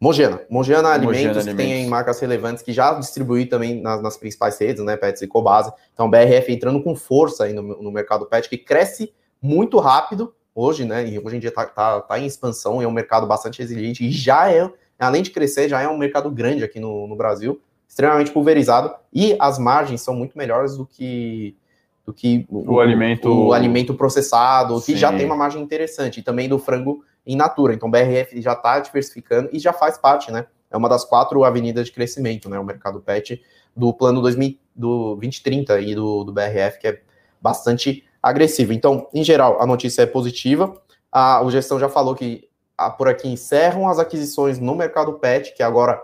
Mogena. 0.00 0.40
Mogena 0.48 0.90
Alimentos, 0.90 1.42
que 1.42 1.50
Alimentos. 1.50 1.56
tem 1.56 1.86
marcas 1.86 2.20
relevantes 2.20 2.62
que 2.62 2.72
já 2.72 2.94
distribui 2.94 3.46
também 3.46 3.80
nas, 3.80 4.00
nas, 4.00 4.16
principais 4.16 4.58
redes, 4.58 4.84
né? 4.84 4.96
Pets 4.96 5.22
e 5.22 5.26
Cobase. 5.26 5.72
Então, 5.92 6.08
BRF 6.08 6.52
entrando 6.52 6.82
com 6.82 6.94
força 6.94 7.44
aí 7.44 7.52
no, 7.52 7.62
no 7.62 7.90
mercado 7.90 8.26
pet, 8.26 8.48
que 8.48 8.56
cresce 8.56 9.12
muito 9.42 9.78
rápido 9.78 10.32
hoje, 10.54 10.84
né? 10.84 11.08
E 11.08 11.18
hoje 11.18 11.36
em 11.36 11.40
dia 11.40 11.50
está 11.50 11.66
tá, 11.66 12.00
tá 12.00 12.18
em 12.18 12.26
expansão, 12.26 12.80
é 12.82 12.86
um 12.86 12.92
mercado 12.92 13.26
bastante 13.26 13.60
resiliente 13.60 14.04
e 14.04 14.10
já 14.10 14.50
é, 14.50 14.68
além 14.98 15.22
de 15.22 15.30
crescer, 15.30 15.68
já 15.68 15.80
é 15.80 15.88
um 15.88 15.96
mercado 15.96 16.30
grande 16.30 16.64
aqui 16.64 16.80
no, 16.80 17.06
no 17.06 17.16
Brasil, 17.16 17.60
extremamente 17.88 18.30
pulverizado 18.30 18.92
e 19.12 19.36
as 19.38 19.58
margens 19.58 20.00
são 20.00 20.14
muito 20.14 20.36
melhores 20.36 20.76
do 20.76 20.84
que 20.84 21.56
do 22.04 22.12
que 22.12 22.46
o, 22.48 22.74
o 22.74 22.80
alimento 22.80 23.28
o, 23.28 23.52
alimento 23.52 23.94
processado, 23.94 24.78
Sim. 24.80 24.92
que 24.92 24.98
já 24.98 25.12
tem 25.12 25.26
uma 25.26 25.36
margem 25.36 25.62
interessante, 25.62 26.20
e 26.20 26.22
também 26.22 26.48
do 26.48 26.58
frango 26.58 27.04
in 27.28 27.36
natura. 27.36 27.74
Então, 27.74 27.90
BRF 27.90 28.40
já 28.40 28.54
está 28.54 28.80
diversificando 28.80 29.50
e 29.52 29.58
já 29.58 29.72
faz 29.72 29.98
parte, 29.98 30.32
né? 30.32 30.46
É 30.70 30.76
uma 30.76 30.88
das 30.88 31.04
quatro 31.04 31.44
avenidas 31.44 31.86
de 31.86 31.92
crescimento, 31.92 32.48
né? 32.48 32.58
O 32.58 32.64
mercado 32.64 33.00
pet 33.00 33.40
do 33.76 33.92
plano 33.92 34.20
2000, 34.22 34.58
do 34.74 35.14
2030 35.16 35.80
e 35.80 35.94
do, 35.94 36.24
do 36.24 36.32
BRF, 36.32 36.78
que 36.80 36.88
é 36.88 37.02
bastante 37.40 38.04
agressivo. 38.22 38.72
Então, 38.72 39.08
em 39.12 39.22
geral, 39.22 39.60
a 39.60 39.66
notícia 39.66 40.02
é 40.02 40.06
positiva. 40.06 40.74
A, 41.12 41.42
o 41.42 41.50
gestão 41.50 41.78
já 41.78 41.88
falou 41.88 42.14
que 42.14 42.48
a, 42.76 42.90
por 42.90 43.08
aqui 43.08 43.28
encerram 43.28 43.88
as 43.88 43.98
aquisições 43.98 44.58
no 44.58 44.74
mercado 44.74 45.12
pet, 45.14 45.54
que 45.54 45.62
agora 45.62 46.02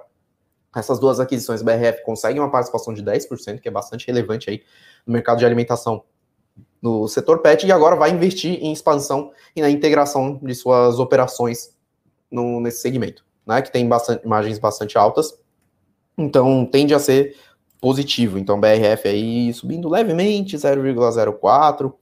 essas 0.77 0.99
duas 0.99 1.21
aquisições 1.21 1.63
BRF 1.63 2.03
conseguem 2.05 2.41
uma 2.41 2.51
participação 2.51 2.93
de 2.93 3.03
10%, 3.03 3.61
que 3.61 3.69
é 3.69 3.71
bastante 3.71 4.07
relevante 4.07 4.51
aí 4.51 4.63
no 5.07 5.13
mercado 5.13 5.39
de 5.39 5.47
alimentação 5.47 6.05
no 6.85 7.09
setor 7.09 7.39
pet, 7.39 7.67
e 7.67 7.73
agora 7.73 7.97
vai 7.97 8.11
investir 8.11 8.63
em 8.63 8.71
expansão 8.71 9.33
e 9.57 9.63
na 9.63 9.71
integração 9.71 10.39
de 10.43 10.55
suas 10.55 10.99
operações 10.99 11.75
no, 12.31 12.61
nesse 12.61 12.83
segmento, 12.83 13.25
né? 13.47 13.63
Que 13.63 13.73
tem 13.73 13.89
bastante, 13.89 14.29
margens 14.29 14.59
bastante 14.59 14.99
altas. 14.99 15.33
Então 16.19 16.67
tende 16.67 16.93
a 16.93 16.99
ser 16.99 17.37
positivo. 17.81 18.39
Então, 18.39 18.61
BRF 18.61 19.09
aí 19.09 19.51
subindo 19.55 19.89
levemente, 19.89 20.57
0,04, 20.57 21.95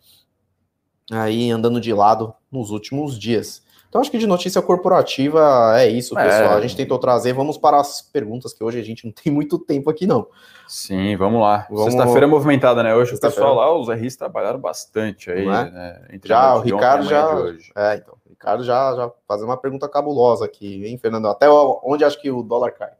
aí 1.12 1.52
andando 1.52 1.80
de 1.80 1.92
lado 1.92 2.34
nos 2.50 2.70
últimos 2.70 3.16
dias. 3.16 3.61
Então, 3.92 4.00
acho 4.00 4.10
que 4.10 4.16
de 4.16 4.26
notícia 4.26 4.62
corporativa 4.62 5.74
é 5.76 5.86
isso, 5.86 6.18
é. 6.18 6.24
pessoal. 6.24 6.56
A 6.56 6.60
gente 6.62 6.74
tentou 6.74 6.98
trazer. 6.98 7.34
Vamos 7.34 7.58
para 7.58 7.78
as 7.78 8.00
perguntas, 8.00 8.54
que 8.54 8.64
hoje 8.64 8.80
a 8.80 8.82
gente 8.82 9.04
não 9.04 9.12
tem 9.22 9.30
muito 9.30 9.58
tempo 9.58 9.90
aqui, 9.90 10.06
não. 10.06 10.28
Sim, 10.66 11.14
vamos 11.14 11.42
lá. 11.42 11.66
Vamos... 11.68 11.92
Sexta-feira 11.92 12.24
é 12.24 12.26
movimentada, 12.26 12.82
né? 12.82 12.94
Hoje 12.94 13.14
o 13.14 13.20
pessoal 13.20 13.54
lá, 13.54 13.70
os 13.78 13.90
RIs 13.90 14.16
trabalharam 14.16 14.58
bastante 14.58 15.30
aí, 15.30 15.42
é? 15.42 15.44
né? 15.46 16.06
Entre 16.10 16.26
já, 16.26 16.54
o 16.54 16.60
Ricardo 16.60 17.04
já. 17.04 17.36
É, 17.76 17.96
então. 17.96 18.14
O 18.24 18.30
Ricardo 18.30 18.64
já, 18.64 18.96
já 18.96 19.12
fazendo 19.28 19.50
uma 19.50 19.58
pergunta 19.58 19.86
cabulosa 19.86 20.46
aqui, 20.46 20.86
hein, 20.86 20.96
Fernando? 20.96 21.28
Até 21.28 21.50
onde 21.50 22.02
acho 22.02 22.18
que 22.18 22.30
o 22.30 22.42
dólar 22.42 22.70
cai? 22.70 22.92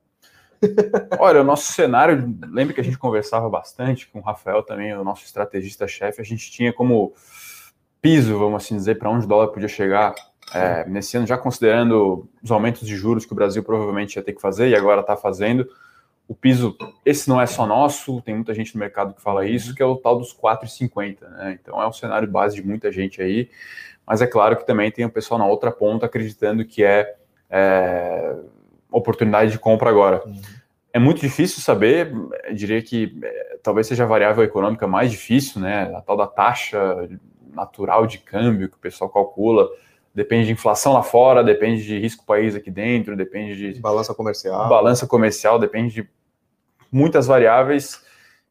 Olha, 1.18 1.40
o 1.40 1.44
nosso 1.44 1.72
cenário, 1.72 2.36
lembra 2.50 2.74
que 2.74 2.82
a 2.82 2.84
gente 2.84 2.98
conversava 2.98 3.48
bastante 3.48 4.06
com 4.10 4.18
o 4.18 4.22
Rafael 4.22 4.62
também, 4.62 4.94
o 4.94 5.02
nosso 5.02 5.24
estrategista-chefe, 5.24 6.20
a 6.20 6.24
gente 6.24 6.50
tinha 6.50 6.70
como 6.70 7.14
piso, 8.02 8.38
vamos 8.38 8.62
assim 8.62 8.76
dizer, 8.76 8.98
para 8.98 9.08
onde 9.08 9.24
o 9.24 9.28
dólar 9.28 9.48
podia 9.48 9.68
chegar 9.68 10.14
é, 10.54 10.88
nesse 10.88 11.16
ano, 11.16 11.26
já 11.26 11.36
considerando 11.38 12.28
os 12.42 12.50
aumentos 12.50 12.86
de 12.86 12.96
juros 12.96 13.24
que 13.24 13.32
o 13.32 13.36
Brasil 13.36 13.62
provavelmente 13.62 14.16
ia 14.16 14.22
ter 14.22 14.32
que 14.32 14.40
fazer 14.40 14.68
e 14.68 14.74
agora 14.74 15.00
está 15.00 15.16
fazendo. 15.16 15.68
O 16.28 16.34
piso, 16.34 16.76
esse 17.04 17.28
não 17.28 17.40
é 17.40 17.46
só 17.46 17.66
nosso, 17.66 18.22
tem 18.22 18.34
muita 18.34 18.54
gente 18.54 18.74
no 18.74 18.80
mercado 18.80 19.14
que 19.14 19.20
fala 19.20 19.46
isso, 19.46 19.74
que 19.74 19.82
é 19.82 19.86
o 19.86 19.96
tal 19.96 20.18
dos 20.18 20.34
4,50, 20.34 21.28
né? 21.28 21.58
Então 21.60 21.80
é 21.80 21.86
um 21.86 21.92
cenário 21.92 22.28
base 22.28 22.54
de 22.56 22.66
muita 22.66 22.90
gente 22.90 23.20
aí, 23.20 23.50
mas 24.06 24.22
é 24.22 24.26
claro 24.26 24.56
que 24.56 24.66
também 24.66 24.90
tem 24.90 25.04
o 25.04 25.10
pessoal 25.10 25.38
na 25.38 25.46
outra 25.46 25.70
ponta 25.70 26.06
acreditando 26.06 26.64
que 26.64 26.84
é, 26.84 27.16
é 27.50 28.36
oportunidade 28.90 29.50
de 29.50 29.58
compra 29.58 29.90
agora. 29.90 30.22
Uhum. 30.24 30.40
É 30.92 30.98
muito 30.98 31.20
difícil 31.20 31.62
saber, 31.62 32.12
diria 32.54 32.82
que 32.82 33.18
é, 33.22 33.58
talvez 33.62 33.86
seja 33.86 34.04
a 34.04 34.06
variável 34.06 34.44
econômica 34.44 34.86
mais 34.86 35.10
difícil, 35.10 35.60
né? 35.60 35.92
A 35.96 36.00
tal 36.02 36.16
da 36.16 36.26
taxa 36.26 37.08
natural 37.52 38.06
de 38.06 38.18
câmbio 38.18 38.68
que 38.68 38.76
o 38.76 38.80
pessoal 38.80 39.10
calcula. 39.10 39.68
Depende 40.14 40.46
de 40.46 40.52
inflação 40.52 40.92
lá 40.92 41.02
fora, 41.02 41.42
depende 41.42 41.82
de 41.84 41.98
risco 41.98 42.26
país 42.26 42.54
aqui 42.54 42.70
dentro, 42.70 43.16
depende 43.16 43.72
de. 43.72 43.80
Balança 43.80 44.14
comercial. 44.14 44.68
Balança 44.68 45.06
comercial, 45.06 45.58
depende 45.58 45.94
de 45.94 46.08
muitas 46.90 47.26
variáveis. 47.26 48.02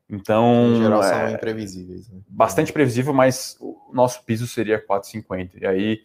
Então. 0.10 0.74
Em 0.76 0.82
geral, 0.82 1.04
são 1.04 1.18
é, 1.18 1.32
imprevisíveis. 1.34 2.10
Né? 2.10 2.20
Bastante 2.28 2.74
previsível, 2.74 3.14
mas 3.14 3.58
o 3.60 3.78
nosso 3.94 4.24
piso 4.26 4.48
seria 4.48 4.84
4,50. 4.84 5.62
E 5.62 5.68
aí, 5.68 6.02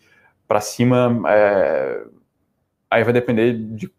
para 0.47 0.61
cima, 0.61 1.23
é, 1.27 2.05
aí 2.90 3.03
vai 3.03 3.12
depender 3.12 3.55
de 3.55 3.90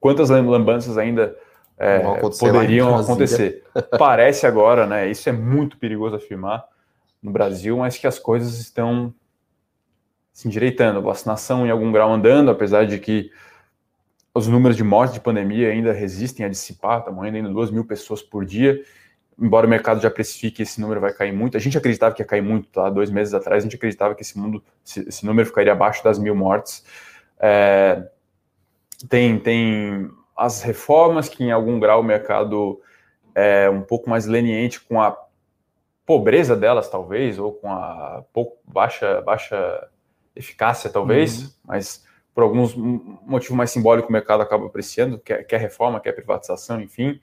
quantas 0.00 0.30
lambanças 0.30 0.96
ainda 0.96 1.36
é, 1.76 2.00
poderiam 2.38 2.96
acontecer. 2.96 3.64
Parece 3.98 4.46
agora, 4.46 4.86
né? 4.86 5.10
Isso 5.10 5.28
é 5.28 5.32
muito 5.32 5.76
perigoso 5.76 6.16
afirmar 6.16 6.64
no 7.22 7.30
Brasil, 7.30 7.76
mas 7.78 7.98
que 7.98 8.06
as 8.06 8.18
coisas 8.18 8.58
estão 8.58 9.12
se 10.38 10.46
endireitando. 10.46 11.02
Vacinação 11.02 11.66
em 11.66 11.70
algum 11.70 11.90
grau 11.90 12.12
andando, 12.12 12.48
apesar 12.48 12.86
de 12.86 12.96
que 13.00 13.28
os 14.32 14.46
números 14.46 14.76
de 14.76 14.84
mortes 14.84 15.14
de 15.14 15.20
pandemia 15.20 15.68
ainda 15.68 15.92
resistem 15.92 16.46
a 16.46 16.48
dissipar, 16.48 17.00
estamos 17.00 17.16
morrendo 17.16 17.38
ainda 17.38 17.48
2 17.48 17.72
mil 17.72 17.84
pessoas 17.84 18.22
por 18.22 18.44
dia. 18.44 18.80
Embora 19.36 19.66
o 19.66 19.68
mercado 19.68 20.00
já 20.00 20.08
precifique 20.08 20.62
esse 20.62 20.80
número 20.80 21.00
vai 21.00 21.12
cair 21.12 21.32
muito, 21.32 21.56
a 21.56 21.60
gente 21.60 21.76
acreditava 21.76 22.14
que 22.14 22.22
ia 22.22 22.26
cair 22.26 22.40
muito, 22.40 22.68
tá? 22.68 22.88
Dois 22.88 23.10
meses 23.10 23.34
atrás 23.34 23.64
a 23.64 23.66
gente 23.66 23.74
acreditava 23.74 24.14
que 24.14 24.22
esse, 24.22 24.38
mundo, 24.38 24.62
esse 24.84 25.26
número 25.26 25.44
ficaria 25.44 25.72
abaixo 25.72 26.04
das 26.04 26.20
mil 26.20 26.36
mortes. 26.36 26.84
É, 27.40 28.06
tem, 29.08 29.40
tem 29.40 30.08
as 30.36 30.62
reformas 30.62 31.28
que, 31.28 31.42
em 31.42 31.50
algum 31.50 31.80
grau, 31.80 31.98
o 31.98 32.04
mercado 32.04 32.80
é 33.34 33.68
um 33.68 33.82
pouco 33.82 34.08
mais 34.08 34.24
leniente 34.24 34.80
com 34.82 35.02
a 35.02 35.18
pobreza 36.06 36.54
delas, 36.54 36.88
talvez, 36.88 37.40
ou 37.40 37.52
com 37.52 37.72
a 37.72 38.22
pouco, 38.32 38.56
baixa, 38.64 39.20
baixa 39.22 39.88
eficácia, 40.38 40.88
talvez, 40.88 41.42
uhum. 41.42 41.48
mas 41.66 42.04
por 42.34 42.44
alguns 42.44 42.74
motivo 42.76 43.56
mais 43.56 43.70
simbólico 43.70 44.08
o 44.08 44.12
mercado 44.12 44.42
acaba 44.42 44.66
apreciando, 44.66 45.18
quer, 45.18 45.42
quer 45.44 45.60
reforma, 45.60 45.98
quer 46.00 46.12
privatização, 46.12 46.80
enfim. 46.80 47.20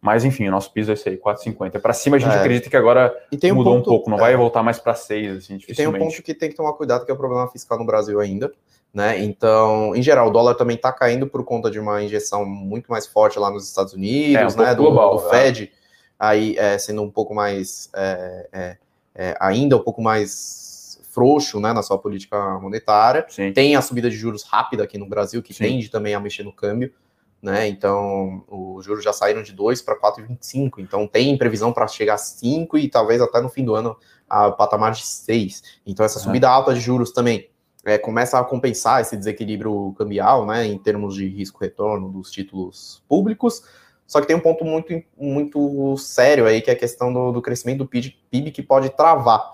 Mas 0.00 0.24
enfim, 0.24 0.46
o 0.46 0.50
nosso 0.50 0.70
piso 0.72 0.90
é 0.90 0.94
esse 0.94 1.08
aí, 1.08 1.16
4,50. 1.16 1.80
Para 1.80 1.92
cima 1.92 2.16
a 2.16 2.18
gente 2.20 2.32
é. 2.32 2.38
acredita 2.38 2.68
que 2.68 2.76
agora 2.76 3.12
um 3.32 3.54
mudou 3.54 3.74
ponto, 3.74 3.80
um 3.80 3.92
pouco, 3.92 4.10
não 4.10 4.18
é. 4.18 4.20
vai 4.20 4.36
voltar 4.36 4.62
mais 4.62 4.78
para 4.78 4.94
6, 4.94 5.38
assim, 5.38 5.58
E 5.66 5.74
tem 5.74 5.86
um 5.88 5.98
ponto 5.98 6.22
que 6.22 6.34
tem 6.34 6.50
que 6.50 6.54
tomar 6.54 6.74
cuidado, 6.74 7.04
que 7.04 7.10
é 7.10 7.14
o 7.14 7.16
problema 7.16 7.48
fiscal 7.48 7.78
no 7.78 7.86
Brasil 7.86 8.20
ainda. 8.20 8.52
Né? 8.92 9.24
Então, 9.24 9.92
em 9.96 10.02
geral, 10.02 10.28
o 10.28 10.30
dólar 10.30 10.54
também 10.54 10.76
está 10.76 10.92
caindo 10.92 11.26
por 11.26 11.42
conta 11.44 11.68
de 11.68 11.80
uma 11.80 12.00
injeção 12.00 12.44
muito 12.44 12.92
mais 12.92 13.08
forte 13.08 13.40
lá 13.40 13.50
nos 13.50 13.66
Estados 13.66 13.92
Unidos, 13.92 14.54
é, 14.54 14.60
um 14.60 14.64
né? 14.64 14.72
Do, 14.72 14.82
global, 14.82 15.16
do, 15.16 15.30
Fed, 15.30 15.64
é. 15.64 15.68
aí 16.16 16.56
é, 16.56 16.78
sendo 16.78 17.02
um 17.02 17.10
pouco 17.10 17.34
mais 17.34 17.90
é, 17.92 18.48
é, 18.52 18.76
é, 19.16 19.36
ainda 19.40 19.76
um 19.76 19.80
pouco 19.80 20.00
mais 20.00 20.73
frouxo 21.14 21.60
né, 21.60 21.72
na 21.72 21.82
sua 21.82 21.96
política 21.96 22.58
monetária. 22.58 23.24
Sim. 23.28 23.52
Tem 23.52 23.76
a 23.76 23.80
subida 23.80 24.10
de 24.10 24.16
juros 24.16 24.42
rápida 24.42 24.82
aqui 24.82 24.98
no 24.98 25.08
Brasil, 25.08 25.42
que 25.42 25.54
Sim. 25.54 25.64
tende 25.64 25.88
também 25.88 26.14
a 26.14 26.20
mexer 26.20 26.42
no 26.42 26.52
câmbio. 26.52 26.92
Né? 27.40 27.68
Então, 27.68 28.42
os 28.48 28.84
juros 28.84 29.04
já 29.04 29.12
saíram 29.12 29.42
de 29.42 29.52
2 29.52 29.80
para 29.82 29.98
4,25. 29.98 30.78
Então, 30.78 31.06
tem 31.06 31.36
previsão 31.38 31.72
para 31.72 31.86
chegar 31.86 32.14
a 32.14 32.18
5 32.18 32.76
e 32.78 32.88
talvez 32.88 33.20
até 33.20 33.40
no 33.40 33.48
fim 33.48 33.64
do 33.64 33.74
ano 33.74 33.96
a 34.28 34.50
patamar 34.50 34.92
de 34.92 35.06
6. 35.06 35.62
Então, 35.86 36.04
essa 36.04 36.18
subida 36.18 36.48
alta 36.48 36.74
de 36.74 36.80
juros 36.80 37.12
também 37.12 37.50
é, 37.84 37.98
começa 37.98 38.38
a 38.38 38.44
compensar 38.44 39.02
esse 39.02 39.16
desequilíbrio 39.16 39.94
cambial, 39.96 40.46
né, 40.46 40.66
em 40.66 40.78
termos 40.78 41.14
de 41.14 41.28
risco-retorno 41.28 42.10
dos 42.10 42.30
títulos 42.30 43.02
públicos. 43.06 43.62
Só 44.06 44.20
que 44.20 44.26
tem 44.26 44.36
um 44.36 44.40
ponto 44.40 44.64
muito, 44.64 45.02
muito 45.16 45.96
sério 45.98 46.46
aí, 46.46 46.60
que 46.60 46.70
é 46.70 46.72
a 46.72 46.78
questão 46.78 47.12
do, 47.12 47.32
do 47.32 47.42
crescimento 47.42 47.78
do 47.78 47.86
PIB, 47.86 48.50
que 48.50 48.62
pode 48.62 48.90
travar. 48.90 49.53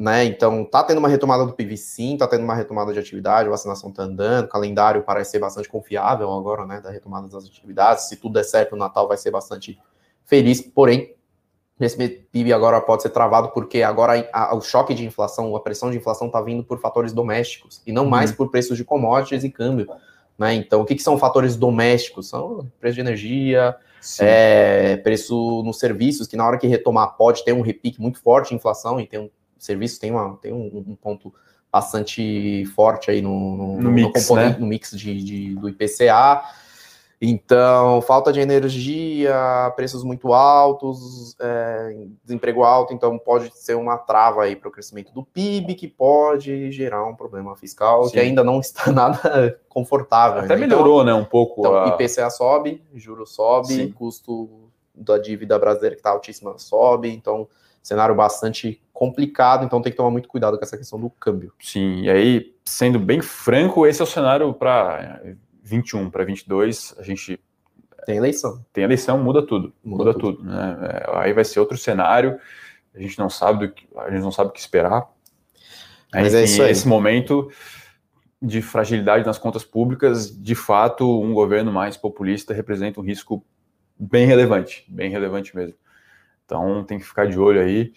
Né? 0.00 0.24
Então, 0.24 0.64
tá 0.64 0.82
tendo 0.82 0.96
uma 0.96 1.08
retomada 1.08 1.44
do 1.44 1.52
PIB 1.52 1.76
sim, 1.76 2.16
tá 2.16 2.26
tendo 2.26 2.42
uma 2.42 2.54
retomada 2.54 2.90
de 2.90 2.98
atividade, 2.98 3.48
a 3.48 3.50
vacinação 3.50 3.92
tá 3.92 4.04
andando, 4.04 4.46
o 4.46 4.48
calendário 4.48 5.02
parece 5.02 5.32
ser 5.32 5.38
bastante 5.38 5.68
confiável 5.68 6.32
agora, 6.32 6.64
né, 6.64 6.80
da 6.80 6.90
retomada 6.90 7.28
das 7.28 7.44
atividades. 7.44 8.08
Se 8.08 8.16
tudo 8.16 8.32
der 8.32 8.44
certo, 8.44 8.72
o 8.72 8.78
Natal 8.78 9.06
vai 9.06 9.18
ser 9.18 9.30
bastante 9.30 9.78
feliz, 10.24 10.62
porém, 10.62 11.14
esse 11.78 11.98
PIB 12.32 12.50
agora 12.50 12.80
pode 12.80 13.02
ser 13.02 13.10
travado 13.10 13.50
porque 13.50 13.82
agora 13.82 14.26
a, 14.32 14.56
o 14.56 14.62
choque 14.62 14.94
de 14.94 15.04
inflação, 15.04 15.54
a 15.54 15.60
pressão 15.60 15.90
de 15.90 15.98
inflação 15.98 16.28
está 16.28 16.40
vindo 16.40 16.64
por 16.64 16.80
fatores 16.80 17.12
domésticos 17.12 17.82
e 17.86 17.92
não 17.92 18.04
uhum. 18.04 18.08
mais 18.08 18.32
por 18.32 18.50
preços 18.50 18.78
de 18.78 18.84
commodities 18.84 19.44
e 19.44 19.50
câmbio. 19.50 19.86
Né? 20.38 20.54
Então, 20.54 20.80
o 20.80 20.86
que, 20.86 20.94
que 20.94 21.02
são 21.02 21.18
fatores 21.18 21.56
domésticos? 21.56 22.30
São 22.30 22.66
preço 22.80 22.94
de 22.94 23.00
energia, 23.02 23.76
é, 24.18 24.96
preço 24.96 25.62
nos 25.62 25.78
serviços, 25.78 26.26
que 26.26 26.36
na 26.36 26.46
hora 26.46 26.56
que 26.56 26.66
retomar 26.66 27.18
pode 27.18 27.44
ter 27.44 27.52
um 27.52 27.60
repique 27.60 28.00
muito 28.00 28.18
forte 28.18 28.48
de 28.48 28.54
inflação 28.54 28.98
e 28.98 29.06
tem 29.06 29.20
um 29.20 29.30
serviço 29.64 30.00
tem, 30.00 30.10
uma, 30.10 30.36
tem 30.36 30.52
um, 30.52 30.84
um 30.88 30.96
ponto 30.96 31.32
bastante 31.72 32.64
forte 32.74 33.10
aí 33.10 33.22
no, 33.22 33.56
no, 33.56 33.66
no, 33.76 33.82
no 33.82 33.90
mix, 33.90 34.30
né? 34.30 34.56
no 34.58 34.66
mix 34.66 34.90
de, 34.90 35.22
de, 35.22 35.54
do 35.54 35.68
IPCA. 35.68 36.42
Então, 37.22 38.00
falta 38.00 38.32
de 38.32 38.40
energia, 38.40 39.70
preços 39.76 40.02
muito 40.02 40.32
altos, 40.32 41.36
é, 41.38 41.94
desemprego 42.24 42.64
alto, 42.64 42.94
então 42.94 43.18
pode 43.18 43.54
ser 43.54 43.74
uma 43.74 43.98
trava 43.98 44.44
aí 44.44 44.56
para 44.56 44.70
o 44.70 44.72
crescimento 44.72 45.12
do 45.12 45.22
PIB, 45.22 45.74
que 45.74 45.86
pode 45.86 46.72
gerar 46.72 47.06
um 47.06 47.14
problema 47.14 47.54
fiscal 47.56 48.04
Sim. 48.04 48.12
que 48.12 48.20
ainda 48.20 48.42
não 48.42 48.58
está 48.58 48.88
nada 48.90 49.60
confortável. 49.68 50.40
Até 50.40 50.54
né? 50.54 50.62
melhorou, 50.62 51.02
então, 51.02 51.14
né, 51.14 51.22
um 51.22 51.26
pouco. 51.26 51.60
Então, 51.60 51.76
a... 51.76 51.88
IPCA 51.88 52.30
sobe, 52.30 52.82
juros 52.94 53.34
sobe, 53.34 53.74
Sim. 53.74 53.92
custo 53.92 54.70
da 54.94 55.18
dívida 55.18 55.58
brasileira 55.58 55.96
que 55.96 56.00
está 56.00 56.10
altíssima 56.10 56.56
sobe, 56.56 57.10
então 57.10 57.46
cenário 57.82 58.14
bastante 58.14 58.82
complicado, 58.92 59.64
então 59.64 59.80
tem 59.80 59.90
que 59.90 59.96
tomar 59.96 60.10
muito 60.10 60.28
cuidado 60.28 60.58
com 60.58 60.64
essa 60.64 60.76
questão 60.76 61.00
do 61.00 61.08
câmbio. 61.10 61.52
Sim, 61.58 62.02
e 62.02 62.10
aí, 62.10 62.54
sendo 62.64 62.98
bem 62.98 63.20
franco, 63.20 63.86
esse 63.86 64.00
é 64.00 64.04
o 64.04 64.06
cenário 64.06 64.52
para 64.52 65.22
21 65.62 66.10
para 66.10 66.24
22, 66.24 66.94
a 66.98 67.02
gente 67.02 67.40
tem 68.04 68.16
eleição. 68.16 68.64
Tem 68.72 68.84
eleição, 68.84 69.22
muda 69.22 69.40
tudo. 69.40 69.72
Muda, 69.84 70.04
muda 70.04 70.18
tudo. 70.18 70.38
tudo 70.38 70.50
né? 70.50 70.78
É, 70.82 71.18
aí 71.18 71.32
vai 71.32 71.44
ser 71.44 71.60
outro 71.60 71.76
cenário. 71.76 72.38
A 72.94 73.00
gente 73.00 73.18
não 73.18 73.30
sabe 73.30 73.66
do 73.66 73.72
que, 73.72 73.86
a 73.96 74.10
gente 74.10 74.22
não 74.22 74.32
sabe 74.32 74.50
o 74.50 74.52
que 74.52 74.60
esperar. 74.60 75.08
Mas 76.12 76.34
é 76.34 76.44
isso 76.44 76.62
aí. 76.62 76.70
esse 76.70 76.88
momento 76.88 77.50
de 78.42 78.62
fragilidade 78.62 79.24
nas 79.24 79.38
contas 79.38 79.64
públicas, 79.64 80.34
de 80.36 80.54
fato, 80.54 81.22
um 81.22 81.32
governo 81.32 81.70
mais 81.70 81.96
populista 81.96 82.54
representa 82.54 82.98
um 82.98 83.04
risco 83.04 83.44
bem 83.98 84.26
relevante, 84.26 84.84
bem 84.88 85.10
relevante 85.10 85.54
mesmo. 85.54 85.74
Então 86.50 86.82
tem 86.82 86.98
que 86.98 87.04
ficar 87.04 87.28
de 87.28 87.38
olho 87.38 87.60
aí. 87.60 87.92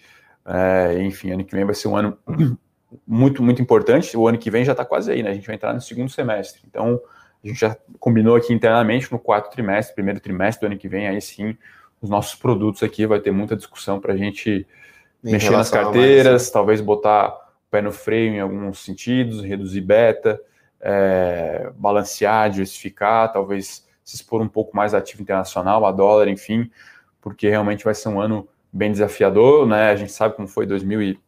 É, 0.46 1.02
enfim, 1.02 1.32
ano 1.32 1.44
que 1.44 1.54
vem 1.54 1.64
vai 1.64 1.74
ser 1.74 1.88
um 1.88 1.96
ano 1.96 2.16
muito, 3.04 3.42
muito 3.42 3.60
importante. 3.60 4.16
O 4.16 4.28
ano 4.28 4.38
que 4.38 4.50
vem 4.50 4.64
já 4.64 4.72
está 4.72 4.84
quase 4.84 5.10
aí, 5.10 5.22
né? 5.22 5.30
A 5.30 5.34
gente 5.34 5.46
vai 5.46 5.56
entrar 5.56 5.74
no 5.74 5.80
segundo 5.80 6.08
semestre. 6.08 6.62
Então, 6.68 7.00
a 7.42 7.48
gente 7.48 7.58
já 7.58 7.76
combinou 7.98 8.36
aqui 8.36 8.54
internamente 8.54 9.10
no 9.10 9.18
quarto 9.18 9.50
trimestre, 9.50 9.94
primeiro 9.94 10.20
trimestre 10.20 10.66
do 10.66 10.70
ano 10.70 10.78
que 10.78 10.88
vem, 10.88 11.08
aí 11.08 11.20
sim, 11.20 11.56
os 12.00 12.08
nossos 12.08 12.36
produtos 12.36 12.82
aqui 12.82 13.06
vai 13.06 13.18
ter 13.18 13.32
muita 13.32 13.56
discussão 13.56 14.00
para 14.00 14.12
a 14.12 14.16
gente 14.16 14.66
em 15.24 15.32
mexer 15.32 15.50
nas 15.50 15.70
carteiras, 15.70 16.50
talvez 16.50 16.80
botar 16.80 17.28
o 17.28 17.70
pé 17.70 17.82
no 17.82 17.90
freio 17.90 18.34
em 18.34 18.40
alguns 18.40 18.84
sentidos, 18.84 19.42
reduzir 19.42 19.80
beta, 19.80 20.40
é, 20.80 21.70
balancear, 21.76 22.50
diversificar, 22.50 23.32
talvez 23.32 23.86
se 24.04 24.16
expor 24.16 24.40
um 24.40 24.48
pouco 24.48 24.76
mais 24.76 24.94
ativo 24.94 25.22
internacional, 25.22 25.84
a 25.84 25.92
dólar, 25.92 26.28
enfim, 26.28 26.70
porque 27.24 27.48
realmente 27.48 27.82
vai 27.82 27.94
ser 27.94 28.10
um 28.10 28.20
ano 28.20 28.46
bem 28.70 28.92
desafiador, 28.92 29.66
né? 29.66 29.90
A 29.90 29.96
gente 29.96 30.12
sabe 30.12 30.36
como 30.36 30.46
foi 30.46 30.66
2000 30.66 31.02
e 31.02 31.18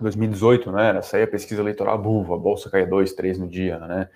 2018, 0.00 0.72
né? 0.72 0.98
Essa 0.98 1.18
aí 1.18 1.22
a 1.22 1.28
pesquisa 1.28 1.62
eleitoral, 1.62 1.96
buva, 1.96 2.34
a 2.34 2.38
bolsa 2.38 2.68
caía 2.68 2.84
2, 2.84 3.12
3 3.12 3.38
no 3.38 3.46
dia, 3.46 3.78
né? 3.78 4.08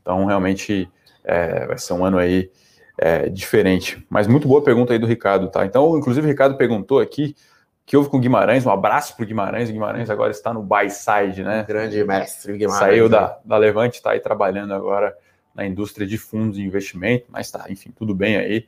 Então, 0.00 0.24
realmente, 0.24 0.90
é, 1.22 1.66
vai 1.66 1.76
ser 1.76 1.92
um 1.92 2.02
ano 2.02 2.16
aí 2.16 2.50
é, 2.96 3.28
diferente. 3.28 4.06
Mas 4.08 4.26
muito 4.26 4.48
boa 4.48 4.64
pergunta 4.64 4.94
aí 4.94 4.98
do 4.98 5.06
Ricardo, 5.06 5.50
tá? 5.50 5.66
Então, 5.66 5.98
inclusive, 5.98 6.26
o 6.26 6.30
Ricardo 6.30 6.56
perguntou 6.56 6.98
aqui 6.98 7.36
que 7.84 7.94
houve 7.94 8.08
com 8.08 8.16
o 8.16 8.20
Guimarães, 8.20 8.64
um 8.64 8.70
abraço 8.70 9.14
para 9.14 9.22
o 9.22 9.26
Guimarães, 9.26 9.68
o 9.68 9.72
Guimarães 9.72 10.08
agora 10.08 10.30
está 10.30 10.54
no 10.54 10.62
buy 10.62 10.88
side, 10.88 11.44
né? 11.44 11.62
Grande 11.68 12.02
mestre 12.04 12.56
Guimarães. 12.56 12.80
Saiu 12.80 13.06
da, 13.06 13.38
da 13.44 13.58
Levante, 13.58 13.96
está 13.96 14.12
aí 14.12 14.20
trabalhando 14.20 14.72
agora 14.72 15.14
na 15.54 15.66
indústria 15.66 16.06
de 16.06 16.16
fundos 16.16 16.56
de 16.56 16.64
investimento, 16.64 17.26
mas 17.28 17.50
tá, 17.50 17.66
enfim, 17.68 17.92
tudo 17.94 18.14
bem 18.14 18.38
aí. 18.38 18.66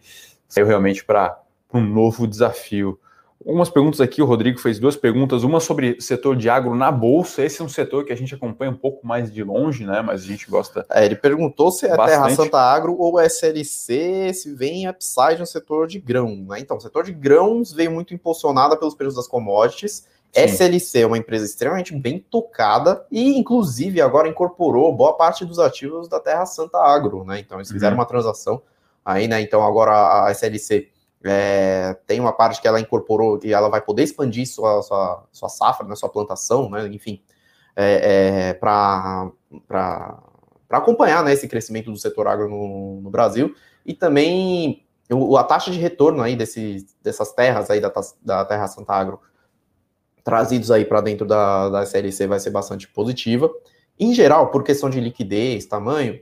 Saiu 0.49 0.66
realmente 0.66 1.05
para 1.05 1.38
um 1.72 1.80
novo 1.80 2.26
desafio. 2.26 2.99
Algumas 3.46 3.70
perguntas 3.70 4.01
aqui, 4.01 4.20
o 4.20 4.24
Rodrigo 4.26 4.59
fez 4.59 4.80
duas 4.80 4.96
perguntas, 4.96 5.44
uma 5.44 5.61
sobre 5.61 6.01
setor 6.01 6.34
de 6.34 6.51
agro 6.51 6.74
na 6.74 6.90
bolsa. 6.90 7.44
Esse 7.44 7.62
é 7.62 7.64
um 7.64 7.68
setor 7.68 8.05
que 8.05 8.12
a 8.12 8.16
gente 8.16 8.34
acompanha 8.34 8.72
um 8.72 8.76
pouco 8.76 9.07
mais 9.07 9.32
de 9.32 9.44
longe, 9.44 9.86
né? 9.86 10.03
Mas 10.03 10.22
a 10.22 10.26
gente 10.26 10.51
gosta. 10.51 10.84
É, 10.90 11.05
ele 11.07 11.14
perguntou 11.14 11.70
se 11.70 11.86
é 11.86 11.96
bastante. 11.96 12.09
Terra 12.09 12.30
Santa 12.30 12.59
Agro 12.59 12.96
ou 12.99 13.20
SLC, 13.20 14.32
se 14.34 14.53
vem 14.55 14.88
upside 14.88 15.38
no 15.38 15.46
setor 15.46 15.86
de 15.86 16.01
grão. 16.01 16.34
Né? 16.49 16.59
Então, 16.59 16.76
o 16.76 16.80
setor 16.80 17.05
de 17.05 17.12
grãos 17.12 17.72
veio 17.72 17.92
muito 17.92 18.12
impulsionada 18.12 18.76
pelos 18.76 18.94
preços 18.94 19.14
das 19.14 19.28
commodities. 19.28 20.05
Sim. 20.32 20.42
SLC 20.42 21.03
é 21.03 21.07
uma 21.07 21.16
empresa 21.16 21.44
extremamente 21.44 21.94
bem 21.94 22.18
tocada 22.18 23.07
e, 23.11 23.38
inclusive, 23.38 24.01
agora 24.01 24.28
incorporou 24.28 24.92
boa 24.94 25.14
parte 25.14 25.44
dos 25.44 25.59
ativos 25.61 26.09
da 26.09 26.18
Terra 26.18 26.44
Santa 26.44 26.78
Agro, 26.78 27.24
né? 27.24 27.38
Então, 27.38 27.59
eles 27.59 27.70
fizeram 27.70 27.94
uhum. 27.94 28.01
uma 28.01 28.07
transação 28.07 28.61
aí, 29.09 29.26
né? 29.26 29.40
Então, 29.40 29.64
agora 29.64 30.26
a 30.26 30.30
SLC 30.30 30.90
é, 31.24 31.96
tem 32.06 32.20
uma 32.20 32.32
parte 32.32 32.61
que 32.61 32.68
ela 32.68 32.78
incorporou 32.78 33.40
e 33.42 33.52
ela 33.52 33.68
vai 33.68 33.80
poder 33.80 34.02
expandir 34.02 34.46
sua, 34.46 34.82
sua, 34.82 35.24
sua 35.32 35.48
safra, 35.48 35.86
né, 35.86 35.96
sua 35.96 36.09
plantação, 36.09 36.70
né, 36.70 36.86
enfim, 36.88 37.22
é, 37.74 38.50
é, 38.50 38.54
para 38.54 39.32
acompanhar 40.70 41.24
né, 41.24 41.32
esse 41.32 41.48
crescimento 41.48 41.90
do 41.90 41.96
setor 41.96 42.28
agro 42.28 42.48
no, 42.48 43.00
no 43.00 43.11
Brasil 43.11 43.54
e 43.84 43.94
também 43.94 44.86
o, 45.11 45.36
a 45.36 45.42
taxa 45.42 45.70
de 45.70 45.78
retorno 45.78 46.22
aí 46.22 46.36
desse, 46.36 46.86
dessas 47.02 47.32
terras 47.32 47.70
aí 47.70 47.80
da, 47.80 47.92
da 48.22 48.44
Terra 48.44 48.68
Santa 48.68 48.92
Agro 48.92 49.20
trazidos 50.22 50.70
aí 50.70 50.84
para 50.84 51.00
dentro 51.00 51.26
da, 51.26 51.70
da 51.70 51.82
SLC 51.82 52.26
vai 52.26 52.38
ser 52.38 52.50
bastante 52.50 52.86
positiva. 52.86 53.50
Em 53.98 54.12
geral, 54.12 54.50
por 54.50 54.62
questão 54.62 54.90
de 54.90 55.00
liquidez, 55.00 55.64
tamanho, 55.64 56.20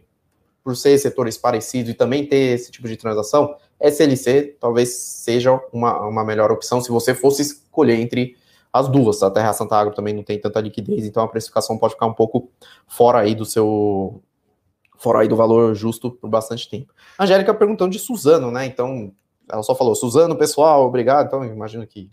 por 0.67 0.75
ser 0.75 0.99
setores 0.99 1.39
parecidos 1.39 1.93
e 1.93 1.95
também 1.95 2.27
ter 2.27 2.57
esse 2.57 2.73
tipo 2.73 2.89
de 2.89 2.97
transação, 2.97 3.55
SLC 3.81 4.57
talvez 4.59 4.93
seja 4.97 5.53
uma, 5.73 6.05
uma 6.05 6.25
melhor 6.25 6.51
opção 6.51 6.81
se 6.81 6.91
você 6.91 7.15
fosse 7.15 7.43
escolher 7.43 8.01
entre 8.01 8.37
as 8.73 8.89
duas. 8.89 9.23
A 9.23 9.31
Terra 9.31 9.53
Santa 9.53 9.77
Agro 9.77 9.95
também 9.95 10.13
não 10.13 10.25
tem 10.25 10.41
tanta 10.41 10.61
liquidez, 10.61 11.07
então 11.07 11.23
a 11.23 11.29
precificação 11.29 11.79
pode 11.79 11.95
ficar 11.95 12.07
um 12.07 12.13
pouco 12.13 12.51
fora 12.85 13.21
aí 13.21 13.33
do 13.33 13.45
seu 13.45 14.21
fora 14.99 15.21
aí 15.21 15.29
do 15.29 15.37
valor 15.37 15.73
justo 15.77 16.11
por 16.11 16.29
bastante 16.29 16.69
tempo. 16.69 16.93
A 17.17 17.23
Angélica 17.23 17.55
perguntando 17.55 17.93
de 17.93 18.01
Suzano, 18.01 18.51
né? 18.51 18.67
Então, 18.67 19.13
ela 19.49 19.63
só 19.63 19.73
falou, 19.73 19.95
Suzano, 19.95 20.35
pessoal, 20.35 20.85
obrigado. 20.85 21.29
Então, 21.29 21.45
imagino 21.45 21.87
que 21.87 22.11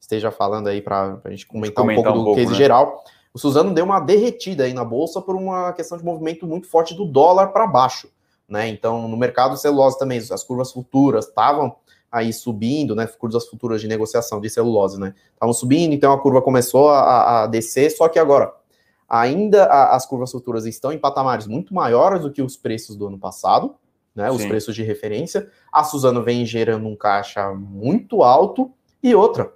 esteja 0.00 0.32
falando 0.32 0.66
aí 0.66 0.82
para 0.82 1.20
a 1.22 1.30
gente 1.30 1.46
comentar, 1.46 1.84
comentar, 1.84 2.02
um 2.02 2.04
pouco 2.04 2.18
um 2.18 2.22
do 2.22 2.24
pouco, 2.24 2.40
case 2.40 2.50
né? 2.50 2.58
geral. 2.58 3.04
O 3.34 3.38
Suzano 3.38 3.74
deu 3.74 3.84
uma 3.84 4.00
derretida 4.00 4.64
aí 4.64 4.72
na 4.72 4.84
bolsa 4.84 5.20
por 5.20 5.34
uma 5.34 5.72
questão 5.72 5.98
de 5.98 6.04
movimento 6.04 6.46
muito 6.46 6.68
forte 6.68 6.94
do 6.94 7.04
dólar 7.04 7.48
para 7.48 7.66
baixo 7.66 8.08
né? 8.48 8.68
Então, 8.68 9.08
no 9.08 9.16
mercado 9.16 9.56
celulose 9.56 9.98
também, 9.98 10.18
as 10.18 10.44
curvas 10.44 10.72
futuras 10.72 11.26
estavam 11.26 11.76
aí 12.10 12.32
subindo, 12.32 12.94
né? 12.94 13.06
Curvas 13.06 13.46
futuras 13.46 13.80
de 13.80 13.88
negociação 13.88 14.40
de 14.40 14.48
celulose, 14.48 14.98
né? 14.98 15.14
Estavam 15.32 15.52
subindo, 15.52 15.92
então 15.92 16.12
a 16.12 16.20
curva 16.20 16.42
começou 16.42 16.90
a, 16.90 17.42
a 17.42 17.46
descer, 17.46 17.90
só 17.90 18.08
que 18.08 18.18
agora 18.18 18.52
ainda 19.08 19.64
a, 19.64 19.96
as 19.96 20.06
curvas 20.06 20.30
futuras 20.30 20.64
estão 20.66 20.92
em 20.92 20.98
patamares 20.98 21.46
muito 21.46 21.74
maiores 21.74 22.22
do 22.22 22.30
que 22.30 22.42
os 22.42 22.56
preços 22.56 22.96
do 22.96 23.06
ano 23.06 23.18
passado, 23.18 23.74
né? 24.14 24.30
Os 24.30 24.42
Sim. 24.42 24.48
preços 24.48 24.74
de 24.74 24.82
referência. 24.82 25.48
A 25.72 25.82
Suzano 25.82 26.22
vem 26.22 26.46
gerando 26.46 26.86
um 26.86 26.96
caixa 26.96 27.52
muito 27.52 28.22
alto 28.22 28.70
e 29.02 29.14
outra. 29.14 29.52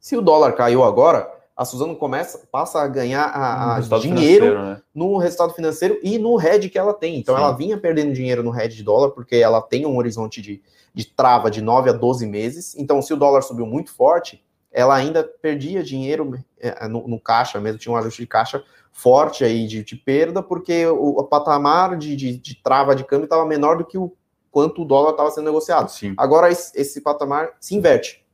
Se 0.00 0.16
o 0.16 0.22
dólar 0.22 0.52
caiu 0.52 0.84
agora, 0.84 1.30
a 1.56 1.64
Suzano 1.64 1.96
começa, 1.96 2.46
passa 2.52 2.82
a 2.82 2.86
ganhar 2.86 3.24
a, 3.24 3.76
a 3.76 3.80
dinheiro 3.98 4.62
né? 4.62 4.82
no 4.94 5.16
resultado 5.16 5.54
financeiro 5.54 5.98
e 6.02 6.18
no 6.18 6.38
hedge 6.38 6.68
que 6.68 6.78
ela 6.78 6.92
tem. 6.92 7.18
Então 7.18 7.34
Sim. 7.34 7.40
ela 7.40 7.52
vinha 7.52 7.78
perdendo 7.78 8.12
dinheiro 8.12 8.42
no 8.42 8.54
hedge 8.54 8.76
de 8.76 8.82
dólar, 8.82 9.12
porque 9.12 9.36
ela 9.36 9.62
tem 9.62 9.86
um 9.86 9.96
horizonte 9.96 10.42
de, 10.42 10.60
de 10.92 11.06
trava 11.06 11.50
de 11.50 11.62
9 11.62 11.88
a 11.88 11.92
12 11.94 12.26
meses. 12.26 12.76
Então, 12.76 13.00
se 13.00 13.14
o 13.14 13.16
dólar 13.16 13.40
subiu 13.40 13.64
muito 13.64 13.90
forte, 13.90 14.44
ela 14.70 14.94
ainda 14.94 15.24
perdia 15.24 15.82
dinheiro 15.82 16.38
é, 16.60 16.86
no, 16.86 17.08
no 17.08 17.18
caixa, 17.18 17.58
mesmo 17.58 17.78
tinha 17.78 17.94
um 17.94 17.96
ajuste 17.96 18.20
de 18.20 18.28
caixa 18.28 18.62
forte 18.92 19.42
aí 19.42 19.66
de, 19.66 19.82
de 19.82 19.96
perda, 19.96 20.42
porque 20.42 20.86
o, 20.86 21.18
o 21.18 21.24
patamar 21.24 21.96
de, 21.96 22.14
de, 22.14 22.36
de, 22.36 22.54
trava 22.62 22.94
de 22.94 23.04
câmbio 23.04 23.24
estava 23.24 23.46
menor 23.46 23.78
do 23.78 23.84
que 23.84 23.96
o 23.96 24.12
quanto 24.50 24.82
o 24.82 24.84
dólar 24.84 25.12
estava 25.12 25.30
sendo 25.30 25.46
negociado. 25.46 25.88
Sim. 25.90 26.14
Agora 26.18 26.50
esse, 26.50 26.78
esse 26.78 27.00
patamar 27.00 27.52
se 27.58 27.74
inverte 27.74 28.25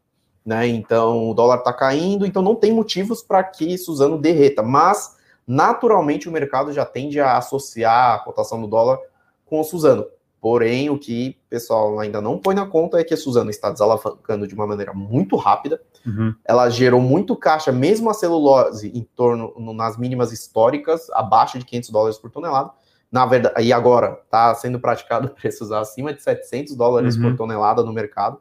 né? 0.44 0.66
Então 0.66 1.30
o 1.30 1.34
dólar 1.34 1.58
está 1.58 1.72
caindo, 1.72 2.26
então 2.26 2.42
não 2.42 2.54
tem 2.54 2.72
motivos 2.72 3.22
para 3.22 3.42
que 3.44 3.76
Suzano 3.78 4.18
derreta, 4.18 4.62
mas 4.62 5.16
naturalmente 5.46 6.28
o 6.28 6.32
mercado 6.32 6.72
já 6.72 6.84
tende 6.84 7.20
a 7.20 7.36
associar 7.36 8.14
a 8.14 8.18
cotação 8.18 8.60
do 8.60 8.66
dólar 8.66 8.98
com 9.46 9.60
o 9.60 9.64
Suzano. 9.64 10.06
Porém, 10.42 10.90
o 10.90 10.98
que 10.98 11.36
o 11.46 11.50
pessoal 11.50 12.00
ainda 12.00 12.20
não 12.20 12.36
põe 12.36 12.52
na 12.52 12.66
conta 12.66 12.98
é 12.98 13.04
que 13.04 13.14
a 13.14 13.16
Suzano 13.16 13.48
está 13.48 13.70
desalavancando 13.70 14.44
de 14.44 14.54
uma 14.56 14.66
maneira 14.66 14.92
muito 14.92 15.36
rápida. 15.36 15.80
Uhum. 16.04 16.34
Ela 16.44 16.68
gerou 16.68 17.00
muito 17.00 17.36
caixa, 17.36 17.70
mesmo 17.70 18.10
a 18.10 18.14
celulose, 18.14 18.88
em 18.92 19.06
torno 19.14 19.54
nas 19.72 19.96
mínimas 19.96 20.32
históricas, 20.32 21.08
abaixo 21.10 21.60
de 21.60 21.64
500 21.64 21.90
dólares 21.90 22.18
por 22.18 22.28
tonelada. 22.28 22.72
Na 23.10 23.24
verdade, 23.24 23.62
e 23.62 23.72
agora 23.72 24.18
está 24.24 24.52
sendo 24.56 24.80
praticado 24.80 25.28
preços 25.40 25.70
acima 25.70 26.12
de 26.12 26.20
700 26.20 26.74
dólares 26.74 27.14
uhum. 27.14 27.22
por 27.22 27.36
tonelada 27.36 27.84
no 27.84 27.92
mercado. 27.92 28.40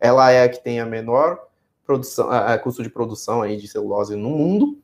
Ela 0.00 0.30
é 0.30 0.44
a 0.44 0.48
que 0.48 0.62
tem 0.62 0.80
a 0.80 0.86
menor 0.86 1.38
produção, 1.84 2.30
a, 2.30 2.56
custo 2.58 2.82
de 2.82 2.90
produção 2.90 3.42
aí 3.42 3.56
de 3.56 3.66
celulose 3.66 4.14
no 4.14 4.30
mundo. 4.30 4.78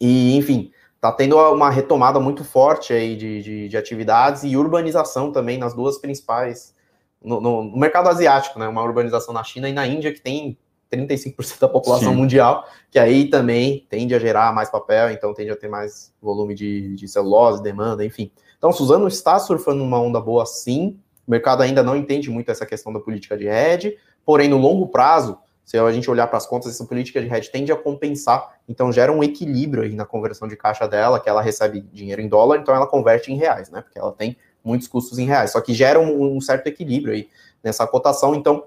E, 0.00 0.36
enfim, 0.36 0.72
está 0.96 1.12
tendo 1.12 1.36
uma 1.36 1.70
retomada 1.70 2.18
muito 2.18 2.44
forte 2.44 2.92
aí 2.92 3.16
de, 3.16 3.42
de, 3.42 3.68
de, 3.68 3.76
atividades 3.76 4.42
e 4.42 4.56
urbanização 4.56 5.32
também 5.32 5.56
nas 5.56 5.72
duas 5.72 5.98
principais, 5.98 6.74
no, 7.22 7.40
no, 7.40 7.64
no, 7.64 7.76
mercado 7.76 8.08
asiático, 8.08 8.58
né? 8.58 8.68
Uma 8.68 8.82
urbanização 8.82 9.32
na 9.32 9.44
China 9.44 9.68
e 9.68 9.72
na 9.72 9.86
Índia 9.86 10.12
que 10.12 10.20
tem 10.20 10.58
35% 10.92 11.60
da 11.60 11.68
população 11.68 12.12
Sim. 12.12 12.18
mundial, 12.18 12.66
que 12.90 12.98
aí 12.98 13.28
também 13.28 13.86
tende 13.88 14.14
a 14.14 14.18
gerar 14.18 14.52
mais 14.52 14.70
papel, 14.70 15.10
então 15.10 15.34
tende 15.34 15.50
a 15.50 15.56
ter 15.56 15.68
mais 15.68 16.12
volume 16.20 16.54
de, 16.54 16.94
de 16.94 17.08
celulose, 17.08 17.62
demanda, 17.62 18.04
enfim. 18.04 18.30
Então, 18.58 18.72
Suzano 18.72 19.06
está 19.06 19.38
surfando 19.38 19.82
uma 19.82 20.00
onda 20.00 20.20
boa 20.20 20.46
sim, 20.46 20.98
O 21.26 21.30
mercado 21.30 21.62
ainda 21.62 21.82
não 21.82 21.96
entende 21.96 22.30
muito 22.30 22.50
essa 22.50 22.64
questão 22.64 22.92
da 22.92 23.00
política 23.00 23.36
de 23.36 23.46
hedge, 23.46 23.96
porém, 24.26 24.48
no 24.48 24.58
longo 24.58 24.88
prazo, 24.88 25.38
se 25.64 25.78
a 25.78 25.92
gente 25.92 26.10
olhar 26.10 26.26
para 26.26 26.36
as 26.36 26.46
contas, 26.46 26.72
essa 26.72 26.84
política 26.84 27.20
de 27.20 27.32
hedge 27.32 27.50
tende 27.50 27.72
a 27.72 27.76
compensar, 27.76 28.58
então 28.68 28.92
gera 28.92 29.10
um 29.10 29.22
equilíbrio 29.22 29.84
aí 29.84 29.94
na 29.94 30.04
conversão 30.04 30.46
de 30.46 30.56
caixa 30.56 30.86
dela, 30.86 31.18
que 31.18 31.28
ela 31.28 31.40
recebe 31.40 31.80
dinheiro 31.92 32.20
em 32.20 32.28
dólar, 32.28 32.58
então 32.58 32.74
ela 32.74 32.86
converte 32.86 33.32
em 33.32 33.36
reais, 33.36 33.70
né? 33.70 33.80
Porque 33.80 33.98
ela 33.98 34.12
tem 34.12 34.36
muitos 34.64 34.88
custos 34.88 35.18
em 35.18 35.26
reais. 35.26 35.52
Só 35.52 35.60
que 35.60 35.72
gera 35.72 35.98
um, 35.98 36.36
um 36.36 36.40
certo 36.40 36.66
equilíbrio 36.66 37.14
aí 37.14 37.28
nessa 37.64 37.86
cotação. 37.86 38.34
Então, 38.34 38.64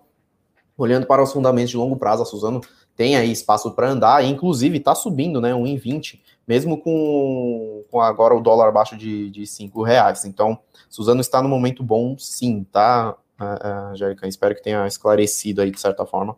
olhando 0.78 1.06
para 1.06 1.22
os 1.22 1.32
fundamentos 1.32 1.72
de 1.72 1.78
longo 1.78 1.98
prazo, 1.98 2.24
a 2.24 2.26
Suzano 2.26 2.62
tem 2.96 3.16
aí 3.16 3.32
espaço 3.32 3.72
para 3.72 3.90
andar, 3.90 4.24
e 4.24 4.28
inclusive 4.28 4.78
está 4.78 4.94
subindo, 4.94 5.40
né? 5.40 5.56
Um 5.56 5.66
em 5.66 5.78
20, 5.78 6.22
mesmo 6.46 6.82
com, 6.82 7.86
com 7.90 8.02
agora 8.02 8.36
o 8.36 8.42
dólar 8.42 8.68
abaixo 8.68 8.98
de, 8.98 9.30
de 9.30 9.46
5 9.46 9.84
reais. 9.84 10.26
Então, 10.26 10.60
Suzano 10.90 11.22
está 11.22 11.42
no 11.42 11.48
momento 11.48 11.82
bom, 11.82 12.18
sim, 12.18 12.66
tá, 12.70 13.16
uh, 13.40 13.94
uh, 13.94 13.96
Jérica? 13.96 14.28
Espero 14.28 14.56
que 14.56 14.62
tenha 14.62 14.86
esclarecido 14.88 15.62
aí 15.62 15.72
de 15.72 15.80
certa 15.80 16.06
forma 16.06 16.36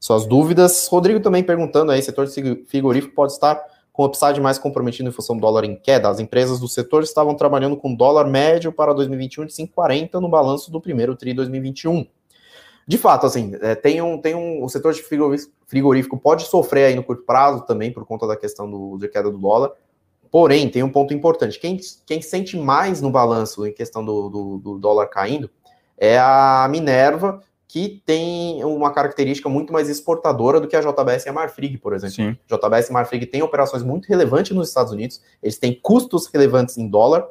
suas 0.00 0.26
dúvidas. 0.26 0.86
Rodrigo 0.88 1.20
também 1.20 1.42
perguntando 1.42 1.92
aí, 1.92 2.02
setor 2.02 2.28
frigorífico 2.66 3.14
pode 3.14 3.32
estar 3.32 3.60
com 3.92 4.04
upside 4.04 4.40
mais 4.40 4.58
comprometido 4.58 5.08
em 5.08 5.12
função 5.12 5.36
do 5.36 5.40
dólar 5.40 5.64
em 5.64 5.74
queda. 5.74 6.08
As 6.08 6.20
empresas 6.20 6.60
do 6.60 6.68
setor 6.68 7.02
estavam 7.02 7.34
trabalhando 7.34 7.76
com 7.76 7.94
dólar 7.94 8.28
médio 8.28 8.72
para 8.72 8.94
2021 8.94 9.46
de 9.46 9.52
5,40 9.52 10.20
no 10.20 10.28
balanço 10.28 10.70
do 10.70 10.80
primeiro 10.80 11.16
TRI 11.16 11.34
2021. 11.34 12.06
De 12.86 12.96
fato, 12.96 13.26
assim, 13.26 13.52
é, 13.60 13.74
tem 13.74 14.00
um, 14.00 14.16
tem 14.18 14.34
um, 14.34 14.62
o 14.64 14.68
setor 14.68 14.94
de 14.94 15.02
frigorífico 15.02 16.16
pode 16.16 16.44
sofrer 16.44 16.86
aí 16.86 16.94
no 16.94 17.02
curto 17.02 17.24
prazo 17.24 17.66
também 17.66 17.92
por 17.92 18.06
conta 18.06 18.26
da 18.26 18.36
questão 18.36 18.70
do, 18.70 18.96
de 18.96 19.08
queda 19.08 19.30
do 19.30 19.36
dólar. 19.36 19.72
Porém, 20.30 20.70
tem 20.70 20.82
um 20.82 20.90
ponto 20.90 21.12
importante. 21.12 21.58
Quem, 21.58 21.78
quem 22.06 22.22
sente 22.22 22.56
mais 22.56 23.00
no 23.02 23.10
balanço 23.10 23.66
em 23.66 23.72
questão 23.72 24.04
do, 24.04 24.28
do, 24.28 24.58
do 24.58 24.78
dólar 24.78 25.06
caindo 25.08 25.50
é 25.98 26.18
a 26.18 26.66
Minerva, 26.70 27.42
que 27.66 28.02
tem 28.06 28.64
uma 28.64 28.92
característica 28.92 29.48
muito 29.48 29.72
mais 29.72 29.90
exportadora 29.90 30.58
do 30.58 30.66
que 30.66 30.74
a 30.74 30.80
JBS 30.80 31.26
e 31.26 31.28
a 31.28 31.32
Marfrig, 31.32 31.76
por 31.76 31.92
exemplo. 31.92 32.16
Sim. 32.16 32.38
JBS 32.46 32.88
e 32.88 32.92
Marfrig 32.92 33.26
têm 33.26 33.42
operações 33.42 33.82
muito 33.82 34.06
relevantes 34.06 34.56
nos 34.56 34.68
Estados 34.68 34.90
Unidos, 34.90 35.20
eles 35.42 35.58
têm 35.58 35.78
custos 35.78 36.26
relevantes 36.28 36.78
em 36.78 36.88
dólar, 36.88 37.26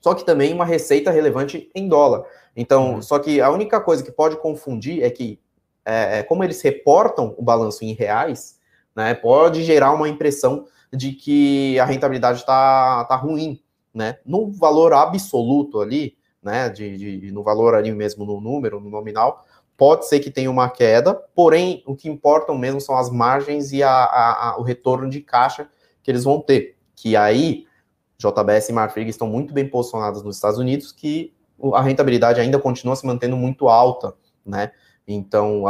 só 0.00 0.14
que 0.14 0.24
também 0.24 0.52
uma 0.52 0.64
receita 0.64 1.12
relevante 1.12 1.70
em 1.74 1.88
dólar. 1.88 2.24
Então, 2.56 2.94
uhum. 2.94 3.02
só 3.02 3.18
que 3.18 3.40
a 3.40 3.50
única 3.50 3.80
coisa 3.80 4.02
que 4.02 4.10
pode 4.10 4.36
confundir 4.36 5.04
é 5.04 5.10
que, 5.10 5.38
é, 5.84 6.18
é, 6.18 6.22
como 6.24 6.42
eles 6.42 6.60
reportam 6.62 7.34
o 7.38 7.42
balanço 7.42 7.84
em 7.84 7.92
reais, 7.92 8.58
né, 8.96 9.14
pode 9.14 9.62
gerar 9.62 9.92
uma 9.92 10.08
impressão 10.08 10.66
de 10.92 11.12
que 11.12 11.78
a 11.78 11.84
rentabilidade 11.84 12.40
está 12.40 13.04
tá 13.04 13.14
ruim, 13.14 13.60
né? 13.92 14.18
No 14.24 14.50
valor 14.50 14.92
absoluto 14.92 15.80
ali, 15.80 16.16
né, 16.46 16.68
de, 16.68 17.18
de, 17.18 17.32
no 17.32 17.42
valor 17.42 17.74
ali 17.74 17.90
mesmo 17.90 18.24
no 18.24 18.40
número, 18.40 18.80
no 18.80 18.88
nominal, 18.88 19.44
pode 19.76 20.06
ser 20.06 20.20
que 20.20 20.30
tenha 20.30 20.48
uma 20.48 20.70
queda, 20.70 21.12
porém 21.34 21.82
o 21.84 21.96
que 21.96 22.08
importam 22.08 22.56
mesmo 22.56 22.80
são 22.80 22.96
as 22.96 23.10
margens 23.10 23.72
e 23.72 23.82
a, 23.82 23.90
a, 23.90 24.50
a, 24.50 24.58
o 24.58 24.62
retorno 24.62 25.10
de 25.10 25.20
caixa 25.20 25.68
que 26.04 26.10
eles 26.10 26.22
vão 26.22 26.40
ter, 26.40 26.76
que 26.94 27.16
aí 27.16 27.66
JBS 28.16 28.68
e 28.68 28.72
Marfrig 28.72 29.10
estão 29.10 29.26
muito 29.26 29.52
bem 29.52 29.68
posicionadas 29.68 30.22
nos 30.22 30.36
Estados 30.36 30.58
Unidos, 30.58 30.92
que 30.92 31.34
a 31.74 31.82
rentabilidade 31.82 32.40
ainda 32.40 32.60
continua 32.60 32.94
se 32.94 33.04
mantendo 33.04 33.36
muito 33.36 33.68
alta, 33.68 34.14
né? 34.44 34.70
Então, 35.06 35.64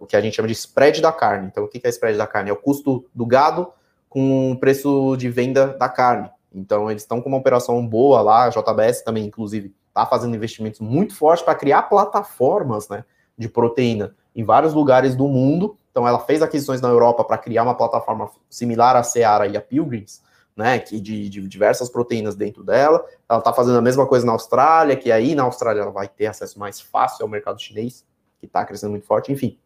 o 0.00 0.06
que 0.06 0.16
a 0.16 0.20
gente 0.20 0.36
chama 0.36 0.48
de 0.48 0.54
spread 0.54 1.00
da 1.00 1.12
carne. 1.12 1.48
Então, 1.48 1.64
o 1.64 1.68
que 1.68 1.80
é 1.84 1.88
spread 1.90 2.16
da 2.16 2.26
carne? 2.26 2.50
É 2.50 2.52
o 2.52 2.56
custo 2.56 3.04
do 3.14 3.26
gado 3.26 3.70
com 4.08 4.52
o 4.52 4.58
preço 4.58 5.16
de 5.16 5.28
venda 5.28 5.66
da 5.66 5.88
carne. 5.88 6.30
Então, 6.54 6.90
eles 6.90 7.02
estão 7.02 7.20
com 7.20 7.28
uma 7.28 7.38
operação 7.38 7.86
boa 7.86 8.22
lá, 8.22 8.44
a 8.44 8.48
JBS 8.48 9.02
também, 9.02 9.26
inclusive, 9.26 9.74
está 9.94 10.04
fazendo 10.04 10.34
investimentos 10.34 10.80
muito 10.80 11.14
fortes 11.14 11.44
para 11.44 11.54
criar 11.54 11.82
plataformas 11.82 12.88
né, 12.88 13.04
de 13.38 13.48
proteína 13.48 14.12
em 14.34 14.42
vários 14.42 14.74
lugares 14.74 15.14
do 15.14 15.28
mundo. 15.28 15.78
Então, 15.92 16.06
ela 16.06 16.18
fez 16.18 16.42
aquisições 16.42 16.80
na 16.80 16.88
Europa 16.88 17.22
para 17.22 17.38
criar 17.38 17.62
uma 17.62 17.76
plataforma 17.76 18.28
similar 18.50 18.96
à 18.96 19.04
Seara 19.04 19.46
e 19.46 19.56
à 19.56 19.60
Pilgrims, 19.60 20.20
né, 20.56 20.80
que 20.80 21.00
de, 21.00 21.28
de 21.28 21.46
diversas 21.46 21.88
proteínas 21.88 22.34
dentro 22.34 22.64
dela. 22.64 23.04
Ela 23.28 23.38
está 23.38 23.52
fazendo 23.52 23.78
a 23.78 23.82
mesma 23.82 24.04
coisa 24.04 24.26
na 24.26 24.32
Austrália, 24.32 24.96
que 24.96 25.12
aí 25.12 25.36
na 25.36 25.44
Austrália 25.44 25.82
ela 25.82 25.92
vai 25.92 26.08
ter 26.08 26.26
acesso 26.26 26.58
mais 26.58 26.80
fácil 26.80 27.22
ao 27.22 27.28
mercado 27.28 27.62
chinês, 27.62 28.04
que 28.40 28.46
está 28.46 28.64
crescendo 28.64 28.90
muito 28.90 29.06
forte, 29.06 29.30
enfim. 29.30 29.56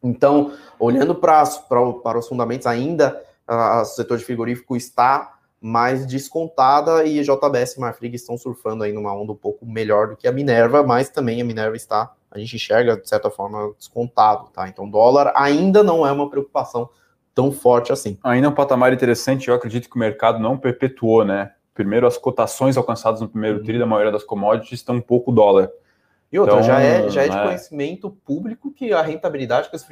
Então, 0.00 0.52
olhando 0.78 1.16
para 1.16 1.42
os 1.42 2.28
fundamentos, 2.28 2.68
ainda 2.68 3.20
o 3.48 3.84
setor 3.84 4.18
de 4.18 4.24
frigorífico 4.24 4.76
está 4.76 5.37
mais 5.60 6.06
descontada 6.06 7.04
e 7.04 7.22
JBS 7.22 7.76
e 7.76 7.80
Marfrig 7.80 8.14
estão 8.14 8.38
surfando 8.38 8.84
aí 8.84 8.92
numa 8.92 9.12
onda 9.14 9.32
um 9.32 9.36
pouco 9.36 9.66
melhor 9.66 10.08
do 10.08 10.16
que 10.16 10.28
a 10.28 10.32
Minerva, 10.32 10.82
mas 10.82 11.08
também 11.10 11.40
a 11.40 11.44
Minerva 11.44 11.76
está, 11.76 12.12
a 12.30 12.38
gente 12.38 12.56
enxerga 12.56 12.96
de 12.96 13.08
certa 13.08 13.30
forma 13.30 13.72
descontado, 13.76 14.48
tá? 14.52 14.68
Então 14.68 14.88
dólar 14.88 15.32
ainda 15.34 15.82
não 15.82 16.06
é 16.06 16.12
uma 16.12 16.30
preocupação 16.30 16.88
tão 17.34 17.50
forte 17.50 17.92
assim. 17.92 18.18
Ainda 18.22 18.46
é 18.46 18.50
um 18.50 18.54
patamar 18.54 18.92
interessante, 18.92 19.48
eu 19.48 19.54
acredito 19.54 19.88
que 19.88 19.96
o 19.96 19.98
mercado 19.98 20.38
não 20.38 20.56
perpetuou, 20.56 21.24
né? 21.24 21.52
Primeiro, 21.74 22.08
as 22.08 22.18
cotações 22.18 22.76
alcançadas 22.76 23.20
no 23.20 23.28
primeiro 23.28 23.58
uhum. 23.58 23.64
TRI 23.64 23.78
da 23.78 23.86
maioria 23.86 24.10
das 24.10 24.24
commodities 24.24 24.80
estão 24.80 24.96
um 24.96 25.00
pouco 25.00 25.30
dólar. 25.30 25.70
E 26.30 26.38
outra, 26.38 26.56
então, 26.56 26.66
já 26.66 26.80
é, 26.80 27.08
já 27.08 27.22
é 27.22 27.28
de 27.28 27.34
né? 27.34 27.42
conhecimento 27.42 28.10
público 28.10 28.70
que 28.70 28.92
a 28.92 29.00
rentabilidade 29.00 29.70
que 29.70 29.76
os 29.76 29.86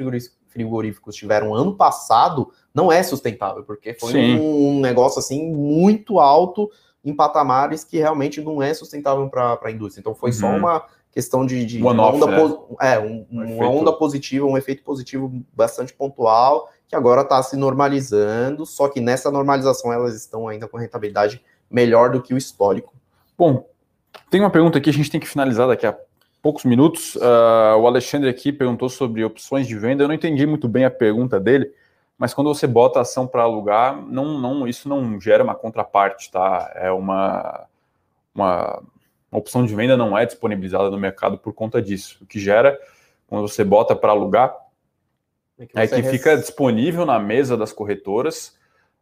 frigoríficos 0.49 1.16
tiveram 1.16 1.55
ano 1.55 1.74
passado 1.74 2.51
não 2.74 2.93
é 2.93 3.03
sustentável, 3.03 3.62
porque 3.64 3.95
foi 3.95 4.39
um, 4.39 4.68
um, 4.68 4.80
negócio 4.80 5.18
assim 5.18 5.51
muito 5.51 6.20
alto 6.20 6.70
em 7.03 7.14
patamares 7.14 7.84
que 7.84 7.97
realmente 7.97 8.43
não 8.43 8.62
é 8.62 8.74
sustentável 8.74 9.28
para 9.30 9.59
a 9.62 9.70
indústria. 9.70 10.01
Então 10.01 10.14
foi 10.14 10.30
uhum. 10.30 10.37
só 10.37 10.47
uma 10.49 10.84
questão 11.11 11.47
de, 11.47 11.64
de 11.64 11.80
uma, 11.80 11.93
onda, 11.93 12.26
né? 12.26 12.57
é, 12.82 12.99
um, 12.99 13.26
um 13.30 13.57
uma 13.57 13.70
onda 13.70 13.91
positiva, 13.91 14.45
um 14.45 14.59
efeito 14.59 14.82
positivo 14.82 15.32
bastante 15.55 15.95
pontual, 15.95 16.70
que 16.87 16.95
agora 16.95 17.22
está 17.22 17.43
se 17.43 17.57
normalizando, 17.57 18.66
só 18.66 18.89
que 18.89 19.01
nessa 19.01 19.30
normalização 19.30 19.91
elas 19.91 20.14
estão 20.14 20.47
ainda 20.47 20.68
com 20.68 20.76
rentabilidade 20.76 21.43
melhor 21.70 22.11
do 22.11 22.20
que 22.20 22.34
o 22.34 22.37
histórico. 22.37 22.93
Bom, 23.39 23.66
tem 24.30 24.41
uma 24.41 24.51
pergunta 24.51 24.76
aqui, 24.76 24.91
a 24.91 24.93
gente 24.93 25.11
tem 25.11 25.20
que 25.20 25.26
finalizar 25.26 25.66
daqui 25.68 25.87
a 25.87 25.97
poucos 26.47 26.62
minutos. 26.62 27.16
Uh, 27.16 27.76
o 27.80 27.88
Alexandre 27.88 28.30
aqui 28.30 28.53
perguntou 28.53 28.88
sobre 28.88 29.24
opções 29.24 29.66
de 29.66 29.76
venda. 29.76 30.05
Eu 30.05 30.07
não 30.07 30.14
entendi 30.14 30.47
muito 30.47 30.68
bem 30.68 30.84
a 30.84 30.90
pergunta 30.90 31.40
dele, 31.40 31.72
mas 32.16 32.32
quando 32.32 32.55
você 32.55 32.68
bota 32.68 33.01
a 33.01 33.03
ação 33.03 33.26
para 33.26 33.42
alugar, 33.42 34.01
não, 34.01 34.38
não, 34.38 34.68
isso 34.68 34.88
não 34.88 35.20
gera 35.20 35.42
uma 35.42 35.57
contraparte, 35.57 36.30
tá? 36.30 36.72
É 36.76 36.88
uma, 36.92 37.66
uma, 38.32 38.80
uma 39.32 39.40
opção 39.40 39.66
de 39.66 39.74
venda 39.74 39.97
não 39.97 40.16
é 40.16 40.24
disponibilizada 40.24 40.88
no 40.88 40.97
mercado 40.97 41.36
por 41.36 41.53
conta 41.53 41.82
disso. 41.82 42.18
O 42.22 42.26
que 42.26 42.38
gera, 42.38 42.78
quando 43.26 43.49
você 43.49 43.64
bota 43.64 43.97
para 43.97 44.12
alugar, 44.12 44.55
é 45.59 45.66
que, 45.66 45.78
é 45.80 45.88
que 45.88 46.03
fica 46.05 46.36
disponível 46.36 47.05
na 47.05 47.18
mesa 47.18 47.57
das 47.57 47.72
corretoras 47.72 48.57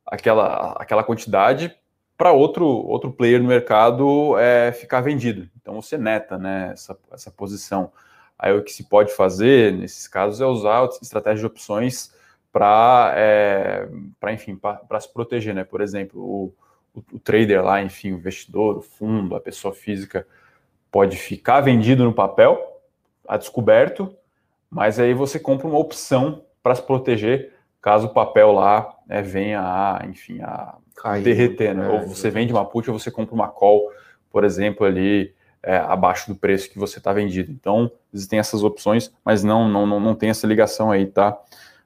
aquela, 0.07 0.73
aquela 0.79 1.05
quantidade 1.05 1.77
para 2.17 2.33
outro, 2.33 2.67
outro 2.67 3.11
player 3.13 3.41
no 3.43 3.49
mercado 3.49 4.39
é, 4.39 4.73
ficar 4.73 5.01
vendido. 5.01 5.49
Então 5.61 5.81
você 5.81 5.99
neta 5.99 6.39
né, 6.39 6.71
essa, 6.73 6.97
essa 7.13 7.31
posição. 7.31 7.93
Aí 8.39 8.53
o 8.53 8.63
que 8.63 8.73
se 8.73 8.85
pode 8.85 9.13
fazer 9.13 9.73
nesses 9.73 10.07
casos 10.07 10.41
é 10.41 10.47
usar 10.47 10.89
estratégias 11.01 11.41
de 11.41 11.47
opções 11.47 12.13
para, 12.53 13.13
é, 13.17 13.89
enfim, 14.33 14.57
para 14.57 15.01
se 15.01 15.13
proteger. 15.13 15.55
Né? 15.55 15.65
Por 15.65 15.81
exemplo, 15.81 16.21
o, 16.21 16.55
o, 16.95 17.05
o, 17.15 17.19
trader 17.19 17.65
lá, 17.65 17.83
enfim, 17.83 18.13
o 18.13 18.17
investidor, 18.17 18.77
o 18.79 18.83
fundo, 18.83 19.35
a 19.35 19.41
pessoa 19.41 19.75
física 19.75 20.27
pode 20.93 21.17
ficar 21.17 21.61
vendido 21.61 22.05
no 22.05 22.13
papel, 22.13 22.81
a 23.27 23.37
descoberto, 23.37 24.15
mas 24.71 25.01
aí 25.01 25.15
você 25.15 25.41
compra 25.41 25.67
uma 25.67 25.79
opção 25.79 26.45
para 26.63 26.75
se 26.75 26.83
proteger 26.83 27.54
caso 27.85 28.07
o 28.07 28.09
papel 28.09 28.51
lá 28.51 28.97
né, 29.07 29.21
venha 29.21 29.61
a, 29.61 30.07
enfim, 30.09 30.41
a 30.41 30.77
derreter, 31.23 31.75
né? 31.75 31.87
É, 31.87 31.91
ou 31.91 32.09
você 32.09 32.31
vende 32.31 32.51
uma 32.51 32.65
put 32.65 32.91
ou 32.91 32.99
você 32.99 33.11
compra 33.11 33.35
uma 33.35 33.47
call, 33.47 33.93
por 34.31 34.43
exemplo, 34.43 34.87
ali 34.87 35.35
é, 35.63 35.77
abaixo 35.77 36.33
do 36.33 36.35
preço 36.35 36.71
que 36.71 36.79
você 36.79 36.97
está 36.97 37.13
vendido. 37.13 37.53
Então, 37.53 37.93
existem 38.13 38.39
essas 38.39 38.65
opções, 38.65 39.13
mas 39.23 39.45
não, 39.45 39.69
não, 39.69 39.87
não, 39.87 40.01
não 40.01 40.15
tem 40.15 40.31
essa 40.31 40.47
ligação 40.47 40.91
aí, 40.91 41.05
tá? 41.05 41.39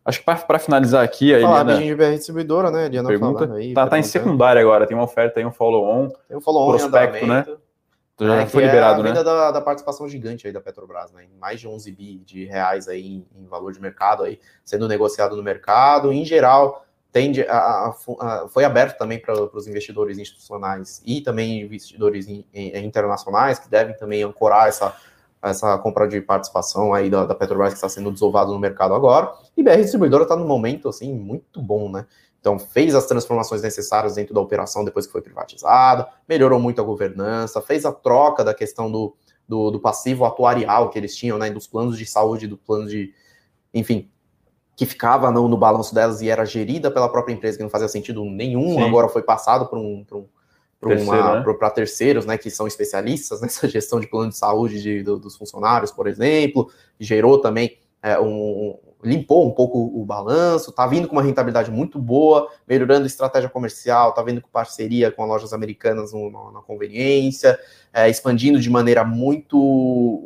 Acho 0.05 0.21
que 0.21 0.25
para 0.25 0.59
finalizar 0.61 1.03
aqui, 1.03 1.35
a 1.35 1.41
Falar, 1.41 1.69
Eliana... 1.69 1.97
BR 1.97 2.15
distribuidora, 2.15 2.71
né? 2.71 2.87
Eliana 2.87 3.09
pergunta, 3.09 3.53
aí, 3.55 3.75
tá, 3.75 3.89
tá 3.89 3.99
em 3.99 4.05
secundária 4.05 4.63
agora, 4.63 4.87
tem 4.87 4.97
uma 4.97 5.03
oferta 5.03 5.41
aí, 5.41 5.45
um 5.45 5.51
follow-on, 5.51 6.11
tem 6.29 6.37
um 6.37 6.41
follow-on 6.41 6.79
prospecto, 6.79 7.27
né? 7.27 7.45
Então 8.19 8.27
já 8.27 8.43
é, 8.43 8.47
foi 8.47 8.65
liberado, 8.65 8.99
é 8.99 9.05
a 9.05 9.13
venda 9.13 9.21
né? 9.21 9.25
Da, 9.25 9.51
da, 9.53 9.61
participação 9.61 10.09
gigante 10.09 10.45
aí 10.45 10.53
da 10.53 10.61
Petrobras, 10.61 11.13
né? 11.13 11.27
Mais 11.41 11.61
de 11.61 11.69
11 11.69 11.93
bi 11.93 12.19
de 12.27 12.47
reais 12.47 12.89
aí 12.89 13.07
em, 13.07 13.27
em 13.37 13.47
valor 13.47 13.73
de 13.73 13.81
mercado 13.81 14.25
aí 14.25 14.41
sendo 14.65 14.89
negociado 14.89 15.37
no 15.37 15.43
mercado. 15.43 16.13
Em 16.13 16.25
geral, 16.25 16.85
tende 17.13 17.43
a, 17.43 17.57
a, 17.57 17.89
a, 18.21 18.49
foi 18.49 18.65
aberto 18.65 18.99
também 18.99 19.21
para 19.21 19.35
os 19.35 19.69
investidores 19.69 20.19
institucionais 20.19 21.01
e 21.07 21.21
também 21.21 21.63
investidores 21.63 22.27
in, 22.27 22.45
in, 22.53 22.77
internacionais 22.85 23.61
que 23.61 23.71
devem 23.71 23.97
também 23.97 24.25
ancorar 24.25 24.67
essa, 24.67 24.97
essa 25.41 25.79
compra 25.79 26.09
de 26.09 26.21
participação 26.21 26.93
aí 26.93 27.09
da, 27.09 27.25
da 27.25 27.37
Petrobras 27.37 27.69
que 27.69 27.77
está 27.77 27.89
sendo 27.89 28.11
desovado 28.11 28.53
no 28.53 28.59
mercado 28.59 28.95
agora. 28.95 29.33
E 29.57 29.63
BR 29.63 29.77
Distribuidora 29.77 30.25
está 30.25 30.35
num 30.35 30.47
momento 30.47 30.89
assim 30.89 31.15
muito 31.15 31.63
bom, 31.63 31.89
né? 31.89 32.05
Então, 32.41 32.59
fez 32.59 32.95
as 32.95 33.07
transformações 33.07 33.63
necessárias 33.63 34.15
dentro 34.15 34.33
da 34.33 34.41
operação 34.41 34.85
depois 34.85 35.07
que 35.07 35.13
foi 35.13 35.21
privatizada, 35.21 36.09
melhorou 36.29 36.61
muito 36.61 36.81
a 36.81 36.85
governança, 36.85 37.61
fez 37.61 37.85
a 37.85 37.93
troca 37.93 38.45
da 38.45 38.55
questão 38.55 38.91
do, 38.91 39.17
do, 39.47 39.71
do 39.71 39.81
passivo 39.81 40.25
atuarial 40.25 40.91
que 40.91 40.99
eles 40.99 41.17
tinham, 41.17 41.37
né, 41.39 41.51
dos 41.51 41.67
planos 41.67 41.99
de 41.99 42.07
saúde, 42.07 42.47
do 42.47 42.57
plano 42.57 42.89
de, 42.89 43.13
enfim, 43.75 44.09
que 44.77 44.87
ficava 44.87 45.31
no, 45.31 45.49
no 45.49 45.57
balanço 45.57 45.93
delas 45.93 46.23
e 46.23 46.31
era 46.31 46.45
gerida 46.45 46.91
pela 46.91 47.09
própria 47.09 47.35
empresa, 47.35 47.57
que 47.57 47.63
não 47.65 47.71
fazia 47.71 47.89
sentido 47.89 48.25
nenhum, 48.25 48.75
Sim. 48.75 48.83
agora 48.83 49.09
foi 49.09 49.23
passado 49.23 49.67
para 49.67 49.79
um, 49.79 50.07
um 50.13 50.27
para 50.81 51.69
né? 51.69 51.71
terceiros, 51.75 52.25
né, 52.25 52.39
que 52.39 52.51
são 52.51 52.67
especialistas 52.67 53.41
nessa 53.43 53.69
gestão 53.69 53.99
de 53.99 54.07
plano 54.07 54.31
de 54.31 54.37
saúde 54.37 54.81
de, 54.81 55.03
do, 55.03 55.19
dos 55.19 55.37
funcionários, 55.37 55.91
por 55.91 56.07
exemplo, 56.07 56.71
gerou 57.01 57.41
também 57.41 57.79
é, 58.01 58.19
um, 58.21 58.79
limpou 59.03 59.47
um 59.47 59.51
pouco 59.53 59.79
o 59.79 60.05
balanço, 60.05 60.71
está 60.71 60.87
vindo 60.87 61.07
com 61.07 61.15
uma 61.15 61.23
rentabilidade 61.23 61.71
muito 61.71 61.99
boa, 61.99 62.49
melhorando 62.67 63.05
a 63.05 63.07
estratégia 63.07 63.49
comercial, 63.49 64.11
está 64.11 64.23
vindo 64.23 64.41
com 64.41 64.49
parceria 64.49 65.11
com 65.11 65.23
as 65.23 65.29
lojas 65.29 65.53
americanas 65.53 66.13
no, 66.13 66.31
no, 66.31 66.51
na 66.51 66.61
conveniência, 66.61 67.59
é, 67.93 68.09
expandindo 68.09 68.61
de 68.61 68.69
maneira 68.69 69.05
muito, 69.05 69.57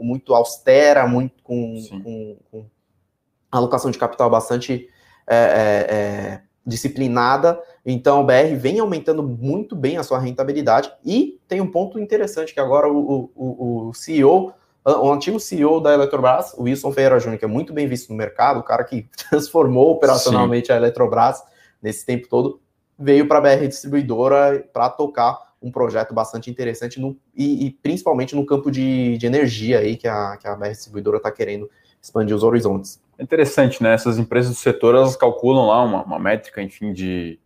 muito 0.02 0.34
austera, 0.34 1.06
muito 1.06 1.42
com, 1.42 1.74
com, 2.02 2.36
com 2.50 2.66
alocação 3.50 3.90
de 3.90 3.98
capital 3.98 4.30
bastante 4.30 4.88
é, 5.26 5.36
é, 5.36 5.94
é 5.94 6.40
disciplinada. 6.64 7.60
Então, 7.84 8.20
o 8.20 8.24
BR 8.24 8.54
vem 8.56 8.78
aumentando 8.78 9.22
muito 9.22 9.74
bem 9.74 9.96
a 9.96 10.02
sua 10.02 10.18
rentabilidade 10.18 10.90
e 11.04 11.40
tem 11.48 11.60
um 11.60 11.70
ponto 11.70 11.98
interessante 11.98 12.54
que 12.54 12.60
agora 12.60 12.88
o, 12.88 13.30
o, 13.34 13.88
o 13.88 13.94
CEO 13.94 14.54
o 14.84 15.12
antigo 15.12 15.38
CEO 15.38 15.80
da 15.80 15.94
Eletrobras, 15.94 16.54
o 16.54 16.64
Wilson 16.64 16.92
Ferreira 16.92 17.20
Júnior, 17.20 17.38
que 17.38 17.44
é 17.44 17.48
muito 17.48 17.72
bem 17.72 17.86
visto 17.86 18.10
no 18.10 18.16
mercado, 18.16 18.60
o 18.60 18.62
cara 18.62 18.84
que 18.84 19.06
transformou 19.30 19.92
operacionalmente 19.92 20.68
Sim. 20.68 20.72
a 20.72 20.76
Eletrobras 20.76 21.42
nesse 21.80 22.04
tempo 22.04 22.28
todo, 22.28 22.60
veio 22.98 23.26
para 23.26 23.38
a 23.38 23.40
BR 23.40 23.66
Distribuidora 23.66 24.64
para 24.72 24.88
tocar 24.88 25.52
um 25.60 25.70
projeto 25.70 26.12
bastante 26.12 26.50
interessante 26.50 27.00
no, 27.00 27.16
e, 27.34 27.66
e, 27.66 27.70
principalmente 27.70 28.34
no 28.34 28.44
campo 28.44 28.70
de, 28.70 29.16
de 29.16 29.26
energia 29.26 29.78
aí 29.78 29.96
que 29.96 30.08
a, 30.08 30.36
que 30.36 30.46
a 30.46 30.56
BR 30.56 30.70
Distribuidora 30.70 31.18
está 31.18 31.30
querendo 31.30 31.70
expandir 32.00 32.34
os 32.34 32.42
horizontes. 32.42 33.00
É 33.16 33.22
interessante, 33.22 33.80
né? 33.82 33.94
Essas 33.94 34.18
empresas 34.18 34.50
do 34.50 34.56
setor 34.56 34.96
elas 34.96 35.14
calculam 35.14 35.68
lá 35.68 35.82
uma, 35.84 36.02
uma 36.02 36.18
métrica, 36.18 36.60
enfim, 36.60 36.92
de 36.92 37.38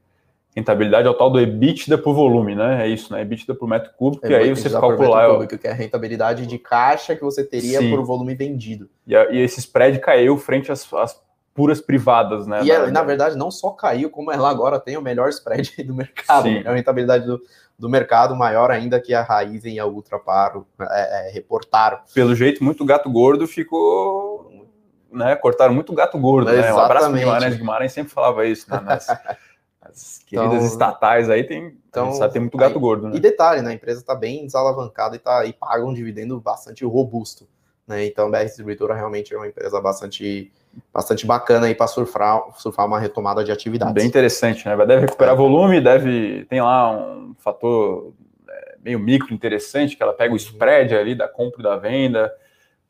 rentabilidade 0.57 1.07
é 1.07 1.11
o 1.11 1.15
tal 1.15 1.31
do 1.31 1.39
EBITDA 1.39 1.99
por 1.99 2.15
volume, 2.15 2.55
né? 2.55 2.87
É 2.87 2.89
isso, 2.89 3.13
né? 3.13 3.21
EBITDA 3.21 3.55
por 3.55 3.69
metro 3.69 3.91
cúbico, 3.95 4.27
é, 4.27 4.31
e 4.31 4.35
aí 4.35 4.51
você 4.51 4.71
calcular... 4.71 5.29
Cúbico, 5.29 5.59
que 5.59 5.69
é 5.69 5.71
a 5.71 5.75
rentabilidade 5.75 6.47
de 6.47 6.59
caixa 6.59 7.15
que 7.15 7.23
você 7.23 7.45
teria 7.45 7.79
Sim. 7.79 7.91
por 7.91 8.03
volume 8.03 8.35
vendido. 8.35 8.89
E, 9.07 9.15
e, 9.15 9.39
esse 9.39 9.61
spread 9.61 9.99
caiu 9.99 10.39
frente 10.39 10.73
às, 10.73 10.91
às 10.95 11.23
puras 11.55 11.81
privadas, 11.81 12.47
né? 12.47 12.65
E, 12.65 12.73
na, 12.73 12.87
na, 12.87 13.03
verdade, 13.03 13.37
não 13.37 13.51
só 13.51 13.71
caiu, 13.71 14.09
como 14.09 14.33
ela 14.33 14.49
agora 14.49 14.81
tem 14.81 14.97
o 14.97 15.03
melhor 15.03 15.29
spread 15.29 15.71
do 15.85 15.95
mercado. 15.95 16.49
É 16.49 16.67
a 16.67 16.73
rentabilidade 16.73 17.27
do, 17.27 17.39
do 17.79 17.91
mercado 17.91 18.35
maior 18.35 18.71
ainda 18.71 18.99
que 18.99 19.13
a 19.13 19.23
Raizen 19.23 19.75
e 19.75 19.79
a 19.79 19.85
Ultraparo 19.85 20.67
é, 20.81 21.29
é, 21.29 21.33
reportaram. 21.33 21.99
Pelo 22.15 22.35
jeito, 22.35 22.65
muito 22.65 22.83
gato 22.85 23.11
gordo 23.11 23.47
ficou... 23.47 24.65
Né, 25.13 25.35
cortaram 25.37 25.73
muito 25.73 25.95
gato 25.95 26.19
gordo, 26.19 26.51
né? 26.51 26.73
Um 26.73 26.79
abraço 26.79 27.07
para 27.07 27.19
Guimarães. 27.19 27.57
Guimarães 27.57 27.93
sempre 27.93 28.13
falava 28.13 28.45
isso, 28.45 28.71
né? 28.71 28.81
Nas, 28.81 29.07
as 29.91 30.19
queridas 30.27 30.55
então, 30.55 30.67
estatais 30.67 31.31
aí 31.31 31.45
tem, 31.45 31.77
então, 31.89 32.13
sabe, 32.13 32.33
tem 32.35 32.43
muito 32.43 32.57
gato 32.57 32.75
aí, 32.75 32.81
gordo, 32.81 33.09
né? 33.09 33.17
E 33.17 33.21
detalhe, 33.21 33.63
né? 33.63 33.71
A 33.71 33.75
empresa 33.75 34.01
está 34.01 34.15
bem 34.15 34.45
desalavancada 34.45 35.17
e, 35.17 35.19
tá, 35.19 35.45
e 35.45 35.53
paga 35.53 35.85
um 35.85 35.95
dividendo 35.95 36.41
bastante 36.41 36.85
robusto. 36.85 37.47
Né? 37.87 38.07
Então, 38.07 38.27
a 38.27 38.31
BR 38.31 38.45
Distribuidora 38.45 38.95
realmente 38.95 39.33
é 39.33 39.37
uma 39.37 39.47
empresa 39.47 39.81
bastante, 39.81 40.53
bastante 40.93 41.25
bacana 41.25 41.67
aí 41.67 41.75
para 41.75 41.87
surfar, 41.87 42.43
surfar 42.57 42.85
uma 42.85 42.99
retomada 42.99 43.45
de 43.45 43.53
atividade. 43.53 43.93
Bem 43.93 44.07
interessante, 44.07 44.67
né? 44.67 44.77
Deve 44.77 45.03
recuperar 45.03 45.35
é. 45.35 45.37
volume, 45.37 45.81
deve. 45.81 46.45
Tem 46.47 46.61
lá 46.61 46.91
um 46.91 47.35
fator 47.39 48.13
é, 48.49 48.77
meio 48.83 48.99
micro 48.99 49.33
interessante, 49.33 49.97
que 49.97 50.03
ela 50.03 50.13
pega 50.13 50.35
o 50.35 50.37
spread 50.37 50.95
ali 50.97 51.15
da 51.15 51.29
compra 51.29 51.61
e 51.61 51.63
da 51.63 51.77
venda, 51.77 52.33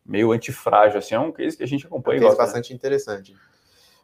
meio 0.05 0.33
antifrágil, 0.33 0.99
assim, 0.99 1.15
é 1.15 1.21
um 1.21 1.31
case 1.31 1.57
que 1.57 1.63
a 1.63 1.69
gente 1.69 1.87
acompanha. 1.87 2.17
É 2.17 2.21
um 2.21 2.23
case 2.25 2.39
né? 2.39 2.45
bastante 2.45 2.71
né? 2.71 2.77
interessante. 2.77 3.35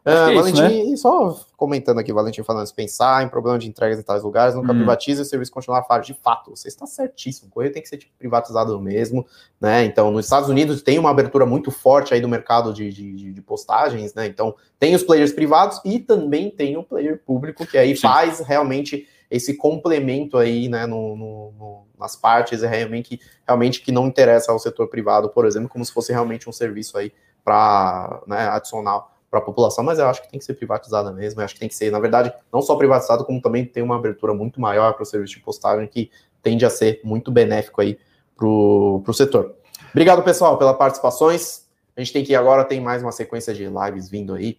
Uh, 0.04 0.34
Valentim, 0.34 0.90
né? 0.90 0.96
só 0.96 1.40
comentando 1.56 2.00
aqui, 2.00 2.12
Valentim 2.12 2.42
falando, 2.42 2.66
se 2.66 2.74
pensar 2.74 3.22
em 3.22 3.28
problema 3.28 3.56
de 3.56 3.68
entregas 3.68 4.00
em 4.00 4.02
tais 4.02 4.24
lugares, 4.24 4.52
nunca 4.52 4.72
hum. 4.72 4.76
privatiza 4.76 5.22
o 5.22 5.24
serviço 5.24 5.52
continuar 5.52 5.84
falho. 5.84 6.02
De 6.02 6.12
fato, 6.12 6.50
você 6.50 6.66
está 6.66 6.86
certíssimo. 6.86 7.48
O 7.48 7.52
correio 7.52 7.72
tem 7.72 7.80
que 7.80 7.88
ser 7.88 7.98
tipo, 7.98 8.12
privatizado 8.18 8.78
mesmo, 8.80 9.24
né? 9.60 9.84
Então, 9.84 10.10
nos 10.10 10.26
Estados 10.26 10.48
Unidos 10.48 10.82
tem 10.82 10.98
uma 10.98 11.10
abertura 11.10 11.46
muito 11.46 11.70
forte 11.70 12.12
aí 12.12 12.20
do 12.20 12.28
mercado 12.28 12.74
de, 12.74 12.92
de, 12.92 13.32
de 13.32 13.42
postagens, 13.42 14.12
né? 14.12 14.26
Então, 14.26 14.56
tem 14.76 14.92
os 14.92 15.04
players 15.04 15.32
privados 15.32 15.80
e 15.84 16.00
também 16.00 16.50
tem 16.50 16.76
o 16.76 16.82
player 16.82 17.22
público 17.24 17.64
que 17.64 17.78
aí 17.78 17.94
Sim. 17.94 18.02
faz 18.02 18.40
realmente 18.40 19.06
esse 19.30 19.54
complemento 19.54 20.36
aí, 20.36 20.68
né, 20.68 20.84
no, 20.84 21.16
no, 21.16 21.52
no, 21.52 21.86
nas 21.98 22.14
partes, 22.14 22.62
é 22.62 22.68
realmente, 22.68 23.18
realmente 23.46 23.80
que 23.80 23.90
não 23.90 24.06
interessa 24.08 24.52
ao 24.52 24.58
setor 24.58 24.88
privado, 24.88 25.30
por 25.30 25.46
exemplo, 25.46 25.70
como 25.70 25.82
se 25.84 25.92
fosse 25.92 26.12
realmente 26.12 26.50
um 26.50 26.52
serviço 26.52 26.98
aí 26.98 27.12
para 27.42 28.20
né, 28.26 28.48
adicional 28.48 29.11
para 29.32 29.40
a 29.40 29.42
população, 29.42 29.82
mas 29.82 29.98
eu 29.98 30.06
acho 30.06 30.20
que 30.20 30.30
tem 30.30 30.38
que 30.38 30.44
ser 30.44 30.52
privatizada 30.52 31.10
mesmo. 31.10 31.40
Eu 31.40 31.46
acho 31.46 31.54
que 31.54 31.60
tem 31.60 31.68
que 31.68 31.74
ser, 31.74 31.90
na 31.90 31.98
verdade, 31.98 32.30
não 32.52 32.60
só 32.60 32.76
privatizado, 32.76 33.24
como 33.24 33.40
também 33.40 33.64
tem 33.64 33.82
uma 33.82 33.96
abertura 33.96 34.34
muito 34.34 34.60
maior 34.60 34.92
para 34.92 35.04
o 35.04 35.06
serviço 35.06 35.36
de 35.36 35.40
postagem, 35.40 35.88
que 35.88 36.10
tende 36.42 36.66
a 36.66 36.70
ser 36.70 37.00
muito 37.02 37.32
benéfico 37.32 37.80
aí 37.80 37.98
para 38.36 38.46
o 38.46 39.12
setor. 39.14 39.54
Obrigado, 39.90 40.22
pessoal, 40.22 40.58
pelas 40.58 40.76
participações. 40.76 41.66
A 41.96 42.00
gente 42.00 42.12
tem 42.12 42.22
que 42.22 42.34
agora 42.34 42.62
tem 42.62 42.78
mais 42.78 43.02
uma 43.02 43.10
sequência 43.10 43.54
de 43.54 43.66
lives 43.66 44.10
vindo 44.10 44.34
aí. 44.34 44.58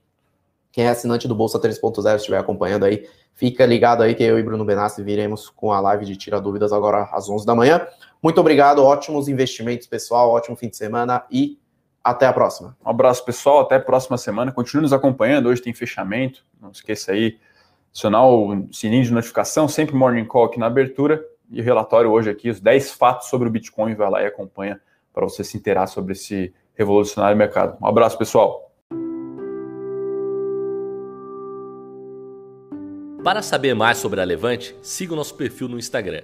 Quem 0.72 0.86
é 0.86 0.90
assinante 0.90 1.28
do 1.28 1.36
Bolsa 1.36 1.60
3.0 1.60 2.16
estiver 2.16 2.40
acompanhando 2.40 2.84
aí, 2.86 3.08
fica 3.36 3.64
ligado 3.68 4.02
aí 4.02 4.16
que 4.16 4.24
eu 4.24 4.40
e 4.40 4.44
Bruno 4.44 4.66
Benassi 4.66 5.04
viremos 5.04 5.50
com 5.50 5.72
a 5.72 5.80
live 5.80 6.04
de 6.04 6.16
Tira 6.16 6.42
Dúvidas 6.42 6.74
agora 6.74 7.10
às 7.12 7.30
11 7.30 7.46
da 7.46 7.54
manhã. 7.54 7.86
Muito 8.24 8.42
obrigado, 8.42 8.84
ótimos 8.84 9.28
investimentos, 9.28 9.86
pessoal, 9.86 10.32
ótimo 10.32 10.56
fim 10.56 10.70
de 10.70 10.78
semana 10.78 11.24
e 11.30 11.60
até 12.04 12.26
a 12.26 12.34
próxima. 12.34 12.76
Um 12.86 12.90
abraço, 12.90 13.24
pessoal. 13.24 13.62
Até 13.62 13.76
a 13.76 13.80
próxima 13.80 14.18
semana. 14.18 14.52
Continue 14.52 14.82
nos 14.82 14.94
acompanhando. 14.94 15.48
Hoje 15.48 15.62
tem 15.62 15.74
fechamento. 15.74 16.44
Não 16.62 16.72
esqueça 16.72 17.14
aí, 17.14 17.40
adicionar 17.92 18.28
o 18.28 18.68
sininho 18.72 19.04
de 19.04 19.14
notificação. 19.14 19.68
Sempre 19.68 19.96
Morning 19.96 20.26
Call 20.26 20.46
aqui 20.46 20.60
na 20.60 20.66
abertura. 20.66 21.24
E 21.50 21.62
o 21.62 21.64
relatório 21.64 22.12
hoje 22.12 22.30
aqui, 22.30 22.50
os 22.50 22.60
10 22.60 22.92
fatos 22.92 23.30
sobre 23.30 23.48
o 23.48 23.52
Bitcoin. 23.52 23.96
Vai 23.96 24.10
lá 24.10 24.22
e 24.22 24.26
acompanha 24.26 24.82
para 25.14 25.24
você 25.24 25.44
se 25.44 25.56
inteirar 25.56 25.88
sobre 25.88 26.12
esse 26.12 26.54
revolucionário 26.74 27.38
mercado. 27.38 27.78
Um 27.82 27.88
abraço, 27.88 28.18
pessoal. 28.18 28.72
Para 33.24 33.42
saber 33.42 33.74
mais 33.74 34.00
sobre 34.00 34.20
a 34.20 34.24
Levante, 34.26 34.76
siga 34.82 35.14
o 35.14 35.16
nosso 35.16 35.36
perfil 35.36 35.70
no 35.70 35.80
Instagram 35.80 36.24